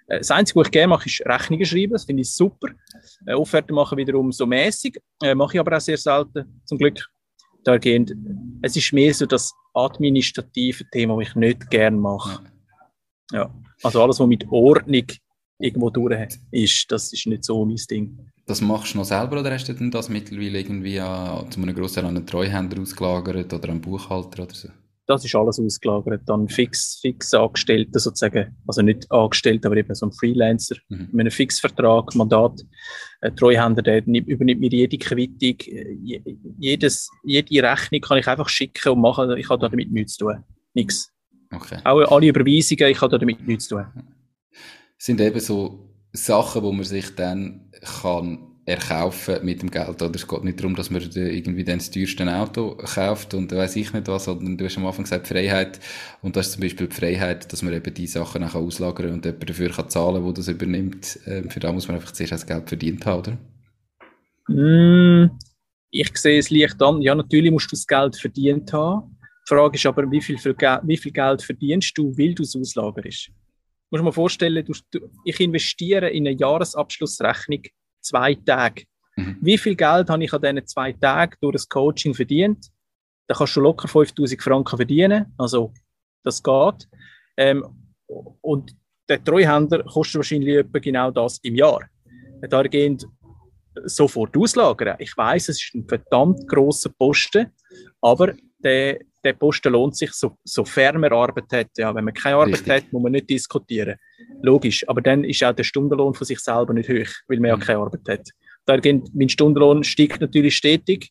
[0.06, 1.92] Äh, das Einzige, was ich gerne mache, ist Rechnungen schreiben.
[1.92, 2.68] Das finde ich super.
[3.26, 4.98] Äh, Offerten machen wiederum so mäßig.
[5.22, 7.04] Äh, mache ich aber auch sehr selten, zum Glück.
[7.64, 8.14] Dahergehend,
[8.60, 12.44] es ist mehr so das administrative Thema, das ich nicht gerne mache.
[13.32, 13.52] Ja.
[13.82, 15.06] Also alles, was mit Ordnung
[15.64, 18.18] irgendwo durch ist, das ist nicht so mein Ding.
[18.46, 21.74] Das machst du noch selber oder hast du denn das mittlerweile irgendwie an, zu einem
[21.74, 24.68] Großteil an einen Treuhänder ausgelagert oder an einen Buchhalter oder so?
[25.06, 30.06] Das ist alles ausgelagert, dann fix, fix Angestellte sozusagen, also nicht Angestellte, aber eben so
[30.06, 31.08] ein Freelancer mhm.
[31.12, 32.62] mit einem Fixvertrag, Mandat.
[33.20, 35.56] Ein Treuhänder, der übernimmt mir jede Quittung,
[36.58, 40.44] jedes, jede Rechnung kann ich einfach schicken und machen, ich habe damit nichts zu tun.
[40.72, 41.10] Nichts.
[41.52, 41.78] Okay.
[41.84, 43.86] Auch alle Überweisungen, ich habe damit nichts zu tun
[45.05, 47.70] sind eben so Sachen, wo man sich dann
[48.02, 50.00] kann erkaufen mit dem Geld.
[50.00, 53.76] Oder es geht nicht darum, dass man irgendwie dann das teuerste Auto kauft und weiß
[53.76, 55.78] ich nicht was, sondern du hast am Anfang gesagt Freiheit.
[56.22, 59.26] Und das ist zum Beispiel die Freiheit, dass man eben die Sachen auch auslagern und
[59.26, 61.18] jemand dafür kann zahlen, wo das übernimmt.
[61.26, 63.38] Ähm, für da muss man einfach zuerst das Geld verdient haben, oder?
[64.48, 65.38] Mm,
[65.90, 67.02] ich sehe es leicht an.
[67.02, 69.18] Ja, natürlich musst du das Geld verdient haben.
[69.20, 73.30] Die Frage ist aber, wie viel, wie viel Geld verdienst du, weil du es auslagerst?
[74.01, 77.62] Du dir vorstellen, du, ich investiere in eine Jahresabschlussrechnung
[78.01, 78.84] zwei Tage.
[79.16, 79.38] Mhm.
[79.40, 82.66] Wie viel Geld habe ich an diesen zwei Tagen durch das Coaching verdient?
[83.26, 85.32] Da kannst du locker 5000 Franken verdienen.
[85.38, 85.72] Also,
[86.24, 86.88] das geht.
[87.36, 87.64] Ähm,
[88.07, 88.76] und
[89.09, 91.80] der Treuhänder kostet wahrscheinlich etwa genau das im Jahr.
[92.49, 92.99] Da gehen
[93.84, 94.97] sofort auslagern.
[94.99, 97.51] Ich weiß, es ist ein verdammt grosser Posten,
[98.01, 101.68] aber der, der Posten lohnt sich, so, sofern man Arbeit hat.
[101.76, 102.72] Ja, wenn man keine Arbeit Richtig.
[102.72, 103.96] hat, muss man nicht diskutieren.
[104.42, 104.86] Logisch.
[104.88, 107.60] Aber dann ist auch der Stundenlohn von sich selber nicht hoch, weil man mhm.
[107.60, 108.28] ja keine Arbeit hat.
[108.66, 111.10] Dahergehend, mein Stundenlohn steigt natürlich stetig.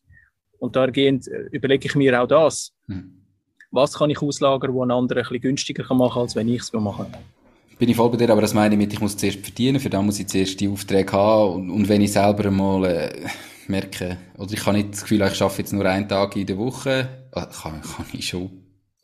[0.58, 2.72] Und dahergehend äh, überlege ich mir auch das.
[2.86, 3.20] Mhm.
[3.70, 6.62] Was kann ich auslagern, wo ein anderer ein bisschen günstiger machen kann, als wenn ich
[6.62, 7.06] es machen
[7.78, 9.90] bin ich voll bei dir, aber das meine ich mit, ich muss zuerst verdienen, für
[9.90, 13.26] dann muss ich zuerst die Aufträge haben und, und wenn ich selber mal äh,
[13.66, 16.56] merke, oder ich habe nicht das Gefühl, ich arbeite jetzt nur einen Tag in der
[16.56, 18.50] Woche, kann, kann ich schon.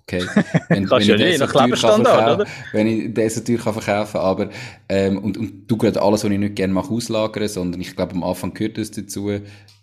[0.02, 0.26] Okay.
[0.68, 2.50] Wenn, wenn, ich nicht, nach Lebensstandard, oder?
[2.72, 4.50] wenn ich das natürlich kann verkaufen aber
[4.88, 8.14] ähm, und, und du gerade alles, was ich nicht gerne mache, auslagern, sondern ich glaube,
[8.14, 9.30] am Anfang gehört das dazu,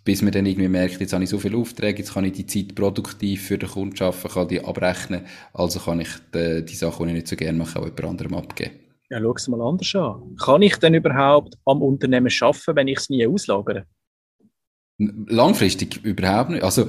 [0.04, 2.46] bis man dann irgendwie merkt, jetzt habe ich so viele Aufträge, jetzt kann ich die
[2.46, 5.22] Zeit produktiv für den Kunden arbeiten, kann die abrechnen,
[5.54, 8.34] also kann ich die, die Sachen, die ich nicht so gerne mache, auch jemand anderem
[8.34, 8.72] abgeben.
[9.10, 10.36] Ja, schau es mal anders an.
[10.36, 13.86] Kann ich denn überhaupt am Unternehmen arbeiten, wenn ich es nie auslagere?
[14.98, 16.62] Langfristig überhaupt nicht.
[16.62, 16.82] Also,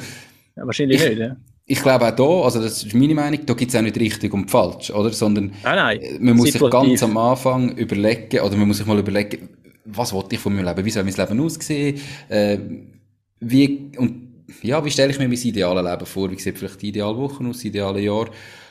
[0.58, 1.38] ja, wahrscheinlich ich, nicht, ja.
[1.72, 4.34] Ich glaube auch da, also das ist meine Meinung, da gibt es auch nicht richtig
[4.34, 5.14] und falsch, oder?
[5.14, 6.90] Sondern nein, nein, äh, man muss situativ.
[6.90, 9.50] sich ganz am Anfang überlegen, oder man muss sich mal überlegen,
[9.86, 10.84] was wollte ich von meinem Leben?
[10.84, 12.02] Wie soll mein Leben aussehen?
[12.28, 12.58] Äh,
[13.40, 16.32] wie, und ja, wie stelle ich mir mein ideales Leben vor?
[16.32, 18.30] Wie sieht vielleicht die ideale Woche aus, das ideale Jahr?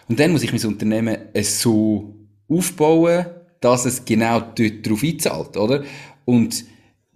[0.08, 2.16] Und dann muss ich mein Unternehmen so
[2.48, 3.26] aufbauen,
[3.60, 5.84] dass es genau dort drauf einzahlt, oder?
[6.24, 6.64] Und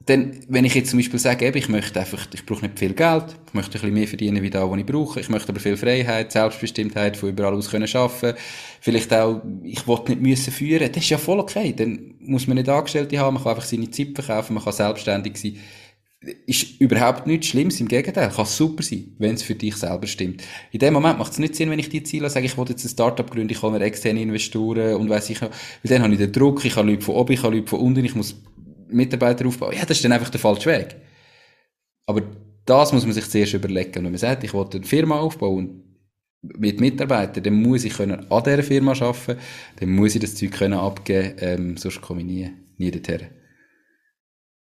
[0.07, 2.95] dann, wenn ich jetzt zum Beispiel sage, eben, ich möchte einfach, ich brauche nicht viel
[2.95, 5.61] Geld, ich möchte ein bisschen mehr verdienen wie da, wo ich brauche, ich möchte aber
[5.61, 8.37] viel Freiheit, Selbstbestimmtheit, von überall aus können arbeiten,
[8.81, 12.57] vielleicht auch, ich will nicht müssen führen, das ist ja voll okay, dann muss man
[12.57, 15.57] nicht Angestellte haben, man kann einfach seine Zeit verkaufen, man kann selbstständig sein,
[16.47, 20.43] ist überhaupt nichts Schlimmes, im Gegenteil, kann super sein, wenn es für dich selber stimmt.
[20.71, 22.85] In dem Moment macht es nicht Sinn, wenn ich die Ziele sage, ich will jetzt
[22.85, 26.21] ein Startup gründen, ich habe externe Investoren und weiss ich noch, weil dann habe ich
[26.21, 28.37] den Druck, ich habe Leute von oben, ich habe Leute von unten, ich muss
[28.93, 29.75] Mitarbeiter aufbauen.
[29.75, 30.97] Ja, das ist dann einfach der falsche Weg.
[32.07, 32.23] Aber
[32.65, 33.99] das muss man sich zuerst überlegen.
[33.99, 35.83] Und wenn man sagt, ich will eine Firma aufbauen
[36.43, 39.39] mit Mitarbeitern, dann muss ich können an dieser Firma arbeiten,
[39.79, 42.51] dann muss ich das Zeug können abgeben, ähm, sonst komme ich nie
[42.83, 43.29] nie dorthin.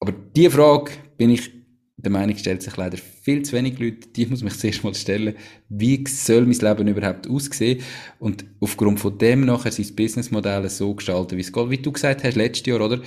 [0.01, 1.51] Aber diese Frage bin ich
[2.01, 4.09] der Meinung, stellt sich leider viel zu wenig Leute.
[4.15, 5.35] Die muss mich zuerst mal stellen.
[5.69, 7.83] Wie soll mein Leben überhaupt aussehen?
[8.21, 11.71] Und aufgrund von dem nachher sein Businessmodell so gestalten, wie es geht.
[11.71, 13.01] Wie du gesagt hast, letztes Jahr, oder?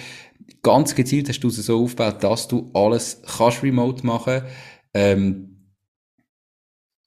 [0.61, 4.41] Ganz gezielt hast du es so aufgebaut, dass du alles kannst remote machen.
[4.93, 5.47] Ähm,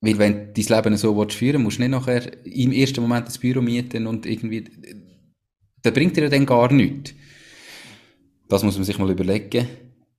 [0.01, 3.27] weil wenn du dein Leben so willst führen musst du nicht nachher im ersten Moment
[3.27, 4.65] das Büro mieten und irgendwie,
[5.82, 7.15] das bringt dir dann gar nichts.
[8.48, 9.66] Das muss man sich mal überlegen.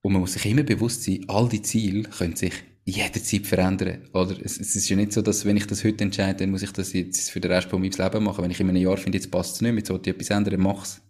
[0.06, 2.54] Und man muss sich immer bewusst sein, all die Ziele können sich
[2.84, 4.08] jederzeit verändern.
[4.14, 4.36] Oder?
[4.44, 6.72] Es, es, ist ja nicht so, dass wenn ich das heute entscheide, dann muss ich
[6.72, 8.44] das jetzt für den Rest von meinem Leben machen.
[8.44, 10.30] Wenn ich in einem Jahr finde, jetzt passt es nicht mehr, jetzt sollte ich etwas
[10.30, 11.02] ändern, mach's.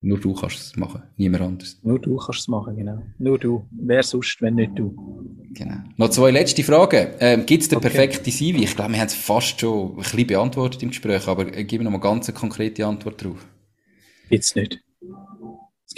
[0.00, 1.78] Nur du kannst es machen, niemand anders.
[1.84, 3.00] Nur du kannst es machen, genau.
[3.16, 3.64] Nur du.
[3.70, 4.96] Wer sonst, wenn nicht du?
[5.52, 5.76] Genau.
[5.98, 7.10] Noch zwei letzte Fragen.
[7.20, 7.90] Ähm, Gibt es den okay.
[7.90, 8.58] perfekten CV?
[8.58, 11.78] Ich glaube, wir haben es fast schon ein bisschen beantwortet im Gespräch, aber äh, gib
[11.78, 13.46] mir noch mal ganz eine konkrete Antwort drauf.
[14.28, 14.80] Gibt's nicht.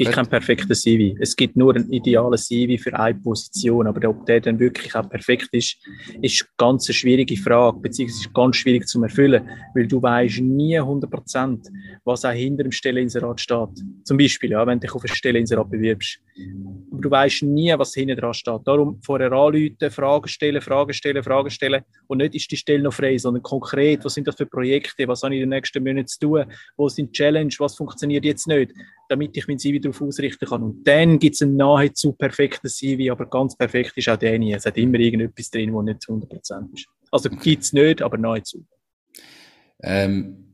[0.00, 1.14] Es gibt kein perfektes CV.
[1.20, 3.86] Es gibt nur ein ideales CV für eine Position.
[3.86, 5.76] Aber ob der dann wirklich auch perfekt ist,
[6.22, 11.10] ist eine ganz schwierige Frage, beziehungsweise ganz schwierig zu erfüllen, weil du weißt nie 100
[11.10, 11.68] Prozent,
[12.04, 13.68] was auch hinter dem Stelleninserat steht.
[14.04, 16.18] Zum Beispiel, ja, wenn du dich auf eine Stelleninserat bewirbst.
[16.90, 18.60] Aber du weißt nie, was hinten dran steht.
[18.64, 21.82] Darum vorher anrufen, Fragen stellen, Fragen stellen, Fragen stellen.
[22.06, 25.22] Und nicht ist die Stelle noch frei, sondern konkret, was sind das für Projekte, was
[25.22, 26.44] habe ich in den nächsten Monaten zu tun,
[26.78, 28.72] wo sind Challenge, was funktioniert jetzt nicht,
[29.10, 30.62] damit ich mein CV darauf ausrichten kann.
[30.62, 34.52] Und dann gibt es ein nahezu perfektes CV, aber ganz perfekt ist auch der nie.
[34.52, 36.86] Es hat immer irgendetwas drin, das nicht zu 100% ist.
[37.10, 38.64] Also gibt es nicht, aber nahezu.
[39.82, 40.46] Ähm,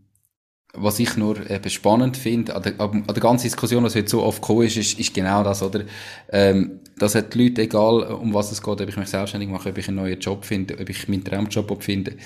[0.73, 4.23] was ich nur eben spannend finde, an der, an der ganzen Diskussion, was heute so
[4.23, 5.85] oft gekommen ist, ist, ist genau das, oder?
[6.31, 9.71] Ähm, das hat die Leute, egal um was es geht, ob ich mich selbstständig mache,
[9.71, 12.17] ob ich einen neuen Job finde, ob ich meinen Traumjob finde,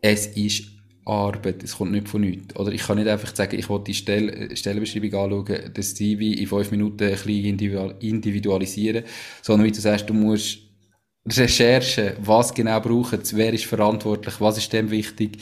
[0.00, 0.64] es ist
[1.04, 2.54] Arbeit, es kommt nicht von nichts.
[2.56, 6.46] Oder ich kann nicht einfach sagen, ich will die Stelle, Stellenbeschreibung anschauen, das CV in
[6.46, 9.04] fünf Minuten ein bisschen individualisieren,
[9.42, 10.58] sondern wie du sagst, du musst
[11.28, 15.38] Recherche, was genau brauchen wer ist verantwortlich, was ist dem wichtig,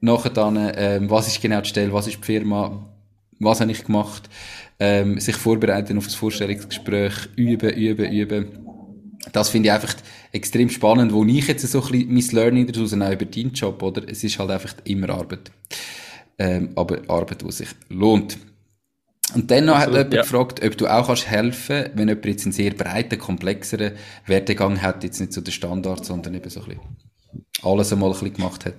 [0.00, 2.88] nachher dann, ähm, was ist genau die Stelle, was ist die Firma,
[3.40, 4.28] was habe ich gemacht,
[4.78, 8.66] ähm, sich vorbereiten auf das Vorstellungsgespräch, üben, üben, üben.
[9.32, 9.94] Das finde ich einfach
[10.32, 13.82] extrem spannend, wo ich jetzt so ein bisschen mein Learning daraus auch über deinen Job,
[13.82, 14.02] oder?
[14.08, 15.50] Es ist halt einfach immer Arbeit.
[16.38, 18.38] Ähm, aber Arbeit, die sich lohnt.
[19.34, 20.22] Und dann noch hat jemand ja.
[20.22, 23.92] gefragt, ob du auch kannst helfen, wenn jemand jetzt einen sehr breiten, komplexeren
[24.26, 26.80] Werdegang hat, jetzt nicht so der Standard, sondern eben so ein bisschen
[27.62, 28.74] alles einmal ein bisschen gemacht hat.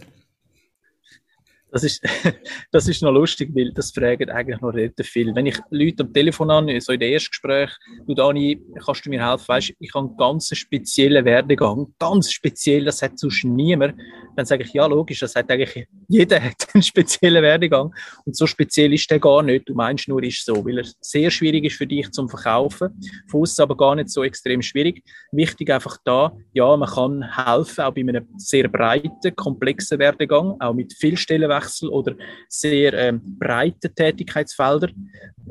[1.71, 2.01] Das ist,
[2.71, 5.35] das ist noch lustig, weil das fragen eigentlich noch relativ viel.
[5.35, 7.71] Wenn ich Leute am Telefon an, so in den Erstgespräch,
[8.05, 9.47] du Dani, kannst du mir helfen?
[9.47, 13.95] Weißt, ich habe einen ganz speziellen Werdegang, ganz speziell, das hat sonst niemand.
[14.37, 17.93] Dann sage ich, ja, logisch, das hat eigentlich jeder hat einen speziellen Werdegang
[18.25, 19.67] und so speziell ist der gar nicht.
[19.67, 22.97] Du meinst nur, ist so, weil er sehr schwierig ist für dich zum Verkaufen,
[23.29, 25.03] Fuß aber gar nicht so extrem schwierig.
[25.33, 30.73] Wichtig einfach da, ja, man kann helfen, auch bei einem sehr breiten, komplexen Werdegang, auch
[30.73, 32.15] mit viel Stellenwechsel Wechsel oder
[32.47, 34.89] sehr ähm, breite Tätigkeitsfelder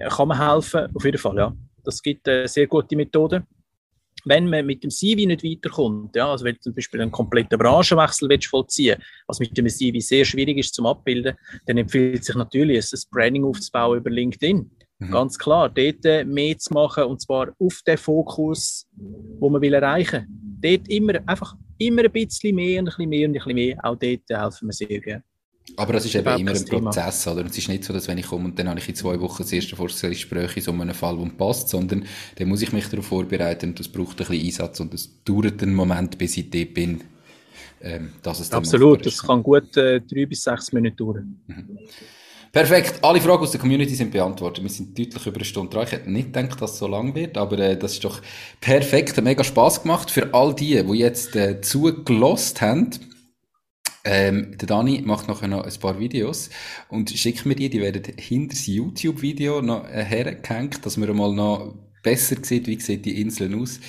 [0.09, 0.89] kann man helfen.
[0.95, 1.53] Auf jeden Fall, ja.
[1.85, 3.47] Das gibt äh, sehr gute Methoden.
[4.27, 7.59] Wenn man mit dem CV nicht weiterkommt, ja, also wenn du zum Beispiel einen kompletten
[7.59, 11.37] Branchenwechsel willst vollziehen was mit dem CV sehr schwierig ist zum Abbilden,
[11.67, 14.69] dann empfiehlt sich natürlich, ein Branding aufzubauen über LinkedIn.
[14.99, 15.11] Mhm.
[15.11, 18.87] Ganz klar, dort äh, mehr zu machen und zwar auf den Fokus,
[19.39, 20.27] wo man will erreichen
[20.61, 20.79] will.
[20.79, 23.77] Dort immer, einfach immer ein bisschen mehr und ein bisschen mehr und ein bisschen mehr.
[23.85, 25.23] Auch dort helfen wir sehr gerne.
[25.77, 27.37] Aber das ist eben immer ein Prozess, Thema.
[27.37, 27.47] oder?
[27.47, 29.43] Es ist nicht so, dass wenn ich komme und dann habe ich in zwei Wochen
[29.43, 32.05] das erste Vorstellungsgespräch in so einem Fall, wo passt, sondern
[32.37, 35.63] dann muss ich mich darauf vorbereiten und das braucht ein bisschen Einsatz und das dauert
[35.63, 37.03] einen Moment, bis ich dort bin.
[37.83, 41.41] Ähm, dass es Absolut, das kann gut äh, drei bis sechs Minuten dauern.
[41.47, 41.79] Mhm.
[42.53, 44.65] Perfekt, alle Fragen aus der Community sind beantwortet.
[44.65, 45.85] Wir sind deutlich über eine Stunde dran.
[45.85, 48.23] Ich hätte nicht gedacht, dass es so lang wird, aber äh, das ist doch
[48.63, 52.91] perfekt, mega Spaß gemacht für all die, die jetzt äh, zugelost haben.
[54.09, 56.49] Ähm, der Dani macht nachher noch ein paar Videos
[56.89, 61.35] und schickt mir die, die werden hinter das YouTube-Video noch äh, hergehängt, dass man mal
[61.35, 61.75] noch
[62.05, 63.81] besser sieht, wie sieht die Inseln aus,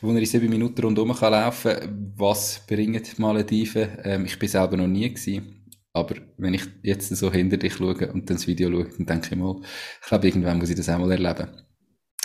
[0.00, 3.88] wo er in sieben Minuten rundherum kann laufen Was bringen die Malediven?
[4.04, 5.64] Ähm, ich bin selber noch nie gewesen.
[5.92, 9.28] Aber wenn ich jetzt so hinter dich schaue und dann das Video schaue, dann denke
[9.32, 9.60] ich mal,
[10.02, 11.48] ich glaube, irgendwann muss ich das auch mal erleben.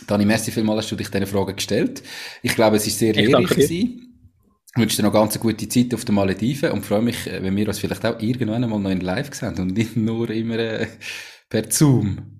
[0.06, 2.04] Dani, merci vielmals, hast du dich diese Frage gestellt.
[2.44, 4.09] Ich glaube, es war sehr lehrreich gewesen.
[4.76, 7.56] Ich wünsche dir noch ganz eine gute Zeit auf den Malediven und freue mich, wenn
[7.56, 10.88] wir uns vielleicht auch irgendwann einmal noch in Live sehen und nicht nur immer äh,
[11.50, 12.40] per Zoom.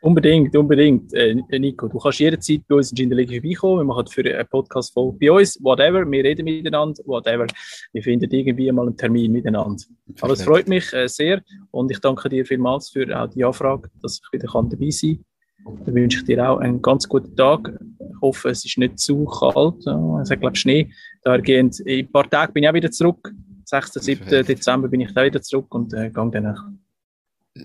[0.00, 1.12] Unbedingt, unbedingt.
[1.12, 3.80] Äh, Nico, du kannst jederzeit bei uns in Ginderliga vorbeikommen.
[3.80, 6.08] Wir machen für eine Podcast-Folge bei uns, whatever.
[6.08, 7.46] Wir reden miteinander, whatever.
[7.92, 9.84] Wir finden irgendwie mal einen Termin miteinander.
[10.06, 10.22] Perfekt.
[10.22, 11.42] Aber es freut mich äh, sehr
[11.72, 15.16] und ich danke dir vielmals für auch die Anfrage, dass ich wieder kann dabei sein
[15.16, 15.24] kann.
[15.64, 17.72] Dann wünsche ich dir auch einen ganz guten Tag.
[17.98, 19.86] Ich hoffe, es ist nicht zu kalt.
[20.22, 20.90] Es hat, glaube ich, Schnee.
[21.22, 23.32] Dahergehend, in ein paar Tagen bin ich auch wieder zurück.
[23.64, 23.92] 6.
[23.94, 24.46] 7.
[24.46, 26.78] Dezember bin ich da wieder zurück und äh, gehe dann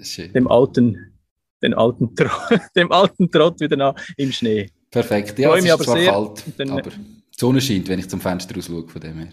[0.01, 0.33] Schön.
[0.33, 1.13] dem alten,
[1.61, 2.13] den alten,
[2.75, 4.69] dem alten Trott wieder nach im Schnee.
[4.91, 5.39] Perfekt.
[5.39, 6.91] Ja, es ist aber zwar sehr, kalt, dann, aber die
[7.37, 9.29] Sonne scheint, wenn ich zum Fenster raus schaue, von dem her.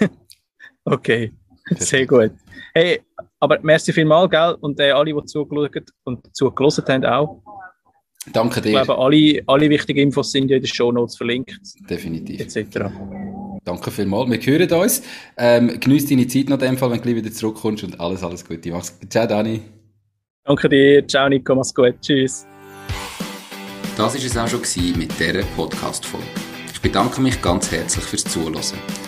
[0.84, 1.32] okay,
[1.64, 1.88] Perfekt.
[1.88, 2.32] sehr gut.
[2.72, 3.02] Hey,
[3.40, 4.56] aber merci vielmals, gell?
[4.60, 7.42] Und äh, alle, die zugeschaut und zugelassen haben, auch.
[8.32, 8.68] Danke dir.
[8.68, 11.58] Ich glaube, alle, alle wichtigen Infos sind ja in den Show Notes verlinkt.
[11.88, 12.40] Definitiv.
[12.40, 12.90] Etc.
[13.64, 14.30] Danke vielmals.
[14.30, 15.02] Wir hören uns.
[15.36, 18.44] Ähm, genieß deine Zeit noch in dem Fall, wenn du wieder zurückkommst und alles, alles
[18.44, 18.70] Gute.
[18.70, 18.98] Mach's.
[19.08, 19.60] Ciao, Dani.
[20.44, 21.06] Danke dir.
[21.06, 21.54] Ciao, Nico.
[21.54, 21.94] Mach's gut.
[22.00, 22.46] Tschüss.
[23.96, 26.26] Das war es auch schon mit dieser Podcast-Folge.
[26.72, 29.07] Ich bedanke mich ganz herzlich fürs Zuhören.